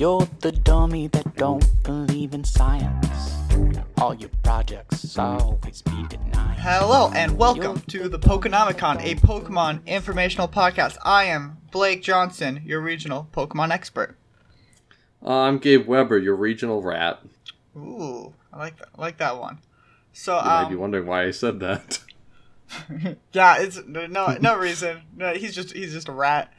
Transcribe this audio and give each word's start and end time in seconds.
You're 0.00 0.26
the 0.40 0.52
dummy 0.52 1.08
that 1.08 1.36
don't 1.36 1.62
believe 1.82 2.32
in 2.32 2.42
science. 2.42 3.34
All 3.98 4.14
your 4.14 4.30
projects 4.42 5.18
always 5.18 5.82
be 5.82 6.06
denied. 6.08 6.56
Hello 6.58 7.10
and 7.14 7.36
welcome 7.36 7.80
to 7.88 8.08
the 8.08 8.18
Pokenomicon, 8.18 9.04
a 9.04 9.16
Pokemon 9.16 9.84
informational 9.84 10.48
podcast. 10.48 10.96
I 11.02 11.24
am 11.24 11.58
Blake 11.70 12.02
Johnson, 12.02 12.62
your 12.64 12.80
regional 12.80 13.28
Pokemon 13.34 13.72
expert. 13.72 14.16
Uh, 15.22 15.40
I'm 15.40 15.58
Gabe 15.58 15.86
Weber, 15.86 16.16
your 16.16 16.34
regional 16.34 16.80
rat. 16.80 17.20
Ooh, 17.76 18.32
I 18.54 18.58
like 18.58 18.78
that. 18.78 18.88
I 18.96 19.00
like 19.02 19.18
that 19.18 19.38
one. 19.38 19.58
So, 20.14 20.38
You 20.38 20.44
might 20.44 20.68
be 20.70 20.76
um, 20.76 20.80
wondering 20.80 21.06
why 21.06 21.24
I 21.24 21.30
said 21.30 21.60
that. 21.60 21.98
yeah, 23.34 23.58
it's 23.58 23.78
no 23.86 24.06
no 24.06 24.56
reason. 24.56 25.02
No, 25.14 25.34
he's 25.34 25.54
just 25.54 25.74
he's 25.74 25.92
just 25.92 26.08
a 26.08 26.12
rat. 26.12 26.54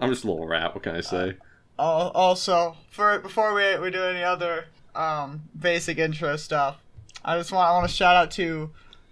I'm 0.00 0.10
just 0.10 0.22
a 0.22 0.30
little 0.30 0.46
rat. 0.46 0.76
What 0.76 0.84
can 0.84 0.94
I 0.94 1.00
say? 1.00 1.30
Al- 1.30 1.34
Also, 1.78 2.76
for 2.90 3.18
before 3.18 3.54
we 3.54 3.78
we 3.78 3.90
do 3.90 4.02
any 4.02 4.22
other 4.22 4.66
um 4.94 5.42
basic 5.58 5.98
intro 5.98 6.36
stuff, 6.36 6.78
I 7.24 7.36
just 7.38 7.52
want 7.52 7.68
I 7.68 7.72
want 7.72 7.88
to 7.88 7.94
shout 7.94 8.16
out 8.16 8.30
to 8.32 8.70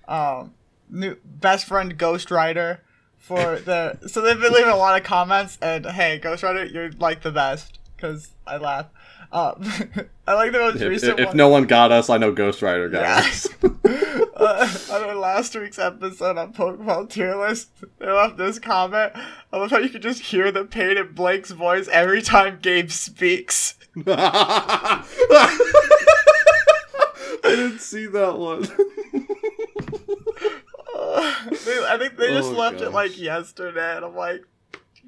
um 0.08 0.54
new 0.88 1.16
best 1.24 1.66
friend 1.66 1.96
Ghost 1.96 2.30
Rider 2.30 2.80
for 3.18 3.58
the 3.64 3.98
so 4.06 4.20
they've 4.20 4.40
been 4.40 4.52
leaving 4.52 4.70
a 4.72 4.76
lot 4.76 5.00
of 5.00 5.04
comments 5.04 5.58
and 5.60 5.86
hey 5.86 6.18
Ghost 6.18 6.42
Rider 6.42 6.64
you're 6.64 6.92
like 6.92 7.22
the 7.22 7.32
best 7.32 7.78
because 7.96 8.30
I 8.46 8.56
laugh. 8.58 8.86
Um, 9.32 9.64
I 10.26 10.34
like 10.34 10.52
the 10.52 10.58
most 10.58 10.76
If, 10.82 10.88
recent 10.88 11.18
if 11.18 11.28
one. 11.28 11.36
no 11.36 11.48
one 11.48 11.64
got 11.64 11.90
us, 11.90 12.10
I 12.10 12.18
know 12.18 12.32
Ghost 12.32 12.60
Rider 12.62 12.88
got 12.90 13.02
Yeah. 13.02 13.16
us. 13.28 13.48
uh, 14.36 14.68
on 14.94 15.02
our 15.08 15.14
last 15.14 15.54
week's 15.58 15.78
episode 15.78 16.36
on 16.36 16.52
Pokemon 16.52 17.08
tier 17.10 17.34
list, 17.36 17.70
they 17.98 18.10
left 18.10 18.36
this 18.36 18.58
comment. 18.58 19.12
I 19.52 19.56
love 19.56 19.70
how 19.70 19.78
you 19.78 19.88
can 19.88 20.02
just 20.02 20.20
hear 20.20 20.52
the 20.52 20.64
pain 20.66 20.98
in 20.98 21.12
Blake's 21.14 21.50
voice 21.50 21.88
every 21.88 22.20
time 22.22 22.58
Gabe 22.60 22.90
speaks. 22.90 23.74
I 24.06 25.02
didn't 27.42 27.80
see 27.80 28.06
that 28.06 28.38
one. 28.38 28.64
Uh, 30.94 31.34
they, 31.64 31.84
I 31.86 31.96
think 31.98 32.16
they 32.16 32.28
just 32.28 32.52
Oh, 32.52 32.56
left 32.56 32.80
it 32.80 32.90
like 32.90 33.18
yesterday, 33.18 33.96
and 33.96 34.04
I'm 34.04 34.14
like, 34.14 34.42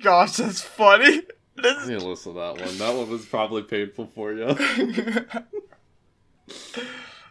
gosh, 0.03 0.37
that's 0.39 0.61
funny. 0.63 1.23
I 1.59 1.63
This 1.63 1.87
didn't 1.87 2.05
listen 2.09 2.35
to 2.35 2.41
that 2.41 2.67
one. 2.67 2.79
That 2.79 2.95
one 2.95 3.11
was 3.11 3.27
probably 3.27 3.63
painful 3.63 4.07
for 4.15 4.33
you. 4.33 4.47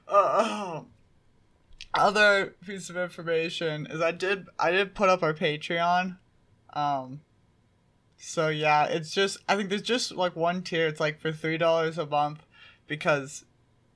uh, 0.07 0.81
other 1.93 2.55
piece 2.66 2.89
of 2.89 2.97
information 2.97 3.85
is 3.89 4.01
I 4.01 4.11
did 4.11 4.47
I 4.57 4.71
did 4.71 4.95
put 4.95 5.09
up 5.09 5.21
our 5.23 5.33
Patreon. 5.33 6.17
Um 6.73 7.21
so 8.17 8.47
yeah, 8.47 8.85
it's 8.85 9.11
just 9.11 9.38
I 9.47 9.55
think 9.55 9.69
there's 9.69 9.81
just 9.81 10.13
like 10.13 10.35
one 10.35 10.61
tier, 10.63 10.88
it's 10.88 10.99
like 10.99 11.19
for 11.19 11.31
three 11.31 11.57
dollars 11.57 11.97
a 11.97 12.05
month 12.05 12.45
because 12.88 13.45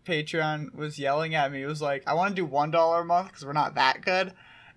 Patreon 0.05 0.75
was 0.75 0.99
yelling 0.99 1.35
at 1.35 1.51
me. 1.51 1.63
It 1.63 1.67
was 1.67 1.81
like, 1.81 2.03
I 2.07 2.13
want 2.13 2.35
to 2.35 2.41
do 2.41 2.45
one 2.45 2.71
dollar 2.71 3.01
a 3.01 3.05
month 3.05 3.29
because 3.29 3.45
we're 3.45 3.53
not 3.53 3.75
that 3.75 4.01
good. 4.01 4.33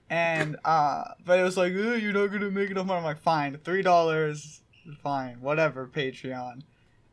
And 0.09 0.57
uh 0.65 1.05
but 1.25 1.39
it 1.39 1.43
was 1.43 1.57
like, 1.57 1.73
you're 1.73 2.13
not 2.13 2.29
gonna 2.29 2.51
make 2.51 2.71
enough 2.71 2.87
money. 2.87 2.99
I'm 2.99 3.05
like, 3.05 3.21
fine, 3.21 3.59
three 3.59 3.83
dollars 3.83 4.60
fine, 5.03 5.41
whatever, 5.41 5.87
Patreon. 5.87 6.63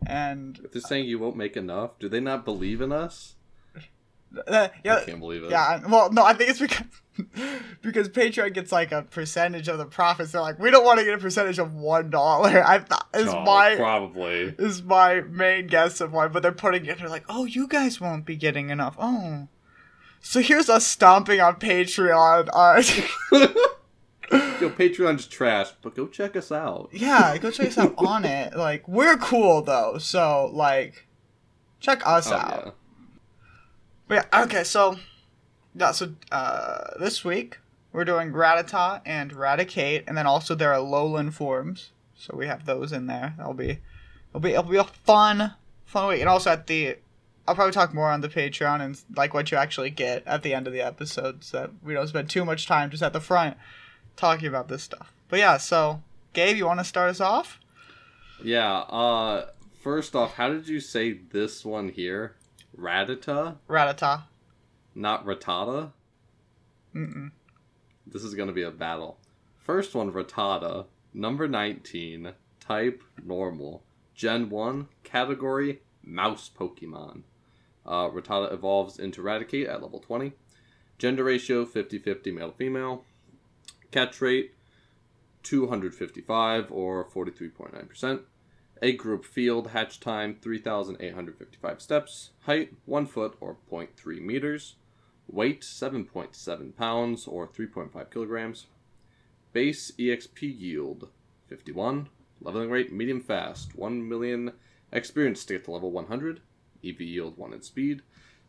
And 0.06 0.60
If 0.64 0.72
they're 0.74 0.82
saying 0.82 1.06
you 1.06 1.20
won't 1.20 1.36
make 1.36 1.58
enough, 1.58 1.98
do 2.00 2.08
they 2.10 2.20
not 2.20 2.46
believe 2.46 2.82
in 2.82 2.92
us? 2.92 3.36
uh, 4.46 4.68
yeah, 4.84 4.98
I 4.98 5.04
can't 5.06 5.20
believe 5.20 5.44
it. 5.44 5.50
Yeah, 5.52 5.82
well, 5.88 6.12
no, 6.12 6.24
I 6.24 6.34
think 6.34 6.50
it's 6.52 6.60
because 6.60 6.86
because 7.82 8.10
Patreon 8.10 8.54
gets 8.54 8.72
like 8.72 8.92
a 8.92 9.02
percentage 9.04 9.68
of 9.68 9.78
the 9.80 9.86
profits. 9.86 10.34
They're 10.34 10.42
like, 10.42 10.60
we 10.60 10.70
don't 10.70 10.84
want 10.86 11.00
to 11.00 11.06
get 11.06 11.16
a 11.16 11.18
percentage 11.18 11.58
of 11.60 11.74
one 11.74 12.10
dollar. 12.10 12.64
I 12.68 12.80
thought 12.80 13.08
is 13.16 13.28
Oh, 13.30 13.42
my 13.44 13.76
probably. 13.76 14.54
is 14.60 14.84
my 14.84 15.22
main 15.22 15.68
guess 15.68 16.00
of 16.02 16.12
why, 16.12 16.28
but 16.28 16.44
they're 16.44 16.52
putting 16.52 16.86
it. 16.86 17.00
They're 17.00 17.10
like, 17.10 17.26
oh, 17.30 17.46
you 17.46 17.68
guys 17.68 18.00
won't 18.02 18.26
be 18.26 18.36
getting 18.36 18.70
enough. 18.70 18.96
Oh, 19.00 19.48
so 20.20 20.42
here's 20.42 20.70
us 20.70 20.86
stomping 20.86 21.40
on 21.40 21.56
Patreon. 21.56 22.50
Uh, 22.54 23.48
Yo, 24.32 24.70
Patreon's 24.70 25.28
trash, 25.28 25.70
but 25.82 25.96
go 25.96 26.08
check 26.08 26.36
us 26.36 26.52
out. 26.52 26.90
yeah, 26.92 27.38
go 27.42 27.52
check 27.52 27.68
us 27.68 27.78
out 27.78 27.94
on 27.98 28.26
it. 28.26 28.56
Like, 28.56 28.88
we're 28.88 29.18
cool 29.18 29.62
though, 29.62 29.98
so 30.00 30.50
like, 30.54 31.08
check 31.80 32.02
us 32.06 32.32
Oh, 32.32 32.36
out. 32.36 32.64
yeah. 32.66 32.72
But 34.08 34.28
yeah, 34.34 34.44
okay, 34.44 34.64
so 34.64 34.98
yeah, 35.76 35.92
so 35.92 36.14
uh, 36.32 36.98
this 37.00 37.24
week 37.24 37.60
we're 37.94 38.06
doing 38.06 38.32
Rattata 38.32 39.02
and 39.06 39.32
Raticate, 39.34 40.04
and 40.08 40.18
then 40.18 40.26
also 40.26 40.56
there 40.56 40.74
are 40.74 40.80
Alolan 40.80 41.32
forms. 41.34 41.92
So 42.16 42.36
we 42.36 42.48
have 42.48 42.66
those 42.66 42.92
in 42.92 43.06
there. 43.08 43.36
That'll 43.38 43.54
be 43.54 43.80
it'll 44.30 44.40
be 44.42 44.52
it'll 44.52 44.64
be 44.64 44.78
a 44.78 44.84
fun 44.84 45.54
fun 45.86 46.08
week. 46.08 46.22
And 46.22 46.30
also 46.30 46.52
at 46.52 46.68
the 46.68 46.98
I'll 47.48 47.56
probably 47.56 47.72
talk 47.74 47.94
more 47.94 48.10
on 48.10 48.22
the 48.22 48.28
Patreon 48.30 48.82
and 48.82 49.00
like 49.16 49.34
what 49.34 49.52
you 49.52 49.58
actually 49.58 49.90
get 49.92 50.24
at 50.26 50.42
the 50.42 50.54
end 50.54 50.68
of 50.68 50.74
the 50.74 50.82
episode 50.82 51.44
so 51.44 51.60
that 51.60 51.72
we 51.84 51.94
don't 51.94 52.08
spend 52.08 52.30
too 52.30 52.44
much 52.44 52.66
time 52.66 52.90
just 52.90 53.04
at 53.04 53.14
the 53.14 53.22
front 53.22 53.56
talking 54.18 54.48
about 54.48 54.68
this 54.68 54.84
stuff. 54.84 55.14
But 55.30 55.40
yeah, 55.40 55.58
so 55.58 56.02
Gabe, 56.34 56.58
you 56.58 56.66
wanna 56.66 56.84
start 56.84 57.10
us 57.10 57.22
off? 57.22 57.60
Yeah, 58.44 58.80
uh 58.80 59.48
first 59.82 60.16
off, 60.16 60.34
how 60.34 60.50
did 60.50 60.68
you 60.68 60.80
say 60.80 61.14
this 61.14 61.64
one 61.64 61.90
here? 61.90 62.36
Ratata. 62.78 63.56
Ratata. 63.70 64.24
not 64.94 65.26
Ratata? 65.26 65.92
Mm-mm. 66.94 67.32
This 68.06 68.24
is 68.24 68.34
gonna 68.36 68.52
be 68.52 68.64
a 68.64 68.72
battle. 68.72 69.18
First 69.58 69.96
one, 69.96 70.12
Rattata, 70.12 70.86
number 71.14 71.48
19, 71.48 72.32
type 72.60 73.04
normal, 73.24 73.84
Gen 74.16 74.50
1, 74.50 74.88
category 75.04 75.82
mouse 76.04 76.50
Pokemon. 76.58 77.24
Uh, 77.86 78.10
Rattata 78.10 78.52
evolves 78.54 78.98
into 79.00 79.22
Raticate 79.22 79.68
at 79.68 79.82
level 79.82 80.00
20. 80.00 80.34
Gender 80.98 81.24
ratio 81.24 81.66
50 81.66 82.00
50 82.00 82.32
male 82.32 82.52
female. 82.52 83.04
Catch 83.92 84.22
rate 84.22 84.54
255 85.44 86.72
or 86.72 87.06
43.9%. 87.10 88.22
Egg 88.82 88.98
group 88.98 89.26
field 89.26 89.70
hatch 89.70 90.00
time 90.00 90.38
3,855 90.42 91.82
steps. 91.82 92.32
Height 92.42 92.74
1 92.86 93.06
foot 93.08 93.36
or 93.40 93.58
0.3 93.72 94.22
meters. 94.22 94.76
Weight 95.28 95.62
7.7 95.62 96.76
pounds 96.76 97.28
or 97.28 97.48
3.5 97.48 98.12
kilograms. 98.12 98.68
Base 99.54 99.92
EXP 99.98 100.60
yield 100.60 101.10
51. 101.48 102.10
Leveling 102.42 102.70
rate 102.70 102.94
medium 102.94 103.22
fast 103.22 103.76
1 103.76 104.08
million 104.08 104.52
experience 104.92 105.44
to 105.46 105.56
get 105.56 105.66
to 105.66 105.72
level 105.72 105.92
100. 105.92 106.42
EV 106.86 107.02
yield 107.02 107.38
1 107.38 107.54
in 107.54 107.62
speed. 107.62 108.02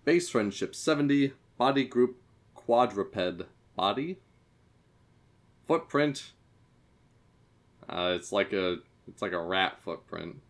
Base 0.05 0.29
friendship 0.29 0.75
70. 0.75 1.33
Body 1.57 1.85
group 1.85 2.21
quadruped 2.55 3.43
body. 3.77 4.19
Footprint. 5.69 6.33
Uh, 7.89 8.15
it's 8.17 8.33
like 8.33 8.53
a 8.53 8.79
it's 9.07 9.23
like 9.23 9.33
a 9.33 9.41
rat 9.41 9.79
footprint. 9.83 10.41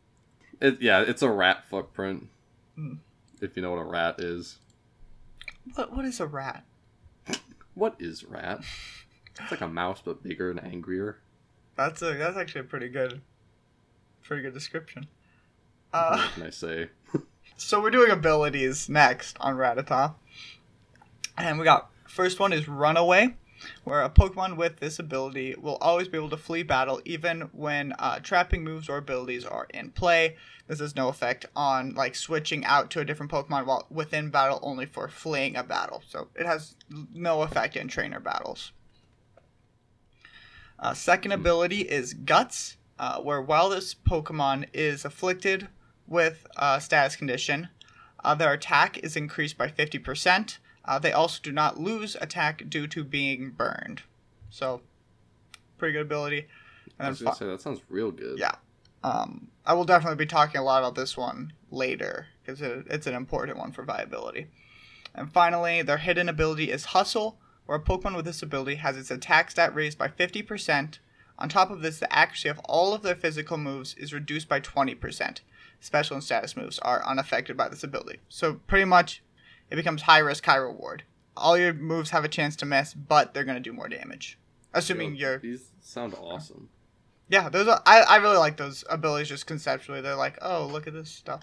It 0.60 0.80
yeah, 0.80 1.02
it's 1.02 1.22
a 1.22 1.30
rat 1.30 1.64
footprint. 1.68 2.28
Hmm. 2.76 2.94
If 3.40 3.56
you 3.56 3.62
know 3.62 3.70
what 3.72 3.80
a 3.80 3.84
rat 3.84 4.16
is. 4.20 4.58
What 5.74 5.92
what 5.94 6.04
is 6.04 6.20
a 6.20 6.26
rat? 6.26 6.64
What 7.74 7.96
is 7.98 8.24
rat? 8.24 8.60
It's 9.40 9.50
like 9.50 9.60
a 9.60 9.68
mouse 9.68 10.00
but 10.04 10.22
bigger 10.22 10.50
and 10.50 10.62
angrier. 10.62 11.18
That's 11.76 12.00
a 12.02 12.14
that's 12.14 12.36
actually 12.36 12.62
a 12.62 12.64
pretty 12.64 12.88
good, 12.88 13.20
pretty 14.22 14.42
good 14.42 14.54
description. 14.54 15.06
what 15.90 16.00
Uh, 16.00 16.28
can 16.34 16.42
I 16.44 16.50
say? 16.50 16.88
so 17.56 17.80
we're 17.80 17.90
doing 17.90 18.10
abilities 18.10 18.88
next 18.88 19.36
on 19.40 19.56
Rattata. 19.56 20.14
and 21.36 21.58
we 21.58 21.64
got 21.64 21.90
first 22.08 22.40
one 22.40 22.52
is 22.52 22.66
Runaway, 22.66 23.36
where 23.84 24.02
a 24.02 24.10
Pokemon 24.10 24.56
with 24.56 24.76
this 24.76 24.98
ability 24.98 25.54
will 25.60 25.76
always 25.80 26.08
be 26.08 26.18
able 26.18 26.30
to 26.30 26.36
flee 26.36 26.62
battle 26.62 27.00
even 27.04 27.42
when 27.52 27.92
uh, 27.98 28.18
trapping 28.20 28.64
moves 28.64 28.88
or 28.88 28.96
abilities 28.96 29.44
are 29.44 29.66
in 29.74 29.90
play. 29.90 30.36
This 30.66 30.80
has 30.80 30.94
no 30.94 31.08
effect 31.08 31.46
on 31.56 31.94
like 31.94 32.14
switching 32.14 32.64
out 32.64 32.90
to 32.90 33.00
a 33.00 33.04
different 33.04 33.32
Pokemon 33.32 33.66
while 33.66 33.86
within 33.90 34.30
battle, 34.30 34.60
only 34.62 34.86
for 34.86 35.08
fleeing 35.08 35.56
a 35.56 35.62
battle. 35.64 36.02
So 36.06 36.28
it 36.34 36.46
has 36.46 36.76
no 37.14 37.42
effect 37.42 37.76
in 37.76 37.88
trainer 37.88 38.20
battles. 38.20 38.72
Uh, 40.78 40.94
second 40.94 41.32
ability 41.32 41.80
is 41.80 42.14
Guts, 42.14 42.76
uh, 42.98 43.20
where 43.20 43.42
while 43.42 43.70
this 43.70 43.94
Pokemon 43.94 44.66
is 44.72 45.04
afflicted 45.04 45.68
with 46.06 46.46
a 46.56 46.80
status 46.80 47.16
condition, 47.16 47.68
uh, 48.22 48.34
their 48.34 48.52
attack 48.52 48.98
is 48.98 49.16
increased 49.16 49.58
by 49.58 49.68
50%. 49.68 50.58
Uh, 50.88 50.98
they 50.98 51.12
also 51.12 51.38
do 51.42 51.52
not 51.52 51.78
lose 51.78 52.16
attack 52.18 52.62
due 52.70 52.86
to 52.86 53.04
being 53.04 53.50
burned. 53.50 54.02
So, 54.48 54.80
pretty 55.76 55.92
good 55.92 56.06
ability. 56.06 56.46
I 56.98 57.10
was 57.10 57.20
gonna 57.20 57.32
fi- 57.32 57.38
say 57.38 57.46
that 57.46 57.60
sounds 57.60 57.80
real 57.90 58.10
good. 58.10 58.38
Yeah. 58.38 58.54
um, 59.04 59.48
I 59.66 59.74
will 59.74 59.84
definitely 59.84 60.16
be 60.16 60.26
talking 60.26 60.58
a 60.58 60.64
lot 60.64 60.82
about 60.82 60.94
this 60.94 61.14
one 61.14 61.52
later 61.70 62.28
because 62.42 62.62
it, 62.62 62.86
it's 62.88 63.06
an 63.06 63.14
important 63.14 63.58
one 63.58 63.70
for 63.70 63.82
viability. 63.84 64.46
And 65.14 65.30
finally, 65.30 65.82
their 65.82 65.98
hidden 65.98 66.26
ability 66.26 66.70
is 66.70 66.86
Hustle, 66.86 67.38
where 67.66 67.76
a 67.76 67.82
Pokemon 67.82 68.16
with 68.16 68.24
this 68.24 68.42
ability 68.42 68.76
has 68.76 68.96
its 68.96 69.10
attack 69.10 69.50
stat 69.50 69.74
raised 69.74 69.98
by 69.98 70.08
50%. 70.08 70.98
On 71.38 71.48
top 71.50 71.70
of 71.70 71.82
this, 71.82 71.98
the 71.98 72.10
accuracy 72.10 72.48
of 72.48 72.58
all 72.60 72.94
of 72.94 73.02
their 73.02 73.14
physical 73.14 73.58
moves 73.58 73.94
is 73.94 74.14
reduced 74.14 74.48
by 74.48 74.58
20%. 74.60 75.40
special 75.80 76.14
and 76.14 76.24
status 76.24 76.56
moves 76.56 76.78
are 76.80 77.06
unaffected 77.06 77.56
by 77.58 77.68
this 77.68 77.84
ability. 77.84 78.20
So 78.28 78.54
pretty 78.66 78.86
much, 78.86 79.22
it 79.70 79.76
becomes 79.76 80.02
high 80.02 80.18
risk, 80.18 80.44
high 80.46 80.56
reward. 80.56 81.02
All 81.36 81.56
your 81.56 81.72
moves 81.72 82.10
have 82.10 82.24
a 82.24 82.28
chance 82.28 82.56
to 82.56 82.66
miss, 82.66 82.94
but 82.94 83.32
they're 83.34 83.44
gonna 83.44 83.60
do 83.60 83.72
more 83.72 83.88
damage. 83.88 84.38
Assuming 84.74 85.14
Yo, 85.14 85.28
you're 85.30 85.38
These 85.38 85.70
sound 85.80 86.14
awesome. 86.20 86.68
yeah, 87.28 87.48
those 87.48 87.68
are 87.68 87.80
I, 87.86 88.00
I 88.02 88.16
really 88.16 88.36
like 88.36 88.56
those 88.56 88.84
abilities 88.90 89.28
just 89.28 89.46
conceptually. 89.46 90.00
They're 90.00 90.14
like, 90.16 90.38
oh, 90.42 90.66
look 90.66 90.86
at 90.86 90.92
this 90.92 91.10
stuff. 91.10 91.42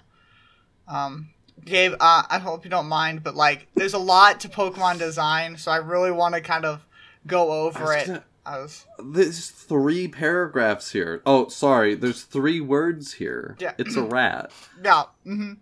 Um, 0.88 1.30
Gabe, 1.64 1.94
uh, 1.98 2.22
I 2.28 2.38
hope 2.38 2.64
you 2.64 2.70
don't 2.70 2.86
mind, 2.88 3.22
but 3.22 3.34
like, 3.34 3.66
there's 3.74 3.94
a 3.94 3.98
lot 3.98 4.40
to 4.40 4.48
Pokemon 4.48 4.98
design, 4.98 5.56
so 5.56 5.70
I 5.72 5.78
really 5.78 6.10
want 6.12 6.34
to 6.34 6.40
kind 6.40 6.64
of 6.64 6.86
go 7.26 7.50
I 7.50 7.54
over 7.56 7.84
was 7.84 7.96
it. 8.02 8.06
gonna- 8.06 8.24
I 8.44 8.58
was 8.58 8.86
There's 9.02 9.48
three 9.50 10.06
paragraphs 10.06 10.92
here. 10.92 11.20
Oh, 11.26 11.48
sorry. 11.48 11.96
There's 11.96 12.22
three 12.22 12.60
words 12.60 13.14
here. 13.14 13.56
Yeah. 13.58 13.72
It's 13.76 13.96
a 13.96 14.02
rat. 14.02 14.52
yeah, 14.84 15.02
hmm 15.24 15.54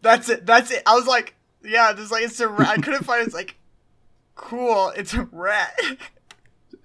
that's 0.00 0.28
it. 0.28 0.44
That's 0.44 0.72
it. 0.72 0.82
I 0.84 0.96
was 0.96 1.06
like, 1.06 1.36
yeah, 1.64 1.92
there's 1.92 2.10
like 2.10 2.24
it's 2.24 2.40
a 2.40 2.48
rat. 2.48 2.68
I 2.68 2.76
couldn't 2.80 3.04
find 3.04 3.22
it. 3.22 3.26
It's 3.26 3.34
like, 3.34 3.56
cool. 4.34 4.90
It's 4.96 5.14
a 5.14 5.24
rat. 5.32 5.78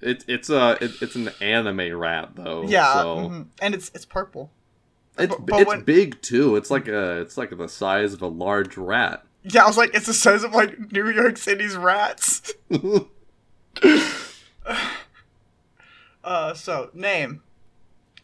It, 0.02 0.24
it's 0.28 0.50
a 0.50 0.78
it, 0.80 0.92
it's 1.02 1.16
an 1.16 1.30
anime 1.42 1.98
rat 1.98 2.36
though. 2.36 2.64
yeah, 2.64 2.94
So 2.94 3.16
mhm. 3.30 3.48
and 3.62 3.74
it's 3.74 3.90
it's 3.96 4.06
purple. 4.06 4.52
it's 5.18 5.34
but- 5.36 5.46
but 5.46 5.60
it's 5.62 5.68
when- 5.68 5.82
big 5.82 6.22
too. 6.22 6.56
It's 6.56 6.70
like 6.70 6.88
a 6.88 7.20
it's 7.22 7.38
like 7.38 7.58
the 7.58 7.68
size 7.68 8.14
of 8.14 8.22
a 8.22 8.28
large 8.28 8.78
rat. 8.78 9.24
Yeah, 9.44 9.64
I 9.64 9.68
was 9.68 9.78
like, 9.78 9.96
it's 9.96 10.06
the 10.08 10.14
size 10.14 10.44
of 10.44 10.54
like 10.54 10.92
New 10.92 11.10
York 11.10 11.38
City's 11.38 11.76
rats. 11.76 12.54
Uh, 16.24 16.54
so 16.54 16.90
name, 16.94 17.42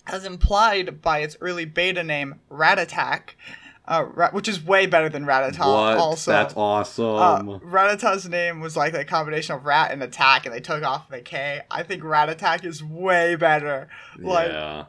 as 0.08 0.26
implied 0.26 1.02
by 1.02 1.20
its 1.20 1.38
early 1.40 1.64
beta 1.64 2.04
name, 2.04 2.36
Rat 2.50 2.78
Attack, 2.78 3.38
uh, 3.86 4.06
ra- 4.14 4.32
which 4.32 4.48
is 4.48 4.64
way 4.64 4.86
better 4.86 5.10
than 5.10 5.26
Rattata. 5.26 5.60
what? 5.60 5.98
Also, 5.98 6.32
That's 6.32 6.56
uh, 6.56 6.60
awesome. 6.60 7.60
Rattata's 7.60 8.28
name 8.30 8.60
was 8.60 8.78
like 8.78 8.94
a 8.94 9.04
combination 9.04 9.56
of 9.56 9.66
rat 9.66 9.92
and 9.92 10.02
attack, 10.02 10.46
and 10.46 10.54
they 10.56 10.60
took 10.62 10.84
off 10.84 11.10
the 11.10 11.22
K. 11.22 11.62
I 11.70 11.84
think 11.84 12.04
Rat 12.04 12.30
Attack 12.30 12.64
is 12.66 12.84
way 12.84 13.36
better. 13.36 13.90
Like, 14.18 14.50
yeah. 14.50 14.86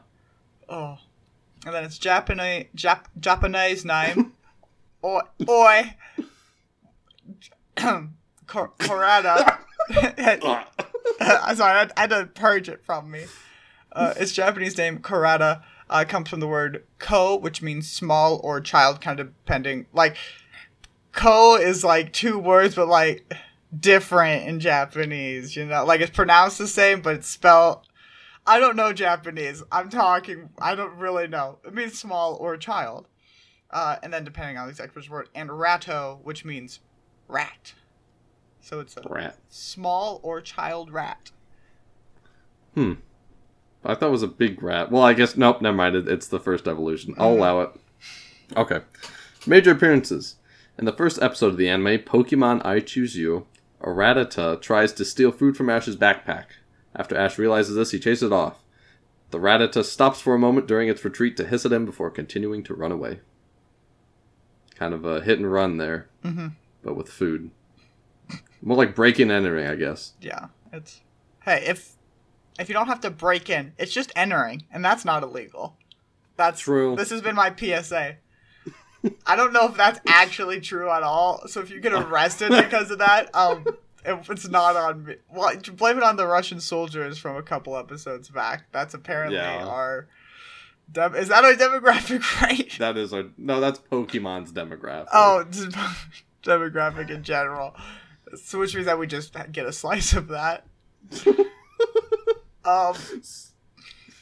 oh, 0.69 0.97
and 1.65 1.73
then 1.73 1.83
it's 1.83 1.97
Japanese 1.97 2.67
Jap- 2.75 3.05
Japanese 3.19 3.83
name, 3.85 4.33
oi 5.03 5.19
oi, 5.49 5.95
Cor- 8.47 8.73
Corada. 8.79 9.59
I'm 11.19 11.55
sorry, 11.55 11.73
I 11.75 11.79
had, 11.79 11.93
I 11.97 12.01
had 12.01 12.09
to 12.11 12.25
purge 12.33 12.69
it 12.69 12.83
from 12.85 13.11
me. 13.11 13.25
Uh, 13.91 14.13
its 14.17 14.31
Japanese 14.33 14.77
name, 14.77 14.99
Koratta, 14.99 15.61
uh, 15.89 16.05
comes 16.07 16.29
from 16.29 16.39
the 16.39 16.47
word 16.47 16.83
ko, 16.99 17.35
which 17.35 17.61
means 17.61 17.89
small 17.89 18.39
or 18.43 18.59
child, 18.61 19.01
kind 19.01 19.19
of 19.19 19.27
depending. 19.45 19.85
Like, 19.93 20.17
ko 21.11 21.55
is 21.55 21.83
like 21.83 22.13
two 22.13 22.39
words, 22.39 22.75
but 22.75 22.87
like 22.87 23.33
different 23.77 24.47
in 24.47 24.59
Japanese, 24.59 25.55
you 25.55 25.65
know? 25.65 25.85
Like, 25.85 26.01
it's 26.01 26.15
pronounced 26.15 26.57
the 26.57 26.67
same, 26.67 27.01
but 27.01 27.15
it's 27.15 27.27
spelled. 27.27 27.87
I 28.47 28.59
don't 28.59 28.75
know 28.75 28.93
Japanese. 28.93 29.63
I'm 29.71 29.89
talking. 29.89 30.49
I 30.59 30.75
don't 30.75 30.95
really 30.97 31.27
know. 31.27 31.57
It 31.65 31.73
means 31.73 31.97
small 31.97 32.35
or 32.35 32.57
child. 32.57 33.07
Uh, 33.71 33.97
and 34.03 34.13
then 34.13 34.23
depending 34.23 34.57
on 34.57 34.67
the 34.67 34.71
exact 34.71 35.09
word, 35.09 35.29
and 35.33 35.57
ratto, 35.57 36.19
which 36.23 36.45
means 36.45 36.79
rat. 37.27 37.73
So 38.61 38.79
it's 38.79 38.95
a 38.97 39.01
rat. 39.09 39.37
small 39.49 40.19
or 40.23 40.41
child 40.41 40.91
rat. 40.91 41.31
Hmm. 42.73 42.93
I 43.85 43.95
thought 43.95 44.07
it 44.07 44.11
was 44.11 44.23
a 44.23 44.27
big 44.27 44.61
rat. 44.63 44.91
Well, 44.91 45.03
I 45.03 45.13
guess 45.13 45.35
nope. 45.37 45.61
Never 45.61 45.75
mind. 45.77 45.95
It, 45.95 46.07
it's 46.07 46.27
the 46.27 46.39
first 46.39 46.67
evolution. 46.67 47.13
I'll 47.17 47.33
Mhm. 47.33 47.37
allow 47.37 47.61
it. 47.61 47.69
Okay. 48.55 48.81
Major 49.47 49.71
appearances. 49.71 50.35
In 50.77 50.85
the 50.85 50.91
first 50.93 51.21
episode 51.21 51.47
of 51.47 51.57
the 51.57 51.69
anime, 51.69 51.99
Pokemon 51.99 52.65
I 52.65 52.79
Choose 52.79 53.15
You, 53.15 53.47
a 53.81 53.87
Rattata 53.87 54.61
tries 54.61 54.91
to 54.93 55.05
steal 55.05 55.31
food 55.31 55.55
from 55.55 55.69
Ash's 55.69 55.95
backpack. 55.95 56.45
After 56.95 57.15
Ash 57.15 57.37
realizes 57.37 57.75
this, 57.75 57.91
he 57.91 57.99
chases 57.99 58.23
it 58.23 58.33
off. 58.33 58.63
The 59.31 59.39
Rattata 59.39 59.83
stops 59.83 60.19
for 60.21 60.33
a 60.35 60.39
moment 60.39 60.67
during 60.67 60.89
its 60.89 61.03
retreat 61.05 61.37
to 61.37 61.45
hiss 61.47 61.65
at 61.65 61.71
him 61.73 61.85
before 61.85 62.09
continuing 62.09 62.63
to 62.63 62.73
run 62.73 62.91
away. 62.91 63.19
Kind 64.75 64.93
of 64.93 65.05
a 65.05 65.21
hit 65.21 65.39
and 65.39 65.51
run 65.51 65.77
there, 65.77 66.07
Mm-hmm. 66.23 66.47
but 66.83 66.95
with 66.95 67.09
food. 67.09 67.51
More 68.61 68.77
like 68.77 68.95
breaking 68.95 69.29
and 69.31 69.45
entering, 69.45 69.67
I 69.67 69.75
guess. 69.75 70.13
Yeah, 70.21 70.47
it's 70.73 71.01
hey 71.43 71.63
if 71.67 71.93
if 72.59 72.69
you 72.69 72.73
don't 72.73 72.87
have 72.87 73.01
to 73.01 73.09
break 73.09 73.49
in, 73.49 73.73
it's 73.77 73.93
just 73.93 74.11
entering, 74.15 74.63
and 74.71 74.83
that's 74.83 75.05
not 75.05 75.23
illegal. 75.23 75.77
That's 76.37 76.61
True. 76.61 76.95
This 76.95 77.09
has 77.11 77.21
been 77.21 77.35
my 77.35 77.53
PSA. 77.55 78.17
I 79.25 79.35
don't 79.35 79.53
know 79.53 79.67
if 79.67 79.77
that's 79.77 79.99
actually 80.07 80.59
true 80.61 80.89
at 80.89 81.03
all. 81.03 81.47
So 81.47 81.61
if 81.61 81.69
you 81.69 81.79
get 81.79 81.93
arrested 81.93 82.49
because 82.63 82.89
of 82.91 82.97
that, 82.99 83.33
um, 83.35 83.65
if 84.03 84.29
it's 84.29 84.47
not 84.47 84.75
on 84.75 85.05
me, 85.05 85.15
well, 85.33 85.55
blame 85.75 85.97
it 85.97 86.03
on 86.03 86.15
the 86.17 86.25
Russian 86.27 86.59
soldiers 86.59 87.17
from 87.17 87.35
a 87.37 87.43
couple 87.43 87.77
episodes 87.77 88.29
back. 88.29 88.65
That's 88.71 88.93
apparently 88.93 89.37
Yeah. 89.37 89.65
our. 89.65 90.07
Dem- 90.91 91.15
is 91.15 91.29
that 91.29 91.43
our 91.43 91.53
demographic 91.53 92.21
right? 92.41 92.71
That 92.79 92.97
is 92.97 93.13
our 93.13 93.25
no. 93.37 93.59
That's 93.59 93.79
Pokemon's 93.79 94.51
demographic. 94.51 95.07
Oh, 95.13 95.45
demographic 96.43 97.09
in 97.09 97.23
general. 97.23 97.75
So 98.43 98.59
which 98.59 98.75
means 98.75 98.85
that 98.87 98.99
we 98.99 99.07
just 99.07 99.35
get 99.51 99.65
a 99.65 99.71
slice 99.73 100.13
of 100.13 100.27
that. 100.29 100.65
Um, 102.65 102.95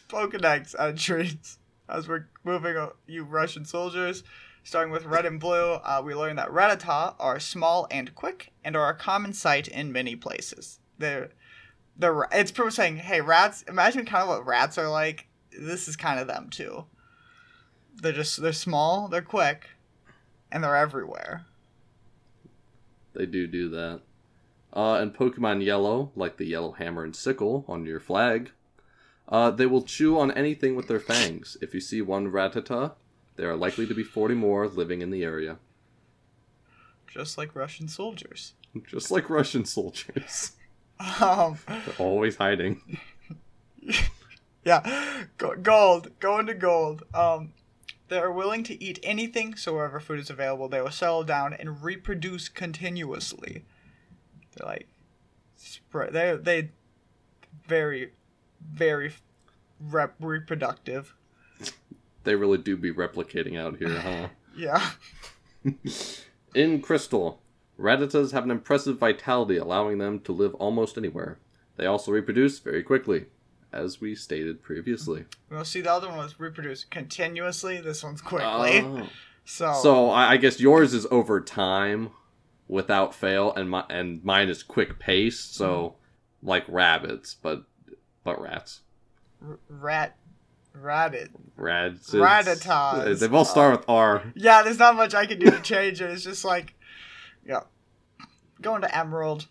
Pokedex 0.10 0.76
entries. 0.80 1.58
As 1.90 2.08
we're 2.08 2.28
moving, 2.44 2.76
o- 2.76 2.96
you 3.08 3.24
Russian 3.24 3.66
soldiers, 3.66 4.24
starting 4.64 4.92
with 4.92 5.06
red 5.06 5.26
and 5.26 5.40
blue, 5.40 5.74
uh, 5.74 6.02
we 6.04 6.16
learn 6.16 6.36
that 6.38 6.50
Rattata 6.50 7.16
are 7.20 7.40
small 7.40 7.88
and 7.92 8.14
quick 8.16 8.52
and 8.64 8.76
are 8.76 8.90
a 8.90 8.96
common 8.96 9.34
sight 9.34 9.68
in 9.68 9.92
many 9.92 10.16
places. 10.16 10.80
They're, 10.98 11.30
they're, 11.98 12.28
it's 12.32 12.58
much 12.58 12.74
saying, 12.74 12.98
hey, 12.98 13.22
rats, 13.22 13.64
imagine 13.64 14.06
kind 14.06 14.24
of 14.24 14.30
what 14.30 14.46
rats 14.46 14.78
are 14.78 14.90
like. 14.90 15.28
This 15.58 15.88
is 15.88 15.96
kind 15.96 16.20
of 16.20 16.28
them 16.28 16.50
too. 16.50 16.86
They're 17.96 18.12
just, 18.12 18.42
they're 18.42 18.54
small, 18.54 19.08
they're 19.08 19.22
quick, 19.22 19.68
and 20.52 20.64
they're 20.64 20.76
everywhere. 20.76 21.46
They 23.14 23.26
do 23.26 23.46
do 23.48 23.70
that. 23.70 24.02
Uh, 24.76 24.96
and 24.96 25.14
Pokemon 25.14 25.64
Yellow, 25.64 26.12
like 26.16 26.38
the 26.38 26.46
yellow 26.46 26.72
hammer 26.72 27.04
and 27.04 27.16
sickle 27.16 27.64
on 27.68 27.86
your 27.86 28.00
flag, 28.00 28.52
uh, 29.30 29.52
they 29.52 29.68
will 29.68 29.84
chew 29.84 30.18
on 30.18 30.32
anything 30.32 30.76
with 30.76 30.88
their 30.88 31.00
fangs. 31.00 31.58
If 31.62 31.74
you 31.74 31.80
see 31.80 32.02
one 32.02 32.32
Rattata, 32.32 32.94
there 33.36 33.50
are 33.52 33.56
likely 33.56 33.86
to 33.88 33.94
be 33.94 34.04
40 34.04 34.34
more 34.34 34.68
living 34.68 35.02
in 35.02 35.12
the 35.12 35.24
area. 35.24 35.58
Just 37.08 37.38
like 37.38 37.56
Russian 37.56 37.88
soldiers. 37.88 38.54
Just 38.88 39.12
like 39.12 39.30
Russian 39.30 39.66
soldiers. 39.66 40.54
Um, 41.20 41.58
They're 41.68 41.96
always 42.00 42.38
hiding. 42.38 42.82
yeah, 44.64 45.26
Go- 45.38 45.56
gold, 45.56 46.12
go 46.20 46.40
into 46.40 46.54
gold. 46.54 47.04
Um, 47.14 47.54
they 48.08 48.18
are 48.20 48.32
willing 48.32 48.64
to 48.66 48.84
eat 48.84 49.00
anything, 49.04 49.56
so 49.56 49.74
wherever 49.74 50.00
food 50.00 50.20
is 50.20 50.30
available, 50.30 50.70
they 50.70 50.82
will 50.82 50.92
settle 50.92 51.24
down 51.24 51.54
and 51.54 51.84
reproduce 51.84 52.48
continuously. 52.50 53.66
They're 54.56 54.68
like, 54.68 54.88
spread. 55.56 56.14
They 56.14 56.36
they 56.36 56.70
very, 57.68 58.12
very 58.62 59.14
rep- 59.80 60.16
reproductive. 60.20 61.16
They 62.24 62.36
really 62.36 62.58
do 62.58 62.78
be 62.78 62.94
replicating 62.94 63.60
out 63.60 63.78
here, 63.78 64.00
huh? 64.00 64.28
Yeah. 64.56 64.92
In 66.54 66.80
Crystal, 66.80 67.42
Rattatas 67.80 68.34
have 68.34 68.44
an 68.44 68.52
impressive 68.52 69.00
vitality, 69.00 69.58
allowing 69.58 69.98
them 69.98 70.20
to 70.22 70.32
live 70.32 70.54
almost 70.56 70.96
anywhere. 70.96 71.40
They 71.76 71.88
also 71.88 72.12
reproduce 72.12 72.60
very 72.60 72.84
quickly, 72.84 73.26
as 73.72 74.00
we 74.00 74.14
stated 74.14 74.62
previously. 74.62 75.26
We'll 75.50 75.66
see 75.66 75.82
the 75.82 75.92
other 75.92 76.08
one 76.08 76.18
was 76.18 76.40
reproduce 76.40 76.84
continuously. 76.84 77.82
This 77.82 78.04
one's 78.04 78.22
quickly. 78.22 78.82
Oh. 78.82 79.10
so 79.46 79.74
So 79.82 80.10
I, 80.12 80.34
I 80.34 80.38
guess 80.38 80.60
yours 80.60 80.94
is 80.94 81.08
over 81.10 81.42
time, 81.42 82.12
without 82.68 83.14
fail, 83.14 83.54
and 83.54 83.70
my 83.70 83.84
and 83.90 84.24
mine 84.24 84.50
is 84.50 84.64
quick 84.64 85.00
pace. 85.00 85.40
So 85.40 85.96
like 86.42 86.66
rabbits, 86.68 87.36
but 87.36 87.64
but 88.24 88.42
rats, 88.42 88.82
r- 89.46 89.60
rat, 89.70 90.16
ratted. 90.74 91.32
rats, 91.56 92.12
Rattatas. 92.12 93.20
They 93.20 93.28
both 93.28 93.48
start 93.48 93.78
with 93.78 93.90
R. 93.90 94.24
Yeah, 94.36 94.64
there's 94.64 94.80
not 94.80 94.96
much 94.96 95.14
I 95.14 95.26
can 95.26 95.40
do 95.40 95.50
to 95.52 95.62
change 95.62 96.02
it. 96.02 96.10
It's 96.10 96.24
just 96.24 96.46
like, 96.46 96.74
yeah. 97.46 97.62
Going 98.62 98.82
to 98.82 98.98
Emerald. 98.98 99.48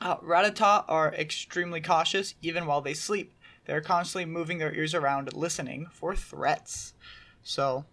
Uh, 0.00 0.16
Rattata 0.18 0.84
are 0.88 1.14
extremely 1.14 1.80
cautious 1.80 2.34
even 2.42 2.66
while 2.66 2.80
they 2.80 2.94
sleep. 2.94 3.32
They're 3.64 3.80
constantly 3.80 4.26
moving 4.26 4.58
their 4.58 4.74
ears 4.74 4.94
around, 4.94 5.32
listening 5.32 5.86
for 5.90 6.14
threats. 6.14 6.92
So, 7.42 7.84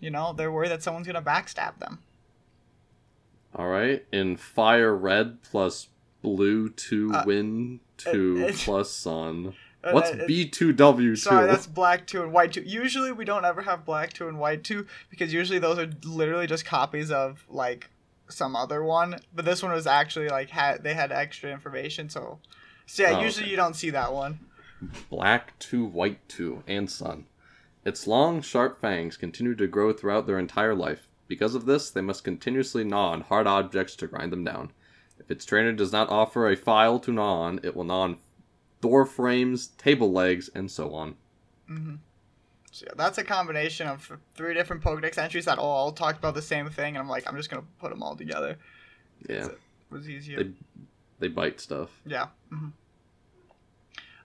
you 0.00 0.10
know, 0.10 0.32
they're 0.32 0.52
worried 0.52 0.70
that 0.70 0.82
someone's 0.82 1.06
gonna 1.06 1.22
backstab 1.22 1.78
them. 1.78 2.02
All 3.54 3.68
right, 3.68 4.04
in 4.12 4.36
fire 4.36 4.94
red 4.94 5.42
plus 5.42 5.88
blue 6.22 6.68
two 6.68 7.12
Uh, 7.14 7.24
wind 7.26 7.80
two 7.96 8.38
it- 8.48 8.56
plus 8.56 8.90
sun. 8.90 9.54
Uh, 9.84 9.92
What's 9.92 10.10
B 10.26 10.44
two 10.44 10.72
W 10.72 11.10
two? 11.10 11.16
Sorry, 11.16 11.46
that's 11.46 11.68
black 11.68 12.04
two 12.04 12.20
and 12.24 12.32
white 12.32 12.52
two. 12.52 12.62
Usually 12.62 13.12
we 13.12 13.24
don't 13.24 13.44
ever 13.44 13.62
have 13.62 13.84
black 13.84 14.12
two 14.12 14.26
and 14.26 14.36
white 14.40 14.64
two 14.64 14.86
because 15.08 15.32
usually 15.32 15.60
those 15.60 15.78
are 15.78 15.88
literally 16.04 16.48
just 16.48 16.64
copies 16.64 17.12
of 17.12 17.44
like 17.48 17.88
some 18.28 18.56
other 18.56 18.82
one. 18.82 19.20
But 19.32 19.44
this 19.44 19.62
one 19.62 19.70
was 19.70 19.86
actually 19.86 20.30
like 20.30 20.50
had 20.50 20.82
they 20.82 20.94
had 20.94 21.12
extra 21.12 21.52
information. 21.52 22.10
So, 22.10 22.40
so 22.86 23.04
yeah, 23.04 23.18
Oh, 23.18 23.22
usually 23.22 23.44
okay. 23.44 23.50
you 23.52 23.56
don't 23.56 23.76
see 23.76 23.90
that 23.90 24.12
one. 24.12 24.40
Black 25.08 25.56
two, 25.60 25.84
white 25.84 26.28
two, 26.28 26.64
and 26.66 26.90
sun. 26.90 27.26
Its 27.84 28.08
long, 28.08 28.42
sharp 28.42 28.80
fangs 28.80 29.16
continue 29.16 29.54
to 29.54 29.68
grow 29.68 29.92
throughout 29.92 30.26
their 30.26 30.40
entire 30.40 30.74
life. 30.74 31.07
Because 31.28 31.54
of 31.54 31.66
this, 31.66 31.90
they 31.90 32.00
must 32.00 32.24
continuously 32.24 32.82
gnaw 32.82 33.10
on 33.10 33.20
hard 33.20 33.46
objects 33.46 33.94
to 33.96 34.06
grind 34.06 34.32
them 34.32 34.44
down. 34.44 34.72
If 35.20 35.30
its 35.30 35.44
trainer 35.44 35.72
does 35.72 35.92
not 35.92 36.08
offer 36.08 36.48
a 36.48 36.56
file 36.56 36.98
to 37.00 37.12
gnaw 37.12 37.42
on, 37.42 37.60
it 37.62 37.76
will 37.76 37.84
gnaw 37.84 38.00
on 38.02 38.16
door 38.80 39.04
frames, 39.04 39.68
table 39.68 40.10
legs, 40.10 40.48
and 40.54 40.70
so 40.70 40.94
on. 40.94 41.16
Mm-hmm. 41.70 41.96
So 42.70 42.86
yeah, 42.86 42.94
that's 42.96 43.18
a 43.18 43.24
combination 43.24 43.88
of 43.88 44.18
three 44.34 44.54
different 44.54 44.82
Pokedex 44.82 45.18
entries 45.18 45.44
that 45.44 45.58
all 45.58 45.92
talked 45.92 46.18
about 46.18 46.34
the 46.34 46.42
same 46.42 46.70
thing, 46.70 46.96
and 46.96 46.98
I'm 46.98 47.08
like, 47.08 47.28
I'm 47.28 47.36
just 47.36 47.50
gonna 47.50 47.64
put 47.80 47.90
them 47.90 48.02
all 48.02 48.16
together. 48.16 48.56
Yeah, 49.28 49.46
it 49.46 49.58
was 49.90 50.08
easier. 50.08 50.44
they, 50.44 50.50
they 51.18 51.28
bite 51.28 51.60
stuff. 51.60 51.90
Yeah. 52.06 52.28
Mm-hmm. 52.52 52.68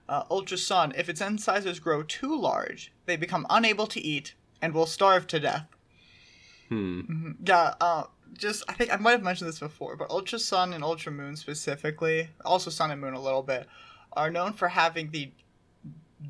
Uh, 0.08 0.24
Ultra 0.30 0.58
Sun. 0.58 0.92
If 0.96 1.08
its 1.08 1.20
incisors 1.20 1.80
grow 1.80 2.02
too 2.02 2.38
large, 2.38 2.92
they 3.06 3.16
become 3.16 3.46
unable 3.48 3.86
to 3.88 4.00
eat 4.00 4.34
and 4.60 4.72
will 4.74 4.86
starve 4.86 5.26
to 5.28 5.40
death. 5.40 5.66
Hmm. 6.68 7.00
Mhm. 7.00 7.36
Yeah. 7.46 7.74
Uh, 7.80 8.04
just 8.36 8.64
I 8.68 8.72
think 8.72 8.92
I 8.92 8.96
might 8.96 9.12
have 9.12 9.22
mentioned 9.22 9.48
this 9.48 9.60
before, 9.60 9.96
but 9.96 10.10
Ultra 10.10 10.38
Sun 10.38 10.72
and 10.72 10.82
Ultra 10.82 11.12
Moon 11.12 11.36
specifically, 11.36 12.30
also 12.44 12.70
Sun 12.70 12.90
and 12.90 13.00
Moon 13.00 13.14
a 13.14 13.20
little 13.20 13.42
bit, 13.42 13.66
are 14.14 14.30
known 14.30 14.52
for 14.54 14.68
having 14.68 15.10
the 15.10 15.30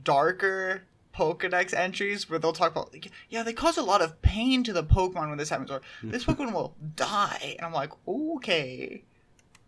darker 0.03 0.83
Pokedex 1.15 1.73
entries 1.73 2.29
where 2.29 2.39
they'll 2.39 2.53
talk 2.53 2.73
about, 2.73 2.93
like, 2.93 3.11
yeah, 3.29 3.43
they 3.43 3.53
cause 3.53 3.79
a 3.79 3.83
lot 3.83 4.03
of 4.03 4.21
pain 4.23 4.65
to 4.65 4.73
the 4.73 4.83
Pokemon 4.83 5.29
when 5.29 5.39
this 5.39 5.49
happens, 5.49 5.71
or 5.71 5.81
this 6.03 6.25
Pokemon 6.25 6.53
will 6.53 6.75
die, 6.97 7.55
and 7.59 7.65
I'm 7.65 7.73
like, 7.73 7.93
okay, 8.07 9.05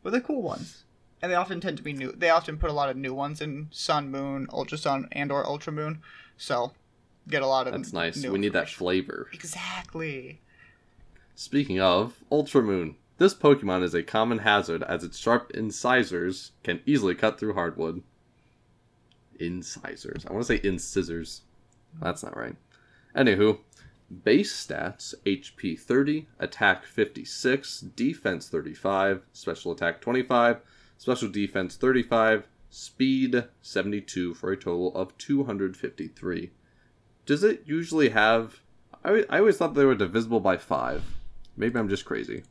but 0.02 0.10
they're 0.10 0.20
cool 0.20 0.42
ones, 0.42 0.84
and 1.22 1.30
they 1.30 1.36
often 1.36 1.60
tend 1.60 1.76
to 1.76 1.82
be 1.82 1.92
new. 1.92 2.12
They 2.12 2.30
often 2.30 2.58
put 2.58 2.70
a 2.70 2.72
lot 2.72 2.90
of 2.90 2.96
new 2.96 3.14
ones 3.14 3.40
in 3.40 3.68
Sun, 3.70 4.10
Moon, 4.10 4.48
Ultra 4.52 4.76
Sun, 4.76 5.08
and 5.12 5.30
or 5.30 5.46
Ultra 5.46 5.72
Moon, 5.72 6.02
so 6.36 6.72
get 7.28 7.42
a 7.42 7.46
lot 7.46 7.68
of. 7.68 7.74
That's 7.74 7.92
nice. 7.92 8.24
We 8.24 8.38
need 8.38 8.52
that 8.54 8.68
flavor. 8.68 9.28
Exactly. 9.32 10.40
Speaking 11.38 11.78
of, 11.78 12.24
Ultra 12.32 12.62
Moon. 12.62 12.96
This 13.18 13.34
Pokemon 13.34 13.82
is 13.82 13.92
a 13.92 14.02
common 14.02 14.38
hazard 14.38 14.82
as 14.82 15.04
its 15.04 15.18
sharp 15.18 15.50
incisors 15.50 16.52
can 16.62 16.80
easily 16.86 17.14
cut 17.14 17.38
through 17.38 17.52
hardwood. 17.52 18.02
Incisors. 19.38 20.24
I 20.24 20.32
want 20.32 20.46
to 20.46 20.56
say 20.56 20.66
incisors. 20.66 21.42
That's 22.00 22.22
not 22.22 22.34
right. 22.34 22.56
Anywho, 23.14 23.58
base 24.24 24.66
stats 24.66 25.14
HP 25.26 25.78
30, 25.78 26.26
attack 26.38 26.86
56, 26.86 27.80
defense 27.80 28.48
35, 28.48 29.20
special 29.34 29.72
attack 29.72 30.00
25, 30.00 30.62
special 30.96 31.28
defense 31.28 31.76
35, 31.76 32.46
speed 32.70 33.44
72 33.60 34.32
for 34.32 34.52
a 34.52 34.56
total 34.56 34.96
of 34.96 35.16
253. 35.18 36.50
Does 37.26 37.44
it 37.44 37.62
usually 37.66 38.08
have. 38.08 38.60
I, 39.04 39.26
I 39.28 39.40
always 39.40 39.58
thought 39.58 39.74
they 39.74 39.84
were 39.84 39.94
divisible 39.94 40.40
by 40.40 40.56
5. 40.56 41.15
Maybe 41.56 41.78
I'm 41.78 41.88
just 41.88 42.04
crazy. 42.04 42.42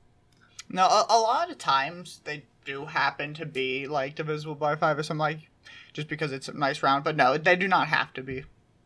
No, 0.70 0.84
a, 0.86 1.06
a 1.10 1.20
lot 1.20 1.52
of 1.52 1.58
times 1.58 2.22
they 2.24 2.44
do 2.66 2.86
happen 2.86 3.34
to 3.36 3.46
be 3.46 3.86
like 3.88 4.16
divisible 4.16 4.56
by 4.56 4.76
five 4.76 4.98
or 4.98 5.04
something 5.04 5.20
like, 5.20 5.50
just 5.94 6.08
because 6.08 6.32
it's 6.32 6.48
a 6.48 6.54
nice 6.58 6.82
round. 6.82 7.04
But 7.04 7.16
no, 7.16 7.38
they 7.38 7.56
do 7.56 7.68
not 7.68 7.88
have 7.88 8.14
to 8.14 8.24
be, 8.24 8.44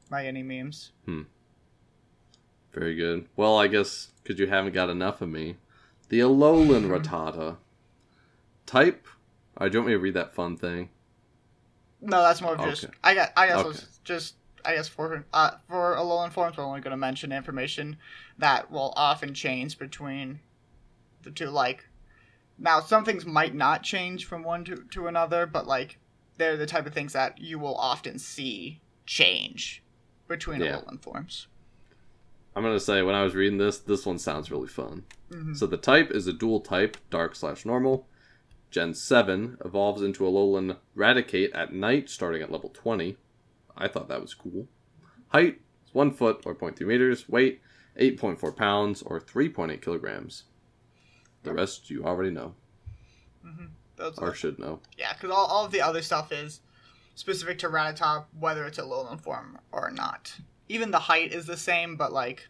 by 0.10 0.26
any 0.26 0.44
means. 0.44 0.92
Hmm. 1.06 1.24
Very 2.74 2.96
good. 2.96 3.28
Well, 3.36 3.58
I 3.58 3.68
guess 3.68 4.10
because 4.22 4.40
you 4.40 4.48
haven't 4.48 4.74
got 4.74 4.90
enough 4.90 5.22
of 5.22 5.30
me. 5.30 5.56
The 6.10 6.20
Alolan 6.20 6.88
Rattata. 6.90 7.58
Type. 8.66 9.08
Alright, 9.58 9.72
don't 9.72 9.82
want 9.84 9.88
me 9.88 9.94
to 9.94 10.00
read 10.00 10.14
that 10.14 10.34
fun 10.34 10.56
thing? 10.58 10.90
No, 12.02 12.22
that's 12.22 12.42
more 12.42 12.56
of 12.56 12.62
just. 12.70 12.86
I 13.04 13.16
got. 13.16 13.30
I 13.36 13.48
guess 13.48 13.58
Okay. 13.60 13.70
it's 13.70 14.00
just. 14.04 14.36
I 14.66 14.76
guess 14.76 14.88
for 14.88 15.26
uh 15.34 15.52
for 15.68 15.96
Alolan 15.96 16.32
forms, 16.32 16.58
we're 16.58 16.64
only 16.64 16.82
going 16.82 16.92
to 16.92 16.98
mention 16.98 17.32
information 17.32 17.98
that 18.38 18.72
will 18.72 18.94
often 18.96 19.34
change 19.34 19.78
between 19.78 20.40
the 21.24 21.32
two. 21.32 21.48
Like, 21.50 21.88
now 22.58 22.80
some 22.80 23.06
things 23.06 23.26
might 23.26 23.56
not 23.56 23.84
change 23.84 24.26
from 24.26 24.44
one 24.44 24.64
to 24.66 24.76
to 24.92 25.08
another, 25.08 25.46
but 25.46 25.68
like 25.68 25.98
they're 26.38 26.58
the 26.58 26.66
type 26.66 26.86
of 26.86 26.94
things 26.94 27.14
that 27.14 27.40
you 27.40 27.60
will 27.60 27.76
often 27.76 28.18
see 28.20 28.80
change 29.06 29.84
between 30.28 30.62
Yeah. 30.62 30.78
Alolan 30.78 31.02
forms. 31.02 31.48
I'm 32.56 32.64
gonna 32.64 32.80
say 32.80 33.02
when 33.02 33.16
I 33.16 33.24
was 33.24 33.36
reading 33.36 33.58
this, 33.58 33.78
this 33.78 34.06
one 34.06 34.20
sounds 34.20 34.52
really 34.52 34.68
fun. 34.68 35.04
Mhm. 35.32 35.56
So 35.56 35.66
the 35.68 35.78
type 35.78 36.12
is 36.12 36.28
a 36.28 36.34
dual 36.34 36.60
type, 36.62 36.98
dark 37.10 37.36
slash 37.36 37.66
normal. 37.66 38.08
Gen 38.72 38.94
7 38.94 39.58
evolves 39.66 40.02
into 40.04 40.28
a 40.28 40.32
Alolan 40.32 40.78
Raticate 40.96 41.50
at 41.56 41.74
night, 41.74 42.10
starting 42.10 42.42
at 42.42 42.52
level 42.52 42.70
20. 42.70 43.18
I 43.80 43.88
thought 43.88 44.08
that 44.10 44.22
was 44.22 44.34
cool. 44.34 44.68
Height 45.30 45.62
is 45.86 45.94
1 45.94 46.12
foot 46.12 46.44
or 46.46 46.54
0.3 46.54 46.80
meters. 46.82 47.28
Weight 47.30 47.62
8.4 48.00 48.56
pounds 48.56 49.02
or 49.02 49.20
3.8 49.20 49.82
kilograms. 49.82 50.44
The 51.44 51.54
rest 51.54 51.90
you 51.90 52.04
already 52.06 52.32
know, 52.32 52.54
Those 53.96 54.18
or 54.18 54.34
should 54.34 54.60
know. 54.60 54.82
Yeah, 54.98 55.14
because 55.14 55.32
all, 55.32 55.46
all 55.46 55.66
of 55.66 55.72
the 55.72 55.82
other 55.82 56.02
stuff 56.02 56.32
is 56.32 56.60
specific 57.16 57.60
to 57.60 57.70
Rattata, 57.70 58.26
whether 58.38 58.66
it's 58.66 58.78
a 58.78 58.82
Alolan 58.82 59.20
form 59.22 59.58
or 59.72 59.90
not. 59.92 60.36
Even 60.68 60.92
the 60.92 61.00
height 61.00 61.32
is 61.32 61.46
the 61.46 61.58
same, 61.58 61.96
but 61.96 62.12
like 62.12 62.48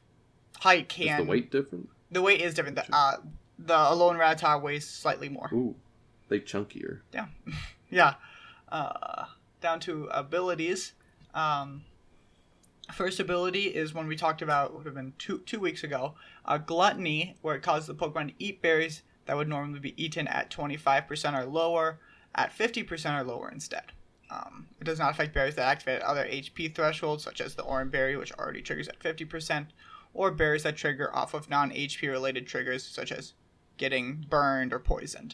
height 0.60 0.92
Is 0.92 0.96
can 0.96 1.26
the 1.26 1.32
weight 1.32 1.52
different? 1.52 1.90
the 2.12 2.22
weight 2.22 2.42
is 2.42 2.54
different. 2.56 2.76
The, 2.78 2.86
uh, 2.96 3.18
the 3.60 3.76
Alolan 3.76 4.18
Rattata 4.18 4.62
weighs 4.62 4.88
slightly 4.88 5.30
more. 5.30 5.50
Ooh, 5.54 5.76
they 6.30 6.40
chunkier. 6.40 7.00
Yeah, 7.14 7.28
yeah. 7.92 8.16
Uh, 8.70 9.26
down 9.62 9.80
to 9.82 10.06
abilities. 10.12 10.94
Um, 11.40 11.84
first 12.94 13.20
ability 13.20 13.68
is 13.68 13.94
one 13.94 14.08
we 14.08 14.16
talked 14.16 14.42
about. 14.42 14.76
Would 14.76 14.86
have 14.86 14.96
been 14.96 15.14
two 15.18 15.40
two 15.46 15.60
weeks 15.60 15.84
ago. 15.84 16.16
Uh, 16.46 16.58
gluttony, 16.58 17.36
where 17.42 17.56
it 17.56 17.62
causes 17.62 17.88
the 17.88 17.96
Pokemon 17.96 18.30
to 18.30 18.34
eat 18.44 18.62
berries 18.62 19.04
that 19.26 19.38
would 19.38 19.48
normally 19.48 19.80
be 19.80 20.04
eaten 20.04 20.28
at 20.28 20.50
twenty 20.50 20.78
five 20.78 21.08
percent 21.08 21.36
or 21.36 21.46
lower, 21.46 22.00
at 22.36 22.52
fifty 22.52 22.84
percent 22.84 23.20
or 23.20 23.24
lower 23.24 23.50
instead. 23.50 23.92
Um, 24.32 24.68
it 24.80 24.84
does 24.84 25.00
not 25.00 25.12
affect 25.12 25.34
berries 25.34 25.56
that 25.56 25.68
activate 25.68 26.02
other 26.04 26.24
HP 26.26 26.76
thresholds, 26.76 27.24
such 27.24 27.42
as 27.42 27.56
the 27.56 27.64
Oran 27.64 27.90
Berry, 27.90 28.16
which 28.16 28.32
already 28.34 28.62
triggers 28.62 28.88
at 28.88 29.00
50%, 29.00 29.66
or 30.14 30.30
berries 30.30 30.62
that 30.62 30.78
trigger 30.78 31.10
off 31.16 31.34
of 31.34 31.50
non 31.50 31.72
HP 31.72 32.08
related 32.08 32.46
triggers, 32.46 32.86
such 32.86 33.12
as 33.12 33.34
getting 33.78 34.24
burned 34.30 34.72
or 34.72 34.78
poisoned. 34.78 35.34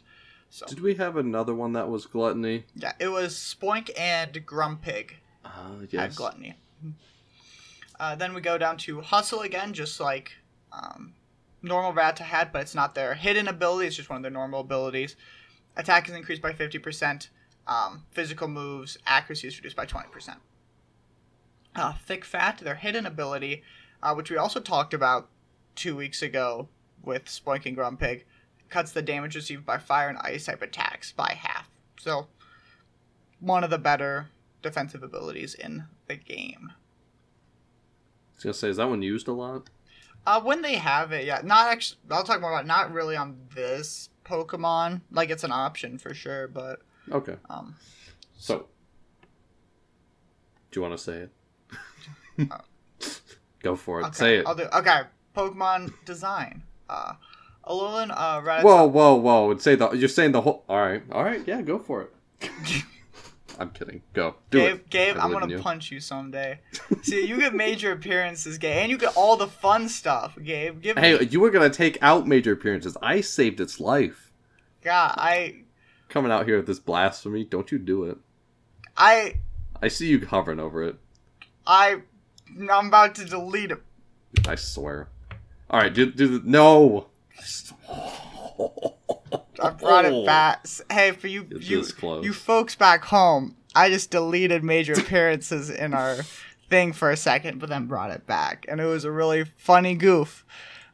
So, 0.50 0.66
Did 0.66 0.80
we 0.80 0.96
have 0.96 1.18
another 1.18 1.54
one 1.54 1.74
that 1.74 1.90
was 1.90 2.06
gluttony? 2.06 2.64
yeah, 2.74 2.94
it 2.98 3.10
was 3.10 3.36
Spoink 3.36 3.90
and 4.00 4.32
Grumpig 4.46 5.16
Ah, 5.46 5.72
at. 5.98 6.16
Gluttony. 6.16 6.56
Uh, 8.00 8.16
then 8.16 8.34
we 8.34 8.42
go 8.42 8.58
down 8.58 8.78
to 8.78 9.02
Hustle 9.02 9.42
again, 9.42 9.74
just 9.74 10.00
like 10.00 10.34
um, 10.72 11.14
normal 11.62 11.94
Rattata 11.94 12.20
had, 12.20 12.52
but 12.52 12.62
it's 12.62 12.76
not 12.76 12.96
their 12.96 13.14
hidden 13.14 13.48
ability, 13.48 13.88
it's 13.88 13.96
just 13.96 14.10
one 14.10 14.18
of 14.18 14.22
their 14.22 14.32
normal 14.32 14.62
abilities. 14.62 15.16
Attack 15.78 16.10
is 16.10 16.16
increased 16.16 16.42
by 16.42 16.52
50%. 16.52 17.30
Um, 17.68 18.04
physical 18.12 18.48
moves, 18.48 18.98
accuracy 19.08 19.48
is 19.48 19.58
reduced 19.58 19.76
by 19.76 19.86
20%. 19.86 20.36
Uh, 21.76 21.94
Thick 21.94 22.24
Fat, 22.24 22.60
their 22.60 22.76
hidden 22.76 23.06
ability, 23.06 23.64
uh, 24.04 24.14
which 24.14 24.30
we 24.30 24.38
also 24.38 24.60
talked 24.60 24.94
about 24.94 25.30
two 25.74 25.96
weeks 25.96 26.22
ago 26.22 26.70
with 27.04 27.26
Spoink 27.26 27.66
and 27.66 27.76
Grumpig, 27.76 28.24
cuts 28.70 28.92
the 28.92 29.02
damage 29.02 29.36
received 29.36 29.66
by 29.66 29.78
fire 29.78 30.10
and 30.10 30.18
ice 30.20 30.46
type 30.46 30.62
attacks 30.62 31.12
by 31.12 31.38
half. 31.40 31.70
So, 32.00 32.28
one 33.40 33.64
of 33.64 33.70
the 33.70 33.78
better 33.78 34.28
defensive 34.66 35.02
abilities 35.04 35.54
in 35.54 35.86
the 36.08 36.16
game. 36.16 36.72
I 36.72 38.36
was 38.36 38.44
gonna 38.44 38.54
say, 38.54 38.70
is 38.70 38.78
that 38.78 38.90
one 38.90 39.02
used 39.02 39.28
a 39.30 39.32
lot? 39.34 39.70
Uh, 40.28 40.42
when 40.42 40.62
they 40.62 40.74
have 40.76 41.12
it, 41.12 41.26
yeah, 41.26 41.40
not 41.44 41.68
actually. 41.68 42.00
I'll 42.12 42.24
talk 42.24 42.42
more 42.42 42.52
about 42.52 42.66
it, 42.66 42.68
not 42.68 42.92
really 42.92 43.16
on 43.16 43.38
this 43.56 44.10
Pokemon. 44.26 45.02
Like 45.12 45.30
it's 45.30 45.44
an 45.44 45.52
option 45.52 45.98
for 46.00 46.14
sure, 46.14 46.48
but 46.48 46.80
Okay. 47.12 47.36
um, 47.50 47.76
So, 48.38 48.66
do 50.72 50.80
you 50.80 50.82
want 50.82 50.98
to 50.98 51.04
say 51.04 51.28
it? 52.40 52.50
Go 53.64 53.76
for 53.76 54.02
it. 54.02 54.06
okay, 54.06 54.16
Say 54.16 54.38
it. 54.38 54.48
I'll 54.48 54.56
do. 54.56 54.64
Okay, 54.74 55.02
Pokemon 55.36 55.94
design. 56.06 56.64
Uh, 56.90 57.14
Alolan, 57.68 58.12
uh, 58.12 58.42
Rattata. 58.42 58.64
Whoa, 58.64 58.86
whoa, 58.88 59.16
whoa! 59.16 59.58
Say 59.58 59.76
the. 59.76 59.92
You're 59.92 60.10
saying 60.10 60.32
the 60.34 60.42
whole. 60.42 60.64
All 60.70 60.78
right, 60.82 61.02
all 61.12 61.24
right. 61.24 61.42
Yeah, 61.48 61.62
go 61.62 61.80
for 61.80 62.02
it. 62.02 62.12
I'm 63.60 63.70
kidding. 63.72 64.02
Go. 64.14 64.36
Do 64.50 64.60
Gabe, 64.60 64.76
it. 64.76 64.90
Gabe, 64.90 65.18
I'm 65.20 65.32
gonna 65.32 65.48
you. 65.48 65.60
punch 65.60 65.92
you 65.92 66.00
someday. 66.00 66.60
See, 67.04 67.26
you 67.26 67.40
get 67.40 67.54
major 67.54 67.92
appearances, 67.92 68.58
Gabe, 68.58 68.78
and 68.84 68.92
you 68.92 68.98
get 68.98 69.16
all 69.16 69.38
the 69.38 69.48
fun 69.48 69.88
stuff, 69.90 70.38
Gabe. 70.44 70.82
Give 70.82 70.96
me, 70.96 71.02
Hey, 71.02 71.24
you 71.26 71.40
were 71.40 71.50
gonna 71.50 71.70
take 71.70 71.98
out 72.02 72.28
major 72.28 72.54
appearances. 72.54 72.98
I 73.02 73.22
saved 73.22 73.60
its 73.60 73.80
life. 73.80 74.32
God, 74.84 75.16
I, 75.18 75.64
Coming 76.10 76.32
out 76.32 76.46
here 76.46 76.58
with 76.58 76.68
this 76.68 76.80
blasphemy, 76.80 77.44
don't 77.44 77.72
you 77.72 77.80
do 77.80 78.04
it. 78.06 78.18
I, 78.96 79.14
I 79.82 79.86
I 79.86 79.88
see 79.90 80.08
you 80.08 80.26
hovering 80.26 80.60
over 80.60 80.84
it. 80.84 80.96
I, 81.68 82.02
I'm 82.72 82.88
about 82.88 83.16
to 83.16 83.26
delete 83.26 83.72
it. 83.72 83.82
I 84.48 84.56
swear. 84.56 85.10
All 85.70 85.80
right, 85.80 85.94
do, 85.94 86.12
do 86.12 86.40
the 86.40 86.50
no. 86.50 87.08
I 89.62 89.70
brought 89.72 90.06
Oh. 90.06 90.22
it 90.22 90.26
back. 90.26 90.66
Hey, 90.92 91.12
for 91.12 91.28
you, 91.28 91.48
It's 91.52 91.70
you, 91.70 91.84
you 92.24 92.34
folks 92.34 92.76
back 92.76 93.06
home, 93.06 93.56
I 93.76 93.90
just 93.90 94.12
deleted 94.12 94.64
major 94.64 94.94
appearances 95.00 95.70
in 95.70 95.94
our 95.94 96.18
thing 96.70 96.94
for 96.94 97.12
a 97.12 97.18
second, 97.18 97.60
but 97.60 97.70
then 97.70 97.86
brought 97.86 98.12
it 98.12 98.26
back, 98.26 98.66
and 98.68 98.80
it 98.82 98.86
was 98.86 99.04
a 99.06 99.12
really 99.12 99.46
funny 99.58 99.96
goof 99.96 100.46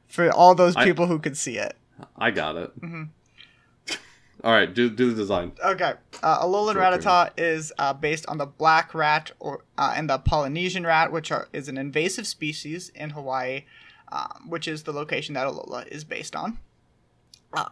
for 0.08 0.30
all 0.32 0.54
those 0.56 0.76
I- 0.76 0.84
people 0.86 1.08
who 1.08 1.20
could 1.20 1.38
see 1.38 1.58
it. 1.58 1.76
I 2.18 2.32
got 2.32 2.56
it. 2.56 2.82
Mhm. 2.82 3.10
All 4.44 4.52
right, 4.52 4.74
do 4.74 4.90
do 4.90 5.12
the 5.12 5.16
design. 5.16 5.52
Okay, 5.64 5.94
uh, 6.24 6.44
Alolan. 6.44 6.76
Rattata 6.76 7.30
is 7.38 7.72
uh, 7.78 7.94
based 7.94 8.26
on 8.26 8.40
the 8.40 8.48
black 8.48 8.96
rat 8.96 9.32
or 9.40 9.64
uh, 9.78 9.94
and 9.96 10.10
the 10.10 10.18
Polynesian 10.18 10.84
rat, 10.84 11.12
which 11.12 11.32
are 11.32 11.48
is 11.54 11.68
an 11.68 11.78
invasive 11.78 12.26
species 12.26 12.90
in 12.96 13.12
Hawaii, 13.12 13.66
um, 14.12 14.46
which 14.50 14.68
is 14.68 14.82
the 14.82 14.92
location 14.94 15.36
that 15.36 15.46
Alola 15.46 15.88
is 15.90 16.04
based 16.04 16.36
on. 16.36 16.58
Uh, 17.54 17.68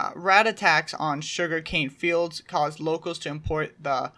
uh, 0.00 0.10
rat 0.14 0.46
attacks 0.46 0.94
on 0.94 1.20
sugarcane 1.20 1.90
fields 1.90 2.40
caused 2.46 2.80
locals 2.80 3.18
to 3.20 3.28
import 3.28 3.74
the 3.80 4.12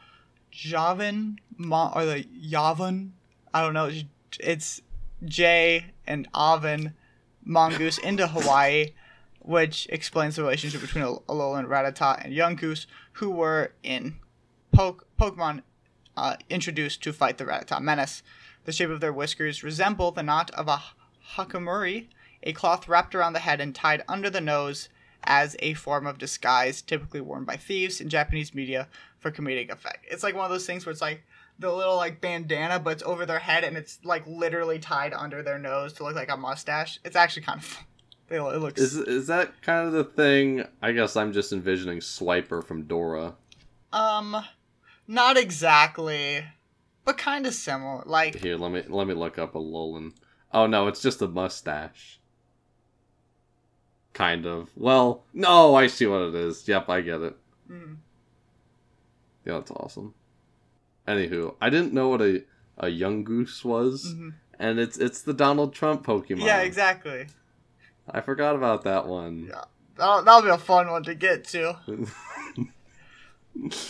Javan 0.50 1.38
or 1.58 2.04
the 2.04 2.26
Yavan. 2.54 3.10
I 3.54 3.60
don't 3.62 3.74
know. 3.74 3.86
It's- 3.88 4.04
It's 4.40 4.80
J 5.24 5.86
and 6.06 6.30
Avan 6.32 6.94
mongoose 7.44 7.98
into 8.10 8.26
Hawaii, 8.28 8.92
which 9.40 9.86
explains 9.90 10.36
the 10.36 10.42
relationship 10.42 10.80
between 10.80 11.04
Al- 11.04 11.22
Alolan 11.28 11.66
Rattata 11.66 12.24
and 12.24 12.32
Yungoos, 12.32 12.86
who 13.14 13.30
were 13.30 13.72
in 13.82 14.16
po- 14.72 15.00
Pokemon 15.20 15.62
uh, 16.16 16.36
introduced 16.48 17.02
to 17.02 17.12
fight 17.12 17.36
the 17.38 17.44
Rattata 17.44 17.80
menace. 17.80 18.22
The 18.64 18.72
shape 18.72 18.90
of 18.90 19.00
their 19.00 19.12
whiskers 19.12 19.62
resemble 19.62 20.12
the 20.12 20.22
knot 20.22 20.50
of 20.52 20.66
a 20.68 20.80
hokkamuri, 21.36 22.08
a 22.42 22.52
cloth 22.52 22.88
wrapped 22.88 23.14
around 23.14 23.34
the 23.34 23.40
head 23.40 23.60
and 23.60 23.74
tied 23.74 24.02
under 24.08 24.30
the 24.30 24.40
nose 24.40 24.88
as 25.24 25.56
a 25.60 25.74
form 25.74 26.06
of 26.06 26.18
disguise, 26.18 26.82
typically 26.82 27.20
worn 27.20 27.44
by 27.44 27.56
thieves 27.56 28.00
in 28.00 28.08
Japanese 28.08 28.54
media 28.54 28.88
for 29.18 29.30
comedic 29.30 29.70
effect. 29.70 30.04
It's 30.10 30.22
like 30.22 30.34
one 30.34 30.44
of 30.44 30.50
those 30.50 30.66
things 30.66 30.84
where 30.84 30.92
it's 30.92 31.00
like 31.00 31.22
the 31.58 31.72
little 31.72 31.96
like 31.96 32.20
bandana, 32.20 32.78
but 32.78 32.90
it's 32.94 33.02
over 33.02 33.24
their 33.24 33.38
head 33.38 33.64
and 33.64 33.76
it's 33.76 33.98
like 34.04 34.26
literally 34.26 34.78
tied 34.78 35.12
under 35.12 35.42
their 35.42 35.58
nose 35.58 35.92
to 35.94 36.04
look 36.04 36.14
like 36.14 36.30
a 36.30 36.36
mustache. 36.36 36.98
It's 37.04 37.16
actually 37.16 37.42
kind 37.42 37.60
of 37.60 37.78
it 38.30 38.40
looks 38.40 38.80
Is 38.80 38.96
is 38.96 39.26
that 39.26 39.60
kind 39.62 39.86
of 39.86 39.92
the 39.92 40.04
thing? 40.04 40.64
I 40.80 40.92
guess 40.92 41.16
I'm 41.16 41.32
just 41.32 41.52
envisioning 41.52 41.98
Swiper 41.98 42.64
from 42.64 42.84
Dora. 42.84 43.34
um 43.92 44.44
not 45.06 45.36
exactly, 45.36 46.44
but 47.04 47.18
kind 47.18 47.46
of 47.46 47.54
similar. 47.54 48.02
Like 48.06 48.36
Here, 48.36 48.56
let 48.56 48.72
me 48.72 48.82
let 48.88 49.06
me 49.06 49.14
look 49.14 49.38
up 49.38 49.54
Alolan. 49.54 50.12
Oh 50.52 50.66
no, 50.66 50.88
it's 50.88 51.00
just 51.00 51.22
a 51.22 51.28
mustache. 51.28 52.20
Kind 54.12 54.46
of. 54.46 54.68
Well, 54.76 55.24
no, 55.32 55.74
I 55.74 55.86
see 55.86 56.06
what 56.06 56.22
it 56.22 56.34
is. 56.34 56.66
Yep, 56.68 56.88
I 56.88 57.00
get 57.00 57.20
it. 57.20 57.36
mm, 57.70 57.96
Yeah, 59.44 59.54
that's 59.54 59.70
awesome. 59.70 60.14
Anywho, 61.08 61.54
I 61.60 61.70
didn't 61.70 61.92
know 61.92 62.08
what 62.08 62.20
a 62.22 62.44
a 62.78 62.86
Yungoos 62.86 63.64
was, 63.64 64.14
mhm. 64.14 64.34
and 64.58 64.78
it's 64.78 64.96
it's 64.98 65.22
the 65.22 65.34
Donald 65.34 65.74
Trump 65.74 66.04
Pokemon. 66.06 66.44
yeah, 66.44 66.60
exactly. 66.60 67.26
I 68.10 68.20
forgot 68.20 68.54
about 68.56 68.84
that 68.84 69.06
one. 69.06 69.46
Yeah. 69.48 69.64
That'll, 69.96 70.22
that'll 70.22 70.42
be 70.42 70.48
a 70.48 70.58
fun 70.58 70.90
one 70.90 71.02
to 71.04 71.14
get 71.14 71.44
to. 71.48 71.76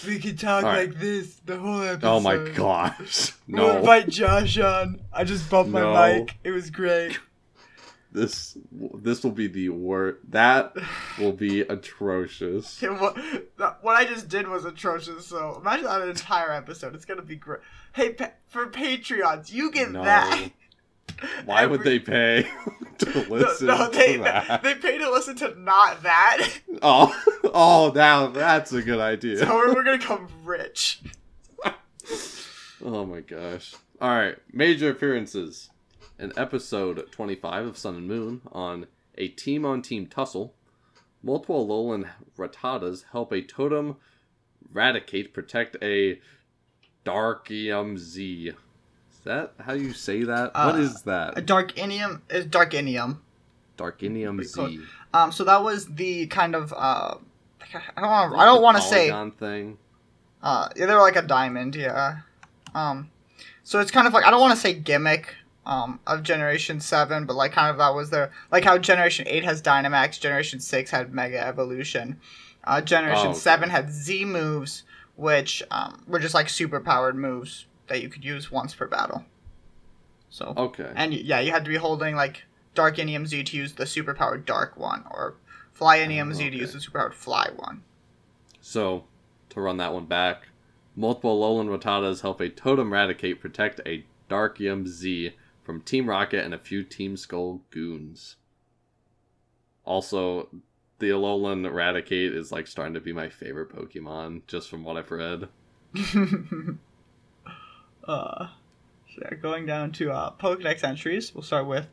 We 0.06 0.18
can 0.18 0.36
talk 0.36 0.64
right. 0.64 0.88
like 0.88 0.98
this 0.98 1.36
the 1.46 1.56
whole 1.56 1.82
episode. 1.82 2.08
oh 2.08 2.18
my 2.20 2.36
gosh! 2.36 3.32
We'll 3.46 3.68
No, 3.68 3.76
invite 3.78 4.08
Josh 4.08 4.58
on. 4.58 5.00
I 5.12 5.22
just 5.22 5.48
bumped 5.48 5.70
my 5.70 6.18
mic. 6.18 6.36
It 6.42 6.50
was 6.50 6.68
great. 6.70 7.20
This 8.12 8.56
this 8.72 9.24
will 9.24 9.30
be 9.32 9.46
the 9.46 9.70
worst. 9.70 10.18
That 10.30 10.74
will 11.18 11.32
be 11.32 11.60
atrocious. 11.60 12.82
Okay, 12.82 12.94
what, 12.94 13.82
what 13.82 13.96
I 13.96 14.04
just 14.04 14.28
did 14.28 14.48
was 14.48 14.64
atrocious. 14.64 15.26
So 15.26 15.58
imagine 15.60 15.86
that 15.86 16.02
an 16.02 16.08
entire 16.10 16.52
episode. 16.52 16.94
It's 16.94 17.04
gonna 17.04 17.22
be 17.22 17.36
great. 17.36 17.60
Hey, 17.94 18.12
pa- 18.12 18.32
for 18.48 18.66
Patreons, 18.66 19.52
you 19.52 19.70
get 19.70 19.90
No. 19.90 20.04
that. 20.04 20.50
Why 21.44 21.66
would 21.66 21.82
they 21.84 21.98
pay 21.98 22.46
to 22.98 23.18
listen 23.28 23.66
no, 23.66 23.88
they 23.90 24.16
to 24.16 24.22
that? 24.24 24.62
they 24.62 24.74
pay 24.74 24.98
to 24.98 25.10
listen 25.10 25.36
to 25.36 25.54
not 25.60 26.02
that. 26.02 26.48
Oh, 26.80 27.14
oh, 27.44 27.92
now 27.94 28.28
that's 28.28 28.72
a 28.72 28.82
good 28.82 28.98
idea. 29.00 29.38
so 29.38 29.54
we're, 29.54 29.74
we're 29.74 29.84
gonna 29.84 29.98
come 29.98 30.28
rich. 30.44 31.00
Oh 32.84 33.04
my 33.06 33.20
gosh. 33.20 33.74
Alright, 34.00 34.38
major 34.52 34.90
appearances. 34.90 35.70
In 36.22 36.32
episode 36.36 37.10
25 37.10 37.66
of 37.66 37.76
Sun 37.76 37.96
and 37.96 38.06
Moon, 38.06 38.42
on 38.52 38.86
a 39.18 39.26
team 39.26 39.64
on 39.64 39.82
team 39.82 40.06
tussle, 40.06 40.54
multiple 41.20 41.66
Alolan 41.66 42.10
Rattatas 42.38 43.06
help 43.10 43.32
a 43.32 43.42
totem 43.42 43.96
Raticate 44.72 45.32
protect 45.32 45.76
a 45.82 46.20
Darkium 47.04 47.98
Z. 47.98 48.50
Is 48.50 48.54
that 49.24 49.54
how 49.58 49.72
you 49.72 49.92
say 49.92 50.22
that? 50.22 50.54
what 50.54 50.76
Uh, 50.76 50.78
is 50.78 51.02
that? 51.02 51.36
A 51.36 51.42
dark 51.42 51.74
inium 51.74 52.22
is 52.30 52.46
dark 52.46 52.70
inium. 52.70 53.18
Darkinium 53.76 54.36
pretty. 54.36 54.76
Z. 54.76 54.84
Um, 55.12 55.32
so 55.32 55.42
that 55.42 55.64
was 55.64 55.86
the 55.86 56.28
kind 56.28 56.54
of 56.54 56.72
uh, 56.72 57.16
I 57.96 58.00
don't 58.00 58.08
wanna, 58.08 58.36
I 58.36 58.44
don't 58.44 58.62
want 58.62 58.76
to 58.76 58.82
say 58.84 59.10
thing. 59.40 59.76
uh, 60.40 60.68
yeah, 60.76 60.86
they're 60.86 61.00
like 61.00 61.16
a 61.16 61.22
diamond, 61.22 61.74
yeah. 61.74 62.18
Um, 62.76 63.10
so 63.64 63.80
it's 63.80 63.90
kind 63.90 64.06
of 64.06 64.12
like 64.12 64.24
I 64.24 64.30
don't 64.30 64.40
want 64.40 64.54
to 64.54 64.60
say 64.60 64.72
gimmick 64.72 65.34
um 65.64 66.00
of 66.06 66.22
Generation 66.22 66.80
Seven, 66.80 67.24
but 67.26 67.36
like 67.36 67.52
kind 67.52 67.70
of 67.70 67.78
that 67.78 67.94
was 67.94 68.10
their 68.10 68.30
like 68.50 68.64
how 68.64 68.78
Generation 68.78 69.26
Eight 69.28 69.44
has 69.44 69.62
Dynamax, 69.62 70.18
Generation 70.20 70.60
Six 70.60 70.90
had 70.90 71.12
Mega 71.12 71.40
Evolution, 71.40 72.20
uh, 72.64 72.80
Generation 72.80 73.28
Oh, 73.28 73.30
okay. 73.30 73.38
Seven 73.38 73.70
had 73.70 73.90
Z 73.90 74.24
moves, 74.24 74.82
which 75.16 75.62
um 75.70 76.02
were 76.06 76.18
just 76.18 76.34
like 76.34 76.48
super 76.48 76.80
powered 76.80 77.16
moves 77.16 77.66
that 77.88 78.02
you 78.02 78.08
could 78.08 78.24
use 78.24 78.50
once 78.50 78.74
per 78.74 78.86
battle. 78.86 79.24
So 80.30 80.54
Okay. 80.56 80.90
and 80.96 81.12
yeah, 81.12 81.40
you 81.40 81.52
had 81.52 81.64
to 81.64 81.70
be 81.70 81.76
holding 81.76 82.16
like 82.16 82.44
Dark 82.74 82.96
Z 82.96 83.42
to 83.44 83.56
use 83.56 83.74
the 83.74 83.86
super 83.86 84.14
powered 84.14 84.46
Dark 84.46 84.76
one, 84.76 85.04
or 85.10 85.34
Flyinium 85.78 86.32
Z 86.32 86.50
to 86.50 86.56
use 86.56 86.72
the 86.72 86.80
super 86.80 86.98
powered 86.98 87.14
Fly 87.14 87.50
one. 87.56 87.82
So, 88.60 89.04
to 89.50 89.60
run 89.60 89.76
that 89.78 89.92
one 89.92 90.06
back, 90.06 90.48
multiple 90.96 91.38
Alolan 91.38 91.68
Rattatas 91.68 92.22
help 92.22 92.40
a 92.40 92.48
Totem 92.48 92.90
Raticate 92.90 93.40
protect 93.40 93.80
a 93.86 94.04
Darkium 94.30 94.86
Z 94.86 95.32
from 95.62 95.80
Team 95.80 96.08
Rocket 96.08 96.44
and 96.44 96.54
a 96.54 96.58
few 96.58 96.82
Team 96.82 97.16
Skull 97.16 97.62
goons. 97.70 98.36
Also, 99.84 100.48
the 100.98 101.10
Alolan 101.10 101.70
Raticate 101.70 102.34
is 102.34 102.52
like 102.52 102.66
starting 102.66 102.94
to 102.94 103.00
be 103.00 103.12
my 103.12 103.28
favorite 103.28 103.74
Pokemon, 103.74 104.42
just 104.46 104.68
from 104.68 104.84
what 104.84 104.96
I've 104.96 105.10
read. 105.10 105.48
uh, 108.04 108.46
so 109.14 109.36
going 109.40 109.66
down 109.66 109.92
to 109.92 110.12
uh, 110.12 110.30
Pokedex 110.32 110.84
entries, 110.84 111.34
we'll 111.34 111.42
start 111.42 111.66
with 111.66 111.88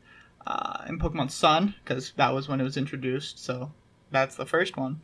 uh, 0.46 0.84
in 0.88 0.98
Pokemon 0.98 1.30
Sun, 1.30 1.74
because 1.82 2.12
that 2.16 2.32
was 2.32 2.48
when 2.48 2.60
it 2.60 2.64
was 2.64 2.76
introduced, 2.76 3.44
so 3.44 3.72
that's 4.10 4.36
the 4.36 4.46
first 4.46 4.76
one. 4.76 5.00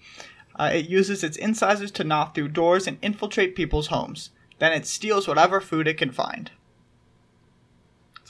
Uh, 0.59 0.70
it 0.72 0.88
uses 0.88 1.22
its 1.22 1.37
incisors 1.37 1.90
to 1.90 2.05
gnaw 2.05 2.31
through 2.31 2.48
doors 2.48 2.87
and 2.87 2.98
infiltrate 3.02 3.55
people's 3.55 3.88
homes. 3.88 4.31
Then 4.59 4.72
it 4.72 4.87
steals 4.87 5.29
whatever 5.29 5.61
food 5.61 5.87
it 5.87 5.98
can 5.98 6.11
find. 6.11 6.50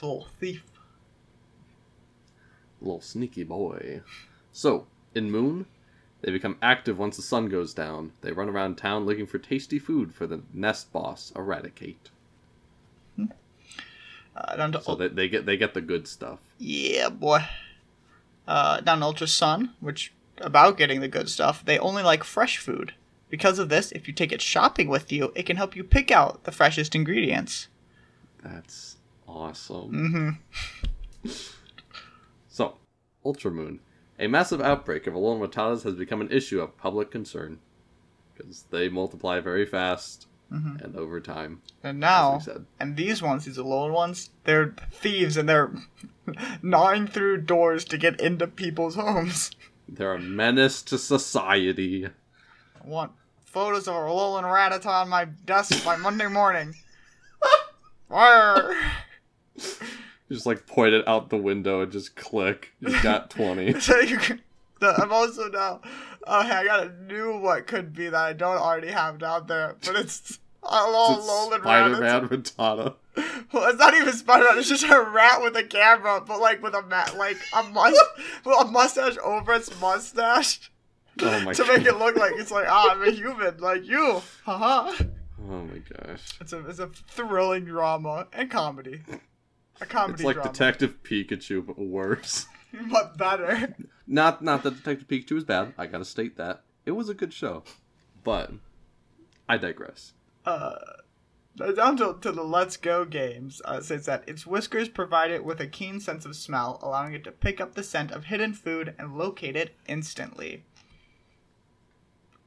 Little 0.03 0.29
thief. 0.39 0.65
Little 2.81 3.01
sneaky 3.01 3.45
boy. 3.45 4.03
So, 4.53 4.87
in 5.15 5.31
Moon, 5.31 5.67
they 6.21 6.31
become 6.31 6.59
active 6.61 6.99
once 6.99 7.17
the 7.17 7.23
sun 7.23 7.49
goes 7.49 7.73
down. 7.73 8.13
They 8.21 8.33
run 8.33 8.49
around 8.49 8.77
town 8.77 9.07
looking 9.07 9.27
for 9.27 9.39
tasty 9.39 9.79
food 9.79 10.15
for 10.15 10.27
the 10.27 10.43
nest 10.53 10.93
boss, 10.93 11.33
Raticate. 11.35 12.11
Uh, 14.37 14.57
down 14.57 14.73
to 14.73 14.83
So 14.83 14.95
they, 14.95 15.09
they 15.09 15.29
get 15.29 15.47
they 15.47 15.57
get 15.57 15.73
the 15.73 15.81
good 15.81 16.07
stuff. 16.07 16.41
Yeah, 16.59 17.09
boy. 17.09 17.41
Uh, 18.47 18.81
down 18.81 19.03
Ultra 19.03 19.27
Sun, 19.27 19.73
which 19.81 20.13
about 20.39 20.77
getting 20.77 21.01
the 21.01 21.09
good 21.09 21.31
stuff, 21.31 21.65
they 21.65 21.79
only 21.79 22.03
like 22.03 22.23
fresh 22.23 22.59
food. 22.59 22.93
Because 23.31 23.59
of 23.59 23.71
this, 23.71 23.91
if 23.93 24.07
you 24.07 24.15
take 24.15 24.33
it 24.33 24.43
shopping 24.43 24.89
with 24.89 25.11
you, 25.11 25.33
it 25.35 25.45
can 25.45 25.57
help 25.57 25.75
you 25.75 25.83
pick 25.83 26.11
out 26.11 26.45
the 26.45 26.53
freshest 26.53 26.95
ingredients. 26.95 27.69
That's 28.45 28.96
awesome. 29.29 30.39
Mm-hmm. 31.25 31.31
So, 32.49 32.77
Ultramoon. 33.25 33.79
A 34.19 34.27
massive 34.29 34.61
outbreak 34.61 35.07
of 35.07 35.15
Alolan 35.15 35.47
Rattatas 35.47 35.83
has 35.83 35.95
become 35.95 36.21
an 36.21 36.31
issue 36.31 36.61
of 36.61 36.77
public 36.79 37.11
concern. 37.11 37.59
Because 38.35 38.65
they 38.71 38.89
multiply 38.89 39.41
very 39.41 39.65
fast 39.67 40.27
Mhm. 40.53 40.81
and 40.83 40.95
over 40.97 41.21
time, 41.21 41.61
And 41.83 41.99
now, 41.99 42.41
and 42.79 42.97
these 42.97 43.21
ones, 43.21 43.45
these 43.47 43.59
Alolan 43.59 43.93
ones, 43.93 44.31
they're 44.45 44.75
thieves 44.93 45.37
and 45.37 45.49
they're 45.49 45.73
gnawing 46.63 47.09
through 47.09 47.39
doors 47.39 47.85
to 47.87 47.99
get 47.99 48.21
into 48.21 48.47
people's 48.47 48.95
homes. 48.95 49.51
They're 49.89 50.15
a 50.15 50.21
menace 50.21 50.83
to 50.83 50.99
society. 50.99 52.07
I 52.07 52.87
want 52.87 53.13
photos 53.45 53.89
of 53.89 53.95
a 53.97 53.99
Alolan 53.99 54.45
Rattata 54.45 54.87
on 54.87 55.09
my 55.09 55.25
desk 55.25 55.85
by 55.85 55.97
Monday 55.97 56.29
morning. 56.29 56.75
Arr. 58.11 58.75
Just 60.31 60.45
like 60.47 60.67
point 60.67 60.93
it 60.93 61.07
out 61.07 61.31
the 61.31 61.37
window 61.37 61.83
and 61.83 61.93
just 61.93 62.17
click. 62.17 62.73
You 62.81 63.01
got 63.03 63.31
20. 63.31 63.81
So 63.81 63.99
you 64.01 64.19
can- 64.19 64.41
I'm 64.83 65.13
also 65.13 65.49
now. 65.49 65.81
Oh, 66.27 66.43
hey, 66.43 66.51
I 66.51 66.65
got 66.65 66.87
a 66.89 66.93
new 67.05 67.39
what 67.39 67.67
could 67.69 67.93
be 67.95 68.09
that 68.09 68.15
I 68.21 68.33
don't 68.33 68.59
already 68.59 68.89
have 68.89 69.19
down 69.19 69.47
there, 69.47 69.77
but 69.85 69.95
it's 69.97 70.39
a 70.63 70.85
little 70.85 71.17
Alolan 71.23 71.61
Spider 71.61 71.97
Man 72.01 72.29
Rattata. 72.29 72.95
Well, 73.53 73.71
it's 73.71 73.79
not 73.79 73.95
even 73.95 74.13
Spider 74.13 74.45
Man. 74.45 74.59
It's 74.59 74.69
just 74.69 74.83
a 74.85 75.01
rat 75.01 75.41
with 75.43 75.57
a 75.57 75.63
camera, 75.65 76.21
but 76.27 76.41
like 76.41 76.61
with 76.63 76.75
a 76.75 76.83
mat, 76.83 77.17
like 77.17 77.39
a 77.57 77.63
must, 77.63 77.99
well, 78.45 78.61
a 78.63 78.71
mustache 78.71 79.17
over 79.25 79.53
its 79.55 79.81
mustache 79.81 80.71
Oh 81.23 81.41
my 81.41 81.53
to 81.55 81.63
god. 81.65 81.79
make 81.79 81.87
it 81.87 81.97
look 81.97 82.17
like 82.17 82.33
it's 82.35 82.51
like 82.51 82.67
ah, 82.69 82.91
I'm 82.91 83.03
a 83.07 83.11
human, 83.13 83.57
like 83.59 83.87
you. 83.87 84.21
Haha. 84.45 84.93
Oh 85.49 85.63
my 85.63 85.79
gosh. 85.79 86.37
It's 86.41 86.53
a 86.53 86.67
it's 86.69 86.81
a 86.81 86.89
thrilling 86.89 87.65
drama 87.65 88.27
and 88.35 88.51
comedy. 88.51 89.01
A 89.81 89.87
comedy 89.87 90.15
It's 90.15 90.25
like 90.25 90.37
drama, 90.37 90.53
Detective 90.53 91.03
Pikachu, 91.03 91.67
but 91.67 91.79
worse. 91.79 92.47
but 92.91 93.17
better. 93.19 93.75
Not 94.07 94.43
not 94.43 94.63
that 94.63 94.77
Detective 94.83 95.09
Pikachu 95.09 95.37
is 95.37 95.45
bad. 95.45 95.75
I 95.77 95.87
gotta 95.87 96.05
state 96.05 96.37
that. 96.37 96.63
It 96.85 96.93
was 96.93 97.09
a 97.09 97.15
good 97.15 97.33
show. 97.33 97.63
But 98.25 98.53
I 99.49 99.57
digress. 99.59 100.13
uh, 100.45 100.77
down 101.75 101.97
to, 101.97 102.19
to 102.21 102.33
the 102.33 102.43
Let's 102.43 102.77
Go 102.77 103.05
games, 103.05 103.63
uh, 103.65 103.81
says 103.81 104.05
that 104.07 104.29
its 104.29 104.47
whiskers 104.47 104.89
provide 104.89 105.31
it 105.31 105.45
with 105.45 105.61
a 105.61 105.67
keen 105.67 106.01
sense 106.01 106.25
of 106.27 106.37
smell, 106.37 106.79
allowing 106.83 107.15
it 107.15 107.25
to 107.25 107.33
pick 107.33 107.61
up 107.61 107.75
the 107.75 107.83
scent 107.83 108.11
of 108.11 108.25
hidden 108.25 108.53
food 108.53 108.95
and 108.99 109.17
locate 109.17 109.57
it 109.57 109.75
instantly. 109.87 110.65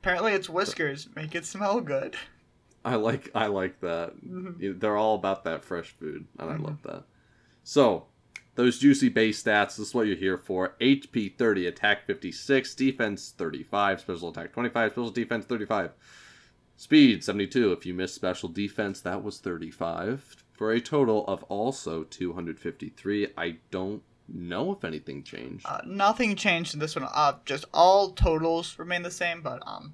Apparently, 0.02 0.34
its 0.34 0.50
whiskers 0.50 1.10
make 1.16 1.36
it 1.36 1.46
smell 1.46 1.82
good. 1.82 2.16
I 2.86 2.96
like 2.96 3.30
I 3.36 3.48
like 3.48 3.82
that. 3.82 4.16
Mhm. 4.26 4.80
They're 4.80 4.96
all 4.98 5.16
about 5.16 5.44
that 5.44 5.66
fresh 5.66 5.90
food, 5.90 6.26
and 6.38 6.50
I 6.50 6.56
love 6.56 6.82
that. 6.84 7.04
So, 7.70 8.08
those 8.56 8.80
juicy 8.80 9.10
base 9.10 9.44
stats. 9.44 9.78
This 9.78 9.90
is 9.90 9.94
what 9.94 10.08
you're 10.08 10.16
here 10.16 10.40
for. 10.40 10.74
HP 10.82 11.38
30, 11.38 11.68
attack 11.68 12.08
56, 12.08 12.74
defense 12.74 13.32
35, 13.38 14.02
special 14.02 14.30
attack 14.30 14.54
25, 14.54 14.92
special 14.94 15.12
defense 15.12 15.46
35, 15.46 15.92
speed 16.78 17.24
72. 17.24 17.72
If 17.72 17.86
you 17.86 17.94
miss 17.94 18.12
special 18.12 18.50
defense, 18.50 19.02
that 19.02 19.24
was 19.24 19.38
35 19.38 20.38
for 20.52 20.72
a 20.72 20.82
total 20.82 21.28
of 21.28 21.44
also 21.44 22.06
253. 22.06 23.28
I 23.38 23.58
don't 23.70 24.02
know 24.28 24.72
if 24.72 24.84
anything 24.84 25.22
changed. 25.22 25.68
Uh, 25.68 25.82
nothing 25.86 26.36
changed 26.36 26.74
in 26.74 26.80
this 26.80 26.96
one. 26.96 27.08
Uh, 27.14 27.34
just 27.46 27.66
all 27.72 28.14
totals 28.14 28.80
remain 28.80 29.04
the 29.04 29.12
same, 29.12 29.44
but 29.44 29.62
um, 29.68 29.94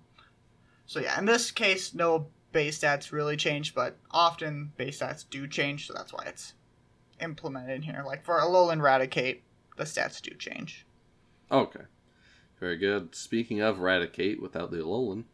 so 0.85 1.01
yeah, 1.01 1.19
in 1.19 1.25
this 1.25 1.51
case, 1.51 1.93
no 1.93 2.27
base 2.53 2.79
stats 2.79 3.11
really 3.11 3.35
changed, 3.35 3.75
but 3.75 3.97
often 4.11 4.71
base 4.77 4.99
stats 4.99 5.25
do 5.29 5.45
change, 5.45 5.87
so 5.87 5.93
that's 5.93 6.13
why 6.13 6.23
it's 6.25 6.53
implemented 7.21 7.83
here. 7.83 8.03
Like 8.05 8.23
for 8.23 8.39
Alolan 8.39 8.79
Raticate, 8.79 9.39
the 9.77 9.83
stats 9.83 10.21
do 10.21 10.35
change. 10.35 10.85
Okay. 11.51 11.81
Very 12.59 12.77
good. 12.77 13.15
Speaking 13.15 13.61
of 13.61 13.77
Raticate 13.77 14.39
without 14.41 14.71
the 14.71 14.77
Alolan. 14.77 15.25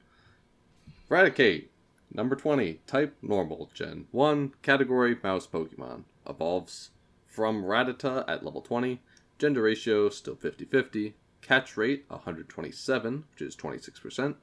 Raticate, 1.09 1.65
number 2.13 2.35
20, 2.35 2.79
type 2.87 3.15
normal, 3.21 3.69
Gen 3.73 4.07
1, 4.11 4.53
category 4.61 5.17
mouse 5.21 5.45
Pokemon. 5.45 6.03
Evolves 6.27 6.91
from 7.27 7.63
Rattata 7.63 8.25
at 8.27 8.43
level 8.43 8.61
20. 8.61 9.01
Gender 9.37 9.63
ratio 9.63 10.09
still 10.09 10.35
50 10.35 10.65
50. 10.65 11.15
Catch 11.41 11.75
rate 11.75 12.05
127, 12.07 13.23
which 13.31 13.41
is 13.41 13.55
26%. 13.55 14.35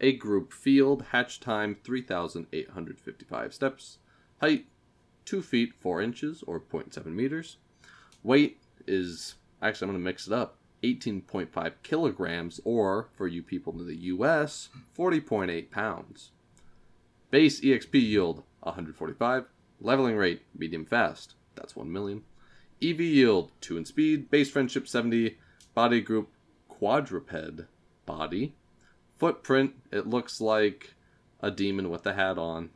A 0.00 0.12
group 0.12 0.52
field, 0.52 1.04
hatch 1.12 1.40
time 1.40 1.76
3,855 1.84 3.54
steps. 3.54 3.98
Height 4.40 4.66
2 5.32 5.40
feet 5.40 5.72
4 5.80 6.02
inches 6.02 6.44
or 6.46 6.60
0.7 6.60 7.06
meters. 7.06 7.56
Weight 8.22 8.58
is 8.86 9.36
actually 9.62 9.86
I'm 9.86 9.94
gonna 9.94 10.04
mix 10.04 10.26
it 10.26 10.32
up. 10.34 10.58
18.5 10.82 11.72
kilograms, 11.82 12.60
or 12.66 13.08
for 13.16 13.26
you 13.26 13.42
people 13.42 13.72
in 13.80 13.86
the 13.86 13.96
US, 13.96 14.68
40.8 14.94 15.70
pounds. 15.70 16.32
Base 17.30 17.62
EXP 17.62 17.94
yield 17.94 18.42
145. 18.60 19.46
Leveling 19.80 20.16
rate 20.16 20.42
medium 20.54 20.84
fast. 20.84 21.34
That's 21.54 21.74
1 21.74 21.90
million. 21.90 22.24
EV 22.82 23.00
yield 23.00 23.52
2 23.62 23.78
in 23.78 23.86
speed. 23.86 24.30
Base 24.30 24.50
friendship 24.50 24.86
70. 24.86 25.38
Body 25.72 26.02
group 26.02 26.28
quadruped 26.68 27.62
body. 28.04 28.54
Footprint 29.16 29.76
it 29.90 30.06
looks 30.06 30.42
like 30.42 30.92
a 31.40 31.50
demon 31.50 31.88
with 31.88 32.04
a 32.04 32.12
hat 32.12 32.36
on, 32.36 32.68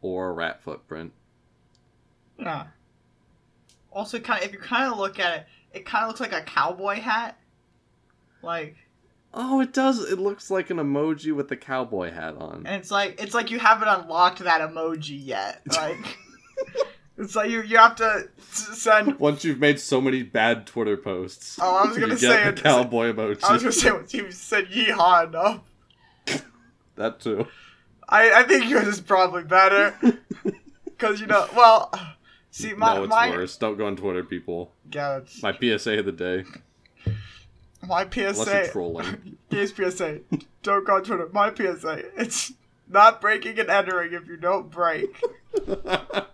or 0.00 0.30
a 0.30 0.32
rat 0.32 0.60
footprint. 0.60 1.12
Yeah. 2.38 2.66
Also, 3.92 4.18
kind 4.18 4.40
of 4.42 4.46
if 4.48 4.52
you 4.52 4.58
kind 4.58 4.92
of 4.92 4.98
look 4.98 5.18
at 5.18 5.38
it, 5.38 5.46
it 5.72 5.86
kind 5.86 6.04
of 6.04 6.08
looks 6.08 6.20
like 6.20 6.32
a 6.32 6.42
cowboy 6.42 7.00
hat. 7.00 7.38
Like, 8.42 8.76
Oh, 9.38 9.60
it 9.60 9.72
does. 9.74 10.00
It 10.10 10.18
looks 10.18 10.50
like 10.50 10.70
an 10.70 10.78
emoji 10.78 11.34
with 11.34 11.50
a 11.52 11.56
cowboy 11.56 12.10
hat 12.10 12.36
on. 12.38 12.62
and 12.66 12.76
it's 12.80 12.90
like 12.90 13.20
it's 13.20 13.34
like 13.34 13.50
you 13.50 13.58
haven't 13.58 13.88
unlocked 13.88 14.38
that 14.40 14.60
emoji 14.62 15.18
yet. 15.24 15.62
Like, 15.76 16.18
it's 17.18 17.34
like 17.36 17.50
you 17.50 17.62
you 17.62 17.76
have 17.78 17.96
to 17.96 18.28
send. 18.50 19.18
Once 19.18 19.44
you've 19.44 19.58
made 19.58 19.78
so 19.80 20.00
many 20.00 20.22
bad 20.22 20.66
Twitter 20.66 20.96
posts, 20.96 21.58
Oh, 21.60 21.76
I 21.76 21.86
was 21.86 21.98
gonna 21.98 22.16
say 22.16 22.44
get 22.44 22.56
the 22.56 22.62
cowboy 22.62 23.12
emoji. 23.12 23.44
I 23.44 23.52
was 23.54 23.62
gonna 23.62 23.72
say 23.72 23.90
once 23.90 24.14
you 24.14 24.30
said 24.30 24.66
yeehaw 24.68 25.28
enough. 25.28 25.60
that 26.96 27.20
too. 27.20 27.46
I 28.08 28.32
I 28.32 28.42
think 28.44 28.68
yours 28.70 28.86
is 28.86 29.00
probably 29.00 29.42
better. 29.44 29.94
Cause 30.98 31.20
you 31.20 31.26
know, 31.26 31.46
well, 31.54 31.90
see 32.56 32.72
my 32.74 32.94
no, 32.94 33.04
it's 33.04 33.10
my 33.10 33.30
worse. 33.30 33.56
Don't 33.56 33.76
go 33.76 33.86
on 33.86 33.96
Twitter, 33.96 34.24
people. 34.24 34.72
yeah, 34.90 35.18
it's, 35.18 35.42
My 35.42 35.52
PSA 35.52 35.98
of 35.98 36.06
the 36.06 36.12
day. 36.12 36.44
my 37.86 38.02
Unless 38.02 38.16
you're 38.16 38.64
PSA. 38.64 38.72
trolling. 38.72 39.36
Here's 39.50 39.74
PSA. 39.74 40.20
Don't 40.62 40.86
go 40.86 40.94
on 40.96 41.04
Twitter. 41.04 41.28
My 41.32 41.54
PSA. 41.54 42.02
It's 42.16 42.52
not 42.88 43.20
breaking 43.20 43.58
and 43.58 43.68
entering 43.68 44.12
if 44.14 44.26
you 44.26 44.36
don't 44.36 44.70
break. 44.70 45.10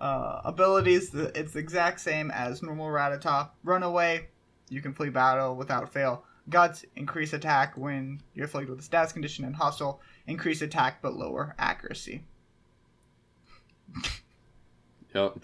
Uh, 0.00 0.40
abilities, 0.46 1.14
it's 1.14 1.52
the 1.52 1.58
exact 1.58 2.00
same 2.00 2.30
as 2.30 2.62
normal 2.62 2.86
Rattata. 2.86 3.50
Runaway, 3.62 4.28
you 4.70 4.80
can 4.80 4.94
flee 4.94 5.10
battle 5.10 5.54
without 5.56 5.92
fail. 5.92 6.24
Guts, 6.48 6.86
increase 6.96 7.34
attack 7.34 7.76
when 7.76 8.22
you're 8.32 8.46
afflicted 8.46 8.74
with 8.74 8.82
a 8.82 8.88
stats 8.88 9.12
condition. 9.12 9.44
And 9.44 9.54
Hustle, 9.56 10.00
increase 10.26 10.62
attack 10.62 11.02
but 11.02 11.12
lower 11.16 11.54
accuracy. 11.58 12.22
Yep. 15.14 15.38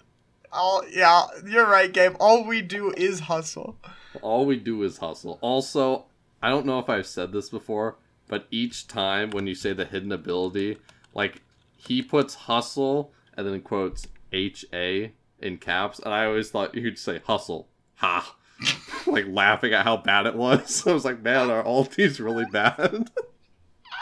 All 0.51 0.83
yeah, 0.89 1.27
you're 1.45 1.67
right, 1.67 1.91
Gabe. 1.91 2.15
All 2.19 2.45
we 2.45 2.61
do 2.61 2.91
is 2.91 3.21
hustle. 3.21 3.77
All 4.21 4.45
we 4.45 4.57
do 4.57 4.81
is 4.83 4.97
hustle. 4.97 5.37
Also, 5.41 6.05
I 6.41 6.49
don't 6.49 6.65
know 6.65 6.79
if 6.79 6.89
I've 6.89 7.07
said 7.07 7.31
this 7.31 7.49
before, 7.49 7.97
but 8.27 8.47
each 8.49 8.87
time 8.87 9.31
when 9.31 9.47
you 9.47 9.55
say 9.55 9.73
the 9.73 9.85
hidden 9.85 10.11
ability, 10.11 10.77
like 11.13 11.41
he 11.75 12.01
puts 12.01 12.35
hustle 12.35 13.11
and 13.35 13.47
then 13.47 13.61
quotes 13.61 14.07
H 14.31 14.65
A 14.73 15.13
in 15.39 15.57
caps, 15.57 15.99
and 15.99 16.13
I 16.13 16.25
always 16.25 16.49
thought 16.49 16.75
you'd 16.75 16.99
say 16.99 17.21
hustle. 17.25 17.67
Ha. 17.95 18.35
like 19.07 19.25
laughing 19.27 19.73
at 19.73 19.85
how 19.85 19.97
bad 19.97 20.25
it 20.25 20.35
was. 20.35 20.85
I 20.87 20.93
was 20.93 21.05
like, 21.05 21.21
man, 21.21 21.49
are 21.49 21.63
all 21.63 21.83
these 21.83 22.19
really 22.19 22.45
bad? 22.45 23.11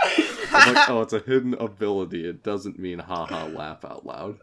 I'm 0.54 0.74
like, 0.74 0.90
oh, 0.90 1.02
it's 1.02 1.14
a 1.14 1.20
hidden 1.20 1.54
ability. 1.56 2.28
It 2.28 2.44
doesn't 2.44 2.80
mean 2.80 3.00
haha 3.00 3.48
laugh 3.48 3.84
out 3.84 4.06
loud. 4.06 4.40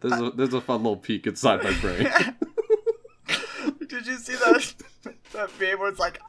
There's 0.00 0.20
a 0.20 0.30
there's 0.30 0.54
a 0.54 0.60
fun 0.60 0.82
little 0.82 0.96
peek 0.96 1.26
inside 1.26 1.62
my 1.62 1.72
brain. 1.80 2.08
Did 3.88 4.06
you 4.06 4.16
see 4.16 4.34
that 4.34 4.74
that 5.32 5.50
meme 5.60 5.78
where 5.78 5.88
it's 5.88 5.98
like, 5.98 6.20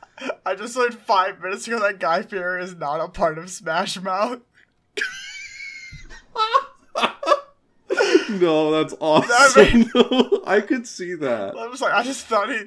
I 0.45 0.55
just 0.55 0.75
learned 0.75 0.95
five 0.95 1.41
minutes 1.41 1.67
ago 1.67 1.79
that 1.79 1.99
Guy 1.99 2.21
Fieri 2.23 2.63
is 2.63 2.75
not 2.75 3.01
a 3.01 3.09
part 3.09 3.37
of 3.37 3.49
Smash 3.49 4.01
Mouth. 4.01 4.39
no, 8.29 8.71
that's 8.71 8.93
awesome. 8.99 9.89
No, 9.93 10.41
I 10.47 10.61
could 10.61 10.87
see 10.87 11.15
that. 11.15 11.55
I 11.55 11.67
was 11.67 11.81
like, 11.81 11.93
I 11.93 12.03
just 12.03 12.25
thought 12.25 12.49
he 12.49 12.63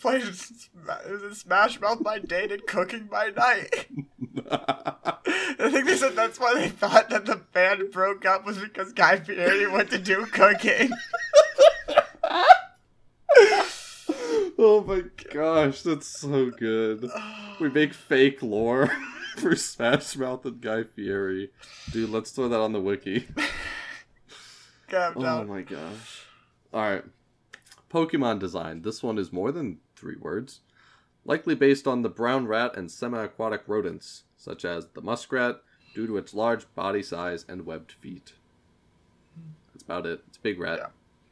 played 0.00 0.22
it 0.22 0.28
was 1.10 1.22
in 1.22 1.34
Smash 1.34 1.80
Mouth 1.80 2.02
by 2.02 2.18
day 2.18 2.48
and 2.50 2.66
cooking 2.66 3.04
by 3.04 3.30
night. 3.30 3.86
I 4.50 5.70
think 5.70 5.86
they 5.86 5.96
said 5.96 6.16
that's 6.16 6.38
why 6.40 6.54
they 6.54 6.68
thought 6.68 7.10
that 7.10 7.26
the 7.26 7.36
band 7.36 7.90
broke 7.90 8.24
up 8.26 8.44
was 8.44 8.58
because 8.58 8.92
Guy 8.92 9.18
Fieri 9.18 9.66
went 9.70 9.90
to 9.90 9.98
do 9.98 10.26
cooking. 10.26 10.90
oh 14.58 14.84
my 14.86 15.02
gosh, 15.32 15.82
that's 15.82 16.06
so 16.06 16.50
good. 16.50 17.08
We 17.60 17.70
make 17.70 17.94
fake 17.94 18.42
lore 18.42 18.90
for 19.36 19.56
Smash 19.56 20.16
Mouth 20.16 20.44
and 20.44 20.60
Guy 20.60 20.84
Fieri. 20.84 21.50
Dude, 21.92 22.10
let's 22.10 22.30
throw 22.30 22.48
that 22.48 22.60
on 22.60 22.72
the 22.72 22.80
wiki. 22.80 23.28
Oh 24.92 25.44
my 25.44 25.62
gosh. 25.62 26.26
Alright. 26.72 27.04
Pokemon 27.94 28.40
design. 28.40 28.82
This 28.82 29.04
one 29.04 29.18
is 29.18 29.32
more 29.32 29.52
than 29.52 29.78
three 29.94 30.16
words. 30.16 30.60
Likely 31.24 31.54
based 31.54 31.86
on 31.86 32.02
the 32.02 32.08
brown 32.08 32.48
rat 32.48 32.76
and 32.76 32.90
semi 32.90 33.22
aquatic 33.22 33.62
rodents, 33.68 34.24
such 34.36 34.64
as 34.64 34.88
the 34.94 35.00
muskrat, 35.00 35.60
due 35.94 36.08
to 36.08 36.16
its 36.16 36.34
large 36.34 36.66
body 36.74 37.04
size 37.04 37.44
and 37.48 37.64
webbed 37.64 37.92
feet. 37.92 38.32
That's 39.72 39.84
about 39.84 40.06
it. 40.06 40.24
It's 40.26 40.38
a 40.38 40.40
big 40.40 40.58
rat. 40.58 40.80
Yeah. 40.82 40.88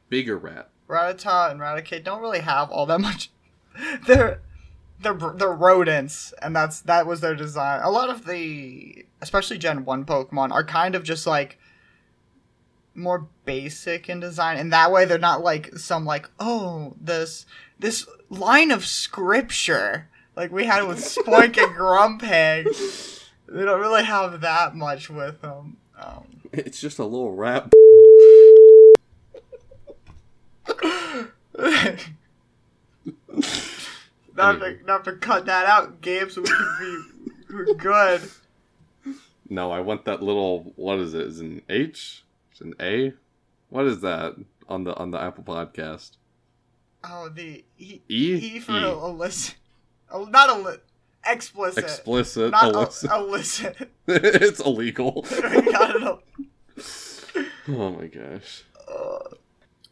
Bigger 0.08 0.38
rat. 0.38 0.70
Rattata 0.88 1.50
and 1.50 1.60
Raticate 1.60 2.04
don't 2.04 2.22
really 2.22 2.40
have 2.40 2.70
all 2.70 2.86
that 2.86 3.00
much. 3.00 3.30
they're 4.06 4.40
they're 5.00 5.14
they're 5.14 5.52
rodents, 5.52 6.32
and 6.40 6.54
that's 6.54 6.80
that 6.82 7.06
was 7.06 7.20
their 7.20 7.34
design. 7.34 7.80
A 7.82 7.90
lot 7.90 8.08
of 8.08 8.24
the, 8.24 9.04
especially 9.20 9.58
Gen 9.58 9.84
One 9.84 10.04
Pokemon, 10.04 10.52
are 10.52 10.64
kind 10.64 10.94
of 10.94 11.02
just 11.02 11.26
like 11.26 11.58
more 12.94 13.26
basic 13.44 14.08
in 14.08 14.20
design, 14.20 14.58
and 14.58 14.72
that 14.72 14.92
way 14.92 15.04
they're 15.04 15.18
not 15.18 15.42
like 15.42 15.76
some 15.78 16.04
like 16.04 16.28
oh 16.38 16.94
this 17.00 17.46
this 17.78 18.06
line 18.28 18.70
of 18.70 18.84
scripture 18.84 20.08
like 20.36 20.50
we 20.52 20.64
had 20.64 20.86
with 20.86 20.98
Spoink 20.98 21.58
and 21.58 21.76
Grumpig. 21.76 22.66
They 23.48 23.64
don't 23.64 23.80
really 23.80 24.04
have 24.04 24.40
that 24.40 24.74
much 24.74 25.10
with 25.10 25.42
them. 25.42 25.76
Um, 25.98 26.24
It's 26.52 26.80
just 26.80 26.98
a 26.98 27.04
little 27.04 27.32
rap. 27.32 27.72
not 34.36 34.60
to 34.60 34.78
not 34.86 35.04
to 35.04 35.12
cut 35.12 35.46
that 35.46 35.66
out, 35.66 36.00
Gabe, 36.00 36.30
so 36.30 36.40
we 36.40 36.48
can 36.48 37.06
be 37.66 37.74
good. 37.74 38.22
No, 39.48 39.70
I 39.70 39.80
want 39.80 40.06
that 40.06 40.22
little. 40.22 40.72
What 40.76 40.98
is 40.98 41.12
it? 41.14 41.26
Is 41.26 41.40
it 41.40 41.44
an 41.46 41.62
H? 41.68 42.24
An 42.62 42.74
A? 42.80 43.12
What 43.68 43.86
is 43.86 44.00
that 44.00 44.34
on 44.68 44.84
the 44.84 44.94
on 44.96 45.10
the 45.10 45.20
Apple 45.20 45.44
Podcast? 45.44 46.12
Oh, 47.04 47.28
the 47.28 47.64
E, 47.78 48.00
E? 48.08 48.34
e 48.56 48.60
for 48.60 48.72
E. 48.72 48.82
illicit, 48.84 49.56
oh, 50.10 50.24
not 50.24 50.48
illicit, 50.50 50.84
explicit, 51.26 51.82
Explicit. 51.84 52.50
not 52.52 52.72
illicit. 52.74 53.10
il- 53.10 53.26
illicit. 53.26 53.90
it's 54.06 54.60
illegal. 54.60 55.24
I 55.30 55.60
don't 55.92 56.00
know. 56.00 56.20
Oh 57.68 57.90
my 57.92 58.06
gosh. 58.06 58.64
Uh, 58.88 59.18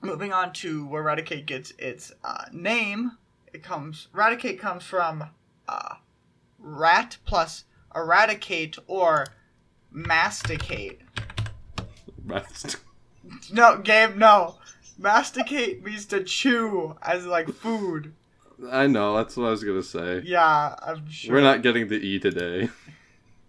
moving 0.03 0.33
on 0.33 0.53
to 0.55 0.87
where 0.87 1.03
Raticate 1.03 1.47
gets 1.47 1.73
its 1.79 2.13
uh, 2.25 2.45
name, 2.53 3.13
it 3.53 3.63
comes 3.63 4.09
Raticate 4.15 4.59
comes 4.59 4.85
from 4.85 5.25
uh, 5.69 5.95
rat 6.59 7.17
plus 7.25 7.65
eradicate 7.95 8.77
or 8.87 9.27
masticate. 9.91 11.01
Rest. 12.31 12.77
No, 13.53 13.79
Gabe, 13.79 14.17
no. 14.17 14.57
Masticate 14.99 15.83
means 15.85 16.07
to 16.07 16.23
chew 16.25 16.97
as 17.03 17.27
like 17.27 17.49
food. 17.49 18.13
I 18.71 18.87
know. 18.87 19.17
That's 19.17 19.37
what 19.37 19.47
I 19.47 19.51
was 19.51 19.65
gonna 19.65 19.83
say. 19.83 20.23
Yeah, 20.25 20.75
I'm 20.83 21.09
sure. 21.09 21.35
We're 21.35 21.41
not 21.43 21.63
getting 21.63 21.89
the 21.89 21.97
E 21.97 22.19
today. 22.19 22.69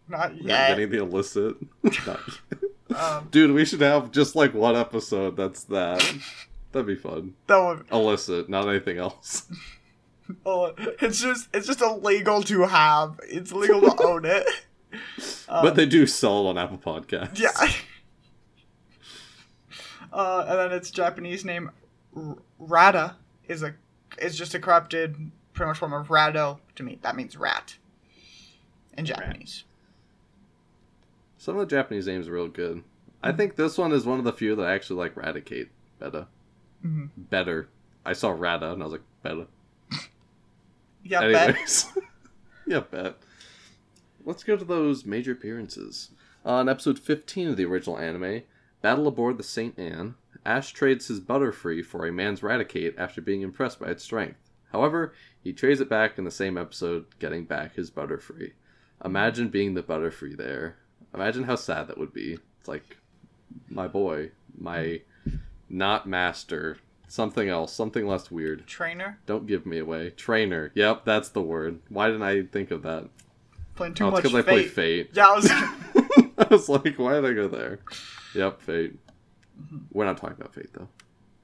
not 0.08 0.32
We're 0.32 0.36
not 0.38 0.44
yet. 0.46 0.68
getting 0.70 0.90
the 0.90 0.98
illicit. 1.00 1.56
Not 1.84 2.06
yet. 2.06 2.98
Um, 2.98 3.28
Dude, 3.32 3.52
we 3.52 3.66
should 3.66 3.82
have 3.82 4.12
just 4.12 4.36
like 4.36 4.54
one 4.54 4.76
episode 4.76 5.36
that's 5.38 5.64
that. 5.66 6.00
That'd 6.72 6.88
be 6.88 6.96
fun. 6.96 7.34
that 7.48 7.58
would, 7.60 7.86
Illicit, 7.92 8.48
not 8.50 8.68
anything 8.70 8.98
else. 8.98 9.52
oh, 10.46 10.74
it's 11.02 11.22
just 11.22 11.50
it's 11.54 11.68
just 11.68 11.82
illegal 11.82 12.42
to 12.44 12.62
have. 12.64 13.20
It's 13.28 13.52
illegal 13.52 13.82
to 13.82 14.04
own 14.04 14.26
it. 14.26 14.46
Um, 15.50 15.64
but 15.64 15.76
they 15.76 15.86
do 15.86 16.06
sell 16.08 16.46
it 16.46 16.50
on 16.52 16.58
Apple 16.58 16.78
Podcasts. 16.78 17.40
Yeah. 17.40 17.72
Uh, 20.12 20.46
and 20.48 20.60
then 20.60 20.72
its 20.72 20.92
Japanese 20.92 21.46
name, 21.46 21.72
R- 22.16 22.38
Ratta, 22.60 23.16
is 23.48 23.64
a 23.64 23.76
is 24.20 24.38
just 24.38 24.54
a 24.54 24.60
corrupted, 24.60 25.32
pretty 25.54 25.68
much 25.70 25.78
form 25.78 25.94
of 25.94 26.10
Ratto 26.12 26.60
to 26.76 26.84
me. 26.84 27.00
That 27.02 27.16
means 27.16 27.38
rat 27.38 27.76
in 28.98 29.06
Japanese. 29.06 29.64
Some 31.38 31.56
of 31.58 31.62
the 31.68 31.76
Japanese 31.76 32.08
names 32.08 32.28
are 32.28 32.34
real 32.34 32.48
good. 32.50 32.78
Mm-hmm. 32.78 32.86
I 33.24 33.32
think 33.32 33.56
this 33.56 33.78
one 33.78 33.92
is 33.94 34.06
one 34.06 34.20
of 34.20 34.26
the 34.26 34.34
few 34.34 34.56
that 34.56 34.64
I 34.68 34.74
actually 34.74 34.98
like 34.98 35.16
Raticate 35.16 35.70
better. 36.00 36.28
Mhm. 36.86 37.10
Better. 37.16 37.70
I 38.06 38.14
saw 38.14 38.30
Ratta 38.32 38.72
and 38.74 38.82
I 38.82 38.86
was 38.86 38.94
like, 38.94 39.04
better. 39.24 39.48
Yeah, 41.04 41.22
bet. 41.32 41.86
Yeah, 42.68 42.82
bet. 42.82 43.18
Let's 44.24 44.44
go 44.44 44.56
to 44.56 44.64
those 44.64 45.04
major 45.04 45.32
appearances. 45.32 46.12
On 46.46 46.70
episode 46.70 47.00
15 47.00 47.48
of 47.50 47.58
the 47.58 47.66
original 47.66 47.98
anime, 47.98 48.44
Battle 48.82 49.08
Aboard 49.08 49.38
the 49.38 49.44
St. 49.44 49.78
Anne, 49.78 50.16
Ash 50.46 50.72
trades 50.72 51.08
his 51.08 51.20
Butterfree 51.20 51.86
for 51.86 52.06
a 52.06 52.12
man's 52.12 52.42
Raticate 52.42 52.96
after 52.98 53.22
being 53.22 53.42
impressed 53.42 53.80
by 53.80 53.88
its 53.88 54.04
strength. 54.04 54.40
However, 54.72 55.14
he 55.44 55.54
trades 55.54 55.82
it 55.82 55.90
back 55.90 56.18
in 56.18 56.24
the 56.24 56.32
same 56.32 56.58
episode, 56.58 57.06
getting 57.20 57.46
back 57.46 57.76
his 57.76 57.92
Butterfree. 57.92 58.54
Imagine 59.04 59.50
being 59.50 59.74
the 59.74 59.84
Butterfree 59.84 60.38
there. 60.38 60.78
Imagine 61.14 61.44
how 61.44 61.56
sad 61.56 61.88
that 61.88 61.98
would 61.98 62.14
be. 62.14 62.40
It's 62.60 62.68
like, 62.68 62.98
my 63.70 63.88
boy, 63.88 64.32
my 64.58 65.02
not 65.70 66.08
master, 66.08 66.78
something 67.08 67.50
else, 67.50 67.74
something 67.74 68.08
less 68.08 68.32
weird. 68.32 68.66
Trainer 68.66 69.20
Don't 69.26 69.46
give 69.46 69.66
me 69.66 69.78
away. 69.78 70.12
Trainer. 70.12 70.72
Yep, 70.74 71.06
that's 71.06 71.30
the 71.30 71.42
word. 71.42 71.80
Why 71.90 72.08
didn't 72.08 72.24
I 72.24 72.44
think 72.44 72.72
of 72.72 72.84
that? 72.84 73.10
playing 73.76 73.94
too 73.96 74.06
oh, 74.06 74.08
it's 74.10 74.14
much 74.16 74.24
because 74.24 74.36
I 74.36 74.42
play 74.44 74.64
fate. 74.64 74.72
Fate. 74.74 75.10
Yeah, 75.14 75.28
I 75.28 75.36
was. 75.36 75.52
I 76.50 76.54
was 76.54 76.70
like, 76.70 76.98
why 76.98 77.14
did 77.14 77.26
I 77.26 77.34
go 77.34 77.48
there? 77.48 77.80
Yep, 78.36 78.62
Fate. 78.62 78.96
We're 79.92 80.06
not 80.06 80.18
talking 80.18 80.38
about 80.40 80.54
Fate 80.56 80.70
though. 80.74 80.88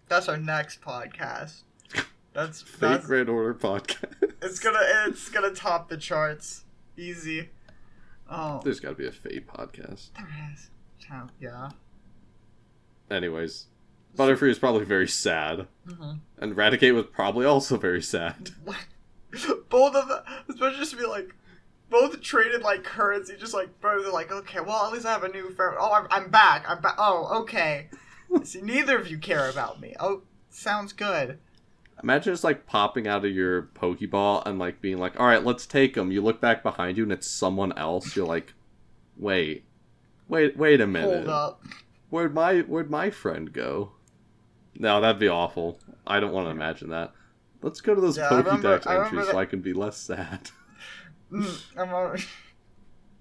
that's 0.08 0.28
our 0.28 0.38
next 0.38 0.82
podcast. 0.82 1.62
That's 2.34 2.62
Fate 2.62 2.80
that's 2.82 3.06
Grand 3.08 3.30
Order 3.30 3.56
podcast. 3.56 4.32
it's 4.44 4.60
gonna 4.60 4.80
it's 5.08 5.28
gonna 5.30 5.52
top 5.52 5.90
the 5.90 5.98
charts 5.98 6.66
easy. 6.96 7.50
Oh, 8.30 8.62
There's 8.64 8.80
got 8.80 8.90
to 8.90 8.96
be 8.96 9.08
a 9.08 9.12
Fate 9.12 9.48
podcast. 9.48 10.10
there 10.16 10.28
is. 10.54 10.70
Oh, 11.12 11.28
Yeah. 11.40 11.70
Anyways, 13.10 13.68
Butterfree 14.16 14.50
is 14.50 14.60
probably 14.60 14.84
very 14.86 15.08
sad, 15.08 15.68
Mhm. 15.88 16.20
and 16.38 16.56
Raticate 16.56 16.94
was 16.94 17.06
probably 17.06 17.46
also 17.46 17.78
very 17.78 18.02
sad. 18.02 18.52
What? 18.64 18.86
Both 19.70 19.96
of 19.96 20.08
them, 20.08 20.24
especially 20.50 20.78
just 20.78 20.92
to 20.92 20.98
be 20.98 21.06
like, 21.06 21.34
both 21.90 22.22
traded 22.22 22.62
like 22.62 22.84
currency, 22.84 23.36
just 23.38 23.54
like 23.54 23.80
bro, 23.80 24.02
they're 24.02 24.12
like, 24.12 24.32
okay, 24.32 24.60
well 24.60 24.86
at 24.86 24.94
least 24.94 25.06
I 25.06 25.12
have 25.12 25.24
a 25.24 25.30
new 25.30 25.50
friend. 25.52 25.76
Oh, 25.80 25.94
I'm, 25.94 26.08
I'm 26.10 26.30
back. 26.30 26.66
I'm 26.68 26.82
back. 26.82 26.96
Oh, 26.98 27.42
okay. 27.42 27.90
See, 28.44 28.62
neither 28.62 28.98
of 28.98 29.10
you 29.10 29.18
care 29.18 29.50
about 29.50 29.80
me. 29.80 29.96
Oh, 30.00 30.24
sounds 30.50 30.94
good. 30.94 31.40
Imagine 32.04 32.34
just 32.34 32.44
like 32.44 32.68
popping 32.68 33.08
out 33.08 33.26
of 33.26 33.32
your 33.32 33.64
Pokeball 33.64 34.46
and 34.46 34.60
like 34.60 34.82
being 34.82 34.98
like, 35.00 35.20
"All 35.20 35.26
right, 35.26 35.44
let's 35.44 35.66
take 35.66 35.96
them." 35.96 36.12
You 36.12 36.22
look 36.22 36.40
back 36.40 36.62
behind 36.62 36.98
you 36.98 37.04
and 37.04 37.12
it's 37.12 37.28
someone 37.28 37.76
else. 37.78 38.16
You're 38.16 38.28
like, 38.28 38.54
"Wait, 39.18 39.66
wait, 40.28 40.56
wait 40.58 40.80
a 40.80 40.88
minute." 40.88 41.26
Hold 41.26 41.30
up. 41.30 41.64
Where'd 42.10 42.36
my 42.36 42.60
where'd 42.60 42.92
my 42.92 43.10
friend 43.10 43.52
go? 43.52 43.94
No, 44.78 45.02
that'd 45.02 45.20
be 45.20 45.28
awful. 45.28 45.80
I 46.06 46.20
don't 46.20 46.34
want 46.34 46.48
to 46.48 46.52
imagine 46.52 46.90
that. 46.90 47.14
Let's 47.62 47.82
go 47.82 47.96
to 47.96 48.02
those 48.02 48.18
Yeah, 48.18 48.30
Pokédex 48.30 48.86
entries 48.86 49.28
so 49.28 49.38
I 49.38 49.46
can 49.46 49.62
be 49.62 49.74
less 49.74 49.98
sad. 49.98 50.52
Mm, 51.32 51.64
I'm 51.78 51.90
a... 51.90 52.18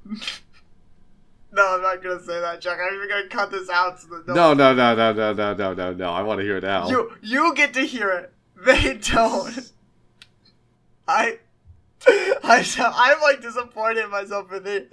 no, 1.53 1.75
I'm 1.75 1.83
not 1.83 2.03
gonna 2.03 2.21
say 2.21 2.41
that, 2.41 2.61
Chuck. 2.61 2.79
I'm 2.81 2.95
even 2.95 3.09
gonna 3.09 3.29
cut 3.29 3.51
this 3.51 3.69
out. 3.69 4.01
So 4.01 4.23
that 4.27 4.35
No, 4.35 4.55
no, 4.55 4.75
no, 4.75 4.95
no, 4.95 5.13
no, 5.13 5.33
no, 5.33 5.55
no, 5.55 5.75
no, 5.75 5.93
no. 5.93 6.11
I 6.11 6.23
want 6.23 6.41
to 6.41 6.45
hear 6.45 6.59
it 6.59 6.63
now. 6.63 6.89
You 6.89 7.13
you 7.23 7.55
get 7.55 7.75
to 7.75 7.81
hear 7.81 8.11
it. 8.11 8.33
They 8.65 8.95
don't. 8.95 9.73
I 11.09 11.39
I 12.09 12.65
I'm 12.79 13.21
like 13.21 13.43
disappointed 13.43 14.05
in 14.05 14.11
myself 14.11 14.49
for 14.49 14.61
scared. 14.61 14.91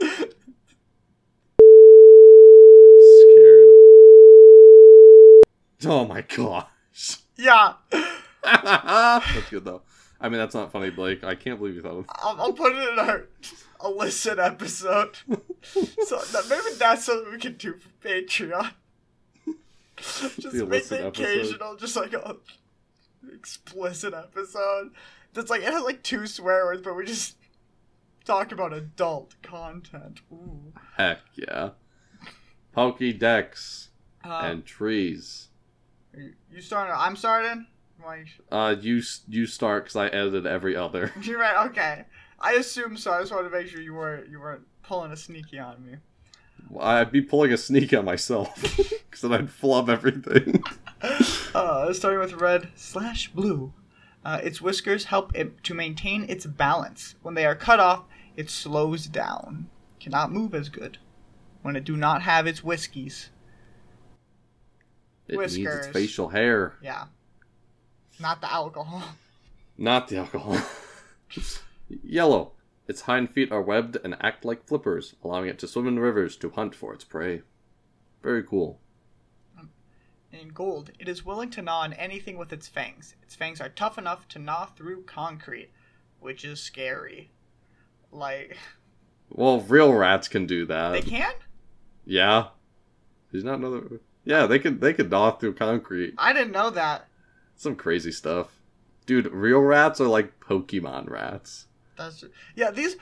Oh 5.86 6.06
my 6.08 6.21
gosh. 6.21 7.17
yeah. 7.38 7.73
that's 8.43 9.49
good 9.49 9.65
though. 9.65 9.82
I 10.23 10.29
mean, 10.29 10.39
that's 10.39 10.55
not 10.55 10.71
funny, 10.71 10.89
Blake. 10.89 11.23
I 11.23 11.36
can't 11.36 11.59
believe 11.59 11.75
you 11.75 11.81
thought 11.81 11.97
of. 11.97 12.05
I'll, 12.09 12.41
I'll 12.41 12.53
put 12.53 12.73
it 12.73 12.93
in 12.93 12.97
our 12.97 13.25
illicit 13.83 14.39
episode. 14.39 15.17
so 15.63 16.17
that, 16.31 16.45
maybe 16.49 16.75
that's 16.79 17.03
something 17.05 17.31
we 17.31 17.38
can 17.38 17.57
do 17.57 17.73
for 17.73 17.89
Patreon. 18.07 18.71
just 19.97 20.39
The 20.39 20.65
make 20.65 20.88
the 20.88 21.05
episode. 21.07 21.07
occasional, 21.07 21.75
just 21.75 21.95
like 21.97 22.13
a 22.13 22.38
explicit 23.33 24.13
episode. 24.13 24.91
That's 25.33 25.49
like 25.49 25.62
it 25.62 25.73
has 25.73 25.83
like 25.83 26.03
two 26.03 26.25
swear 26.25 26.65
words, 26.65 26.81
but 26.81 26.95
we 26.95 27.05
just 27.05 27.36
talk 28.23 28.51
about 28.53 28.71
adult 28.73 29.36
content. 29.41 30.21
Ooh. 30.31 30.71
Heck 30.95 31.19
yeah. 31.36 31.71
Pokédex 32.75 33.88
Um, 34.23 34.31
and 34.31 34.65
trees. 34.65 35.49
you, 36.17 36.33
you 36.51 36.62
starting? 36.62 36.95
I'm 36.97 37.15
starting. 37.15 37.67
Uh, 38.51 38.75
you 38.79 39.01
you 39.27 39.45
start 39.45 39.85
because 39.85 39.95
I 39.95 40.07
edited 40.07 40.45
every 40.45 40.75
other. 40.75 41.11
You're 41.21 41.39
right. 41.39 41.67
Okay. 41.67 42.05
I 42.39 42.53
assume 42.53 42.97
so. 42.97 43.11
I 43.13 43.21
just 43.21 43.31
wanted 43.31 43.49
to 43.49 43.55
make 43.57 43.67
sure 43.67 43.81
you 43.81 43.93
weren't 43.93 44.29
you 44.29 44.39
weren't 44.39 44.63
pulling 44.83 45.11
a 45.11 45.17
sneaky 45.17 45.59
on 45.59 45.85
me. 45.85 45.97
I'd 46.79 47.11
be 47.11 47.21
pulling 47.21 47.51
a 47.53 47.57
sneak 47.57 47.93
on 47.93 48.05
myself 48.05 48.55
because 48.77 49.21
then 49.21 49.33
I'd 49.33 49.49
flub 49.49 49.89
everything. 49.89 50.63
Uh, 51.53 51.91
starting 51.91 52.19
with 52.21 52.33
red 52.33 52.69
slash 52.75 53.29
blue. 53.29 53.73
Uh, 54.23 54.39
its 54.41 54.61
whiskers 54.61 55.03
help 55.05 55.35
it 55.35 55.61
to 55.65 55.73
maintain 55.73 56.25
its 56.29 56.45
balance. 56.45 57.15
When 57.21 57.35
they 57.35 57.45
are 57.45 57.55
cut 57.55 57.81
off, 57.81 58.05
it 58.37 58.49
slows 58.49 59.07
down. 59.07 59.67
Cannot 59.99 60.31
move 60.31 60.55
as 60.55 60.69
good. 60.69 60.97
when 61.61 61.75
it 61.75 61.83
do 61.83 61.97
not 61.97 62.21
have 62.21 62.47
its 62.47 62.63
whiskies. 62.63 63.29
It 65.27 65.37
needs 65.37 65.57
its 65.57 65.87
facial 65.87 66.29
hair, 66.29 66.73
Yeah. 66.81 67.05
Not 68.23 68.39
the 68.39 68.51
alcohol. 68.53 69.03
not 69.77 70.07
the 70.07 70.15
alcohol. 70.17 70.57
Yellow. 72.03 72.53
Its 72.88 73.01
hind 73.01 73.29
feet 73.31 73.51
are 73.51 73.62
webbed 73.62 73.97
and 74.01 74.15
act 74.21 74.45
like 74.45 74.65
flippers, 74.65 75.15
allowing 75.21 75.49
it 75.49 75.59
to 75.59 75.67
swim 75.67 75.88
in 75.89 75.99
rivers 75.99 76.38
to 76.38 76.49
hunt 76.51 76.73
for 76.73 76.93
its 76.93 77.03
prey. 77.03 77.41
Very 78.23 78.41
cool. 78.41 78.79
In 80.31 80.47
gold, 80.49 80.91
it 80.99 81.09
is 81.09 81.25
willing 81.25 81.49
to 81.51 81.62
gnaw 81.62 81.81
on 81.81 81.91
anything 81.93 82.38
with 82.38 82.53
its 82.53 82.67
fangs. 82.69 83.15
Its 83.21 83.36
fangs 83.36 83.59
are 83.59 83.67
tough 83.69 83.97
enough 83.97 84.25
to 84.29 84.39
gnaw 84.39 84.65
through 84.67 85.03
concrete, 85.03 85.69
which 86.21 86.45
is 86.45 86.62
scary. 86.62 87.29
Like, 88.09 88.55
Well, 89.29 89.59
real 89.59 89.93
rats 89.93 90.29
can 90.29 90.45
do 90.47 90.65
that. 90.67 90.91
they 90.93 91.01
can? 91.01 91.33
Yeah. 92.05 92.47
Did 93.33 93.43
not 93.43 93.59
know 93.59 93.71
that? 93.81 93.99
Yeah, 94.23 94.45
they 94.47 94.59
could 94.59 94.79
they 94.79 94.93
could 94.93 95.09
gnaw 95.12 95.31
through 95.31 95.55
concrete. 95.55 96.13
I 96.17 96.31
didn't 96.31 96.53
know 96.53 96.69
that. 96.69 97.07
Some 97.63 97.78
crazy 97.78 98.12
stuff. 98.12 98.60
Dude, 99.06 99.32
real 99.32 99.60
rats 99.60 100.02
are 100.02 100.08
like 100.08 100.38
Pokemon 100.41 101.10
rats. 101.10 101.67
That's 101.97 102.26
yeah. 102.56 102.71
These 102.71 102.97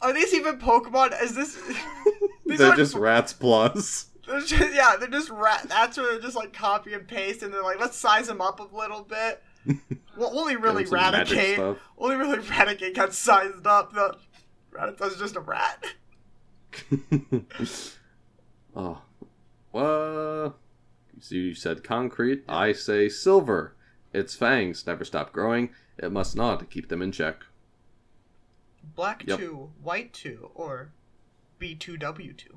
are 0.00 0.14
these 0.14 0.32
even 0.32 0.58
Pokemon? 0.58 1.22
Is 1.22 1.34
this? 1.34 1.58
these 2.46 2.58
They're 2.58 2.74
just 2.74 2.94
rats 2.94 3.34
plus. 3.34 4.06
They're 4.26 4.40
just, 4.40 4.74
yeah, 4.74 4.96
they're 4.98 5.08
just 5.08 5.30
rat. 5.30 5.66
That's 5.68 5.96
where 5.96 6.10
they're 6.10 6.20
just 6.20 6.34
like 6.34 6.52
copy 6.52 6.94
and 6.94 7.06
paste, 7.06 7.44
and 7.44 7.54
they're 7.54 7.62
like, 7.62 7.78
let's 7.78 7.96
size 7.96 8.26
them 8.26 8.40
up 8.40 8.58
a 8.58 8.76
little 8.76 9.02
bit. 9.02 9.42
Well, 10.16 10.30
only 10.32 10.56
really 10.56 10.86
Raticate. 10.86 11.76
Only 11.98 12.16
really 12.16 12.38
Raticate 12.38 12.94
got 12.94 13.12
sized 13.12 13.66
up. 13.66 13.92
The 13.92 14.16
Rattata's 14.72 15.18
just 15.18 15.36
a 15.36 15.40
rat. 15.40 15.84
oh. 18.74 19.02
Well, 19.72 20.56
so 21.20 21.34
you 21.34 21.54
said 21.54 21.84
concrete. 21.84 22.44
I 22.48 22.72
say 22.72 23.10
silver. 23.10 23.75
Its 24.16 24.34
fangs 24.34 24.86
never 24.86 25.04
stop 25.04 25.30
growing. 25.30 25.68
It 25.98 26.10
must 26.10 26.34
gnaw 26.34 26.56
to 26.56 26.64
keep 26.64 26.88
them 26.88 27.02
in 27.02 27.12
check. 27.12 27.44
Black 28.94 29.24
Yep. 29.26 29.38
2, 29.38 29.70
White 29.82 30.12
2, 30.14 30.52
or 30.54 30.88
B2W2. 31.60 32.56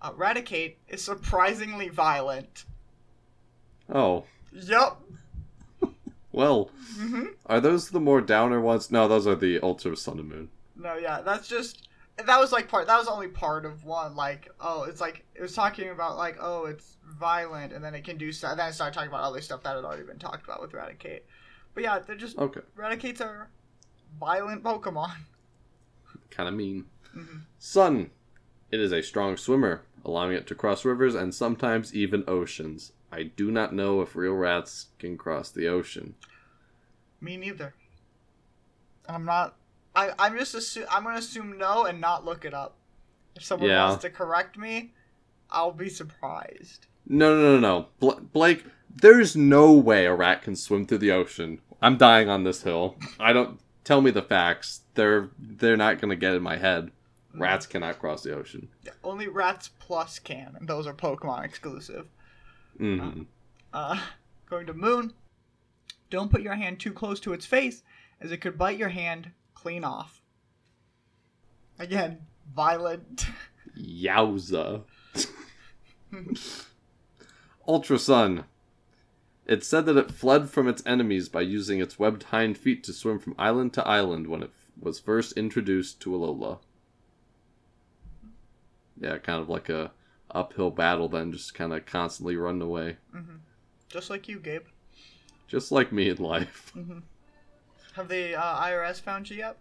Uh, 0.00 0.12
Raticate 0.12 0.76
is 0.88 1.02
surprisingly 1.02 1.90
violent. 1.90 2.64
Oh. 3.92 4.24
Yup. 4.52 5.02
Well, 6.32 6.70
hmm 6.96 7.26
are 7.46 7.60
those 7.60 7.90
the 7.90 8.00
more 8.00 8.20
downer 8.22 8.60
ones? 8.60 8.90
No, 8.90 9.06
those 9.06 9.26
are 9.26 9.34
the 9.36 9.60
Ultra 9.60 9.96
Sun 9.96 10.18
and 10.18 10.28
Moon. 10.28 10.48
No, 10.76 10.96
yeah, 10.96 11.20
that's 11.20 11.46
just. 11.46 11.88
That 12.16 12.38
was 12.38 12.52
like 12.52 12.68
part. 12.68 12.86
That 12.86 12.98
was 12.98 13.08
only 13.08 13.26
part 13.28 13.64
of 13.64 13.84
one. 13.84 14.14
Like, 14.14 14.48
oh, 14.60 14.84
it's 14.84 15.00
like 15.00 15.24
it 15.34 15.42
was 15.42 15.52
talking 15.54 15.90
about 15.90 16.16
like, 16.16 16.36
oh, 16.40 16.66
it's 16.66 16.96
violent, 17.04 17.72
and 17.72 17.84
then 17.84 17.94
it 17.94 18.04
can 18.04 18.16
do 18.16 18.30
stuff. 18.30 18.56
Then 18.56 18.68
it 18.68 18.72
started 18.74 18.94
talking 18.94 19.08
about 19.08 19.24
other 19.24 19.40
stuff 19.40 19.62
that 19.64 19.74
had 19.74 19.84
already 19.84 20.04
been 20.04 20.18
talked 20.18 20.44
about 20.44 20.60
with 20.62 20.72
Raticate. 20.72 21.22
But 21.74 21.82
yeah, 21.82 21.98
they're 21.98 22.14
just 22.16 22.38
Okay. 22.38 22.60
Raticates 22.76 23.20
are 23.20 23.48
violent 24.20 24.62
Pokemon. 24.62 25.10
Kind 26.30 26.48
of 26.48 26.54
mean. 26.54 26.84
Mhm. 27.16 27.42
Sun. 27.58 28.10
It 28.70 28.80
is 28.80 28.92
a 28.92 29.02
strong 29.02 29.36
swimmer, 29.36 29.82
allowing 30.04 30.36
it 30.36 30.46
to 30.48 30.54
cross 30.54 30.84
rivers 30.84 31.14
and 31.14 31.34
sometimes 31.34 31.94
even 31.94 32.24
oceans. 32.28 32.92
I 33.12 33.24
do 33.24 33.50
not 33.50 33.72
know 33.72 34.00
if 34.02 34.16
real 34.16 34.32
rats 34.34 34.86
can 34.98 35.16
cross 35.16 35.50
the 35.50 35.68
ocean. 35.68 36.14
Me 37.20 37.36
neither. 37.36 37.74
I'm 39.08 39.24
not. 39.24 39.56
I 39.94 40.12
I'm 40.18 40.36
just 40.36 40.54
assu- 40.54 40.86
I'm 40.90 41.04
gonna 41.04 41.18
assume 41.18 41.58
no 41.58 41.84
and 41.86 42.00
not 42.00 42.24
look 42.24 42.44
it 42.44 42.54
up. 42.54 42.76
If 43.36 43.44
someone 43.44 43.68
Yeah. 43.70 43.88
wants 43.88 44.02
to 44.02 44.10
correct 44.10 44.56
me, 44.56 44.92
I'll 45.50 45.72
be 45.72 45.88
surprised. 45.88 46.86
No, 47.06 47.34
no, 47.36 47.58
no, 47.58 47.60
no. 47.60 47.88
Bl- 48.00 48.22
Blake, 48.32 48.64
there's 48.88 49.36
no 49.36 49.72
way 49.72 50.06
a 50.06 50.14
rat 50.14 50.42
can 50.42 50.56
swim 50.56 50.86
through 50.86 50.98
the 50.98 51.12
ocean. 51.12 51.60
I'm 51.82 51.96
dying 51.98 52.28
on 52.28 52.44
this 52.44 52.62
hill. 52.62 52.96
I 53.20 53.32
don't 53.32 53.60
tell 53.84 54.00
me 54.00 54.10
the 54.10 54.22
facts. 54.22 54.82
They're 54.94 55.28
they're 55.38 55.76
not 55.76 56.00
gonna 56.00 56.16
get 56.16 56.34
in 56.34 56.42
my 56.42 56.56
head. 56.56 56.90
Rats 57.36 57.66
cannot 57.66 57.98
cross 57.98 58.22
the 58.22 58.32
ocean. 58.34 58.68
Only 59.02 59.26
Rats 59.26 59.68
Plus 59.80 60.20
can, 60.20 60.54
and 60.58 60.68
those 60.68 60.86
are 60.86 60.94
Pokemon 60.94 61.44
exclusive. 61.44 62.06
hmm 62.78 63.22
Uh, 63.72 64.00
going 64.48 64.66
to 64.66 64.72
Moon. 64.74 65.12
Don't 66.10 66.30
put 66.30 66.42
your 66.42 66.54
hand 66.54 66.78
too 66.78 66.92
close 66.92 67.18
to 67.20 67.32
its 67.32 67.44
face, 67.44 67.82
as 68.20 68.30
it 68.30 68.36
could 68.38 68.56
bite 68.56 68.78
your 68.78 68.90
hand 68.90 69.32
clean 69.64 69.82
off. 69.82 70.20
Again, 71.78 72.18
violent. 72.54 73.24
Yowza. 73.74 74.82
Ultra 77.66 77.98
Sun. 77.98 78.44
It 79.46 79.64
said 79.64 79.86
that 79.86 79.96
it 79.96 80.10
fled 80.10 80.50
from 80.50 80.68
its 80.68 80.82
enemies 80.84 81.30
by 81.30 81.40
using 81.40 81.80
its 81.80 81.98
webbed 81.98 82.24
hind 82.24 82.58
feet 82.58 82.84
to 82.84 82.92
swim 82.92 83.18
from 83.18 83.34
island 83.38 83.72
to 83.72 83.88
island 83.88 84.26
when 84.26 84.42
it 84.42 84.50
was 84.78 85.00
first 85.00 85.32
introduced 85.32 85.98
to 86.02 86.10
Alola. 86.10 86.58
Yeah, 89.00 89.16
kind 89.16 89.40
of 89.40 89.48
like 89.48 89.70
a 89.70 89.92
uphill 90.30 90.72
battle 90.72 91.08
then, 91.08 91.32
just 91.32 91.54
kind 91.54 91.72
of 91.72 91.86
constantly 91.86 92.36
running 92.36 92.60
away. 92.60 92.98
Mm-hmm. 93.16 93.36
Just 93.88 94.10
like 94.10 94.28
you, 94.28 94.40
Gabe. 94.40 94.66
Just 95.48 95.72
like 95.72 95.90
me 95.90 96.10
in 96.10 96.18
life. 96.18 96.70
Mm-hmm. 96.76 96.98
Have 97.94 98.08
the 98.08 98.34
uh, 98.34 98.60
IRS 98.60 99.00
found 99.00 99.30
you 99.30 99.36
yet? 99.36 99.56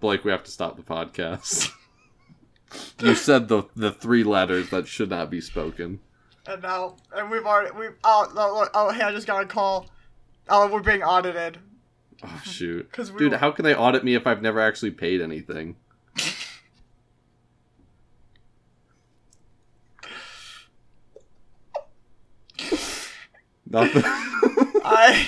Blake, 0.00 0.22
we 0.24 0.30
have 0.30 0.44
to 0.44 0.50
stop 0.50 0.76
the 0.76 0.82
podcast. 0.82 1.70
you 3.00 3.14
said 3.14 3.48
the 3.48 3.64
the 3.74 3.90
three 3.90 4.22
letters 4.22 4.68
that 4.70 4.86
should 4.86 5.10
not 5.10 5.30
be 5.30 5.40
spoken. 5.40 6.00
And 6.46 6.62
now, 6.62 6.96
and 7.14 7.30
we've 7.30 7.44
already, 7.44 7.70
we've, 7.76 7.94
oh, 8.02 8.30
no, 8.34 8.66
oh, 8.74 8.90
hey, 8.92 9.02
I 9.02 9.12
just 9.12 9.26
got 9.26 9.42
a 9.42 9.46
call. 9.46 9.86
Oh, 10.48 10.70
we're 10.72 10.80
being 10.80 11.02
audited. 11.02 11.58
Oh 12.22 12.42
shoot. 12.44 12.88
we 12.98 13.04
Dude, 13.18 13.32
were- 13.32 13.38
how 13.38 13.50
can 13.50 13.64
they 13.64 13.74
audit 13.74 14.04
me 14.04 14.14
if 14.14 14.26
I've 14.26 14.42
never 14.42 14.60
actually 14.60 14.90
paid 14.90 15.20
anything? 15.20 15.76
Nothing. 23.66 24.19
I, 25.00 25.26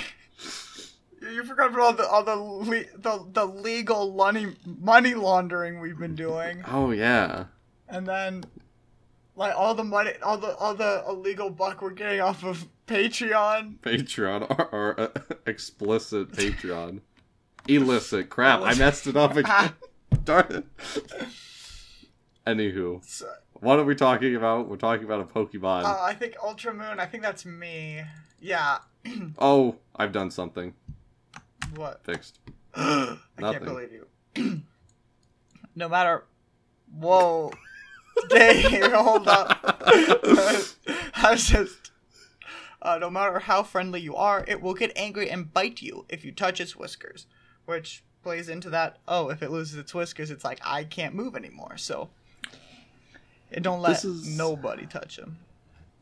you 1.32 1.44
forgot 1.44 1.70
about 1.70 1.80
all 1.80 1.92
the, 1.94 2.06
all 2.08 2.24
the, 2.24 2.37
le- 2.37 2.98
the, 2.98 3.26
the 3.32 3.44
legal 3.46 4.12
money, 4.12 4.54
money 4.66 5.14
laundering 5.14 5.80
we've 5.80 5.98
been 5.98 6.14
doing. 6.14 6.62
oh 6.68 6.90
yeah. 6.90 7.44
And 7.88 8.06
then, 8.06 8.44
like, 9.37 9.54
all 9.54 9.74
the 9.74 9.85
money, 9.85 10.12
all 10.22 10.38
the, 10.38 10.56
all 10.56 10.74
the 10.74 11.04
illegal 11.08 11.50
buck 11.50 11.82
we're 11.82 11.90
getting 11.90 12.20
off 12.20 12.42
of 12.44 12.66
Patreon. 12.87 13.78
Patreon 13.80 14.50
or, 14.58 14.68
or 14.72 15.00
uh, 15.00 15.08
explicit 15.46 16.32
Patreon. 16.32 17.00
Illicit. 17.68 18.28
Crap, 18.28 18.61
I 18.62 18.74
messed 18.74 19.06
it 19.06 19.16
up 19.16 19.37
again. 19.37 19.72
Darn 20.24 20.46
it. 20.50 20.66
Anywho, 22.46 23.04
So, 23.04 23.26
what 23.54 23.78
are 23.78 23.85
we 23.85 23.94
talking 23.94 24.35
about? 24.35 24.68
We're 24.68 24.76
talking 24.76 25.04
about 25.04 25.20
a 25.20 25.24
Pokemon. 25.24 25.85
uh, 25.85 25.98
I 26.02 26.14
think 26.14 26.35
Ultra 26.42 26.74
Moon, 26.74 26.98
I 26.98 27.06
think 27.06 27.22
that's 27.22 27.44
me. 27.46 28.02
Yeah. 28.40 28.78
oh, 29.38 29.77
I've 29.97 30.12
done 30.12 30.31
something. 30.31 30.75
What? 31.75 32.05
Fixed. 32.05 32.38
I 32.75 33.17
can't 33.38 33.65
believe 33.65 33.91
you. 33.93 34.62
no 35.75 35.88
matter. 35.88 36.25
Whoa. 36.95 37.53
Dave, 38.29 38.92
hold 38.92 39.29
up. 39.29 39.59
I 39.87 41.35
just. 41.37 41.90
Uh, 42.81 42.98
no 42.98 43.09
matter 43.09 43.38
how 43.38 43.63
friendly 43.63 44.00
you 44.00 44.17
are, 44.17 44.44
it 44.48 44.61
will 44.61 44.75
get 44.75 44.92
angry 44.96 45.31
and 45.31 45.53
bite 45.53 45.81
you 45.81 46.05
if 46.09 46.25
you 46.25 46.33
touch 46.33 46.61
its 46.61 46.77
whiskers. 46.77 47.27
Which 47.65 48.03
plays 48.23 48.48
into 48.48 48.71
that. 48.71 48.98
Oh, 49.07 49.29
if 49.31 49.42
it 49.42 49.50
loses 49.50 49.79
its 49.79 49.94
whiskers, 49.94 50.31
it's 50.31 50.44
like, 50.44 50.61
I 50.65 50.85
can't 50.85 51.15
move 51.15 51.37
anymore. 51.37 51.77
So. 51.77 52.11
It 53.50 53.63
don't 53.63 53.81
let 53.81 54.05
is- 54.05 54.37
nobody 54.37 54.87
touch 54.87 55.19
him. 55.19 55.38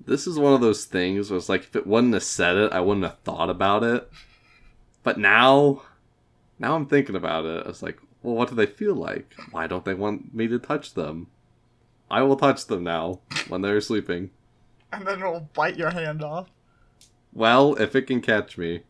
This 0.07 0.26
is 0.26 0.38
one 0.38 0.55
of 0.55 0.61
those 0.61 0.84
things 0.84 1.30
where 1.30 1.36
it's 1.36 1.48
like 1.48 1.62
if 1.62 1.76
it 1.76 1.86
wouldn't 1.86 2.14
have 2.14 2.22
said 2.22 2.57
it, 2.57 2.72
I 2.72 2.80
wouldn't 2.80 3.05
have 3.07 3.18
thought 3.20 3.51
about 3.51 3.84
it. 3.84 4.11
But 5.03 5.18
now, 5.18 5.82
now 6.59 6.74
I'm 6.74 6.86
thinking 6.86 7.16
about 7.16 7.44
it. 7.44 7.66
It's 7.66 7.82
like, 7.82 7.98
well, 8.22 8.34
what 8.34 8.48
do 8.48 8.55
they 8.55 8.66
feel 8.66 8.94
like? 8.94 9.34
Why 9.51 9.66
don't 9.66 9.84
they 9.84 9.94
want 9.94 10.34
me 10.34 10.48
to 10.48 10.59
touch 10.59 10.94
them? 10.94 11.28
I 12.11 12.22
will 12.22 12.36
touch 12.36 12.66
them 12.66 12.82
now 12.82 13.20
when 13.48 13.62
they're 13.62 13.80
sleeping. 13.80 14.30
And 14.92 15.07
then 15.07 15.20
it'll 15.20 15.48
bite 15.55 15.76
your 15.76 15.90
hand 15.90 16.22
off. 16.22 16.48
Well, 17.32 17.76
if 17.76 17.94
it 17.94 18.03
can 18.03 18.20
catch 18.20 18.59
me, 18.59 18.82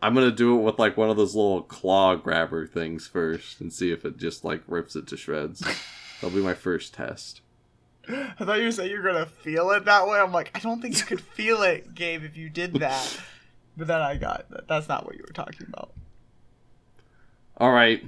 I'm 0.00 0.14
gonna 0.14 0.30
do 0.30 0.56
it 0.56 0.62
with 0.62 0.78
like 0.78 0.96
one 0.96 1.10
of 1.10 1.16
those 1.16 1.34
little 1.34 1.62
claw 1.62 2.14
grabber 2.14 2.66
things 2.66 3.06
first 3.06 3.60
and 3.60 3.72
see 3.72 3.90
if 3.90 4.04
it 4.04 4.18
just 4.18 4.44
like 4.44 4.62
rips 4.66 4.94
it 4.94 5.06
to 5.08 5.16
shreds. 5.16 5.60
That'll 6.20 6.36
be 6.36 6.44
my 6.44 6.54
first 6.54 6.94
test. 6.94 7.40
I 8.08 8.44
thought 8.44 8.60
you 8.60 8.72
said 8.72 8.90
you're 8.90 9.02
gonna 9.02 9.26
feel 9.26 9.70
it 9.70 9.84
that 9.84 10.06
way. 10.06 10.18
I'm 10.18 10.32
like, 10.32 10.50
I 10.54 10.58
don't 10.60 10.80
think 10.80 10.98
you 10.98 11.04
could 11.04 11.20
feel 11.20 11.62
it, 11.62 11.94
Gabe, 11.94 12.24
if 12.24 12.36
you 12.36 12.50
did 12.50 12.74
that. 12.74 13.20
But 13.76 13.86
then 13.86 14.00
I 14.00 14.16
got 14.16 14.48
that. 14.50 14.68
That's 14.68 14.88
not 14.88 15.04
what 15.04 15.16
you 15.16 15.24
were 15.26 15.32
talking 15.32 15.66
about. 15.68 15.92
All 17.56 17.72
right. 17.72 18.04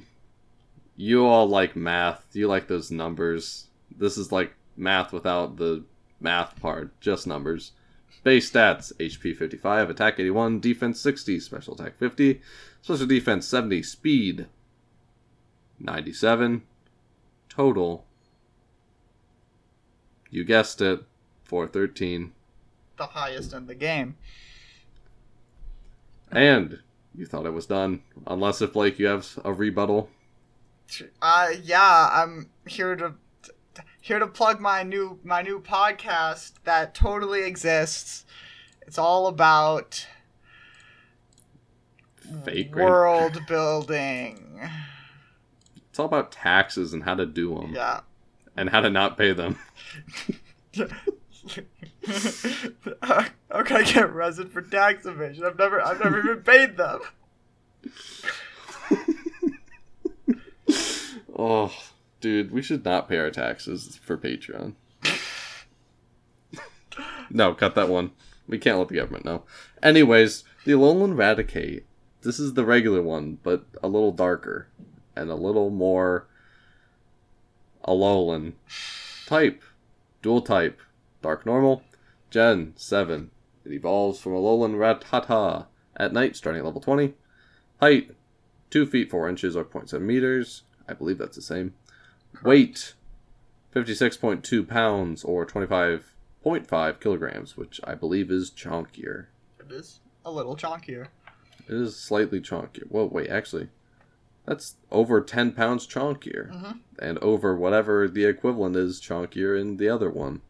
You 0.96 1.26
all 1.26 1.48
like 1.48 1.76
math. 1.76 2.24
You 2.32 2.48
like 2.48 2.68
those 2.68 2.90
numbers. 2.90 3.66
This 3.96 4.16
is 4.16 4.32
like 4.32 4.54
math 4.76 5.12
without 5.12 5.56
the 5.56 5.84
math 6.20 6.60
part, 6.60 6.98
just 7.00 7.26
numbers. 7.26 7.72
Base 8.22 8.50
stats 8.50 8.92
HP 8.98 9.36
55, 9.36 9.90
attack 9.90 10.18
81, 10.18 10.60
defense 10.60 11.00
60, 11.00 11.38
special 11.38 11.74
attack 11.74 11.96
50, 11.96 12.40
special 12.82 13.06
defense 13.06 13.46
70, 13.46 13.82
speed 13.82 14.46
97, 15.78 16.62
total. 17.48 18.04
You 20.30 20.44
guessed 20.44 20.80
it, 20.80 21.02
413. 21.44 22.32
The 22.96 23.06
highest 23.06 23.52
in 23.52 23.66
the 23.66 23.74
game. 23.74 24.16
And 26.30 26.80
you 27.14 27.26
thought 27.26 27.46
it 27.46 27.52
was 27.52 27.66
done. 27.66 28.02
Unless 28.26 28.62
if, 28.62 28.74
like, 28.74 28.98
you 28.98 29.06
have 29.06 29.38
a 29.44 29.52
rebuttal. 29.52 30.10
Uh, 31.20 31.48
yeah, 31.62 32.10
I'm 32.12 32.50
here 32.66 32.94
to 32.96 33.14
here 34.00 34.18
to 34.20 34.26
plug 34.26 34.60
my 34.60 34.84
new 34.84 35.18
my 35.24 35.42
new 35.42 35.60
podcast 35.60 36.52
that 36.62 36.94
totally 36.94 37.42
exists. 37.42 38.24
It's 38.86 38.98
all 38.98 39.26
about 39.26 40.06
Fake. 42.44 42.74
world 42.74 43.40
building. 43.48 44.60
It's 45.90 45.98
all 45.98 46.06
about 46.06 46.30
taxes 46.30 46.92
and 46.92 47.02
how 47.02 47.14
to 47.14 47.26
do 47.26 47.56
them. 47.56 47.74
Yeah. 47.74 48.00
And 48.56 48.70
how 48.70 48.80
to 48.80 48.90
not 48.90 49.18
pay 49.18 49.32
them. 49.32 49.58
How 52.92 53.62
can 53.62 53.76
I 53.76 53.82
get 53.82 54.04
arrested 54.04 54.50
for 54.50 54.62
tax 54.62 55.06
evasion? 55.06 55.44
I've 55.44 55.58
never 55.58 55.80
I've 55.80 56.02
never 56.02 56.18
even 56.18 56.42
paid 56.42 56.76
them. 56.76 57.00
Oh, 61.38 61.70
dude, 62.22 62.50
we 62.50 62.62
should 62.62 62.82
not 62.84 63.10
pay 63.10 63.18
our 63.18 63.30
taxes 63.30 64.00
for 64.02 64.16
Patreon. 64.16 64.72
no, 67.30 67.52
cut 67.52 67.74
that 67.74 67.90
one. 67.90 68.12
We 68.48 68.58
can't 68.58 68.78
let 68.78 68.88
the 68.88 68.96
government 68.96 69.26
know. 69.26 69.42
Anyways, 69.82 70.44
the 70.64 70.72
Alolan 70.72 71.14
Raticate. 71.14 71.82
This 72.22 72.40
is 72.40 72.54
the 72.54 72.64
regular 72.64 73.02
one, 73.02 73.38
but 73.42 73.66
a 73.82 73.88
little 73.88 74.12
darker 74.12 74.68
and 75.14 75.30
a 75.30 75.34
little 75.34 75.68
more 75.68 76.26
Alolan 77.86 78.54
type, 79.26 79.62
dual 80.22 80.42
type, 80.42 80.80
dark 81.22 81.46
normal, 81.46 81.82
Gen 82.30 82.72
seven. 82.76 83.30
It 83.64 83.72
evolves 83.72 84.20
from 84.20 84.32
Alolan 84.32 84.76
Rattata 84.76 85.66
at 85.96 86.12
night, 86.12 86.36
starting 86.36 86.60
at 86.60 86.64
level 86.66 86.80
twenty. 86.80 87.14
Height, 87.80 88.10
two 88.70 88.86
feet 88.86 89.10
four 89.10 89.28
inches 89.28 89.56
or 89.56 89.64
0.7 89.64 90.00
meters. 90.00 90.62
I 90.88 90.94
believe 90.94 91.18
that's 91.18 91.36
the 91.36 91.42
same. 91.42 91.74
Weight, 92.42 92.94
56.2 93.74 94.68
pounds 94.68 95.24
or 95.24 95.46
25.5 95.46 97.00
kilograms, 97.00 97.56
which 97.56 97.80
I 97.84 97.94
believe 97.94 98.30
is 98.30 98.50
chonkier. 98.50 99.26
It 99.58 99.72
is 99.72 100.00
a 100.24 100.30
little 100.30 100.56
chonkier. 100.56 101.08
It 101.68 101.74
is 101.74 101.96
slightly 101.96 102.40
chonkier. 102.40 102.84
Well, 102.88 103.08
wait, 103.08 103.28
actually, 103.28 103.68
that's 104.46 104.76
over 104.90 105.20
10 105.20 105.52
pounds 105.52 105.86
chonkier. 105.86 106.50
Mhm. 106.52 106.80
And 106.98 107.18
over 107.18 107.54
whatever 107.56 108.08
the 108.08 108.24
equivalent 108.24 108.76
is 108.76 109.00
chunkier 109.00 109.60
in 109.60 109.76
the 109.76 109.88
other 109.88 110.08
one. 110.10 110.40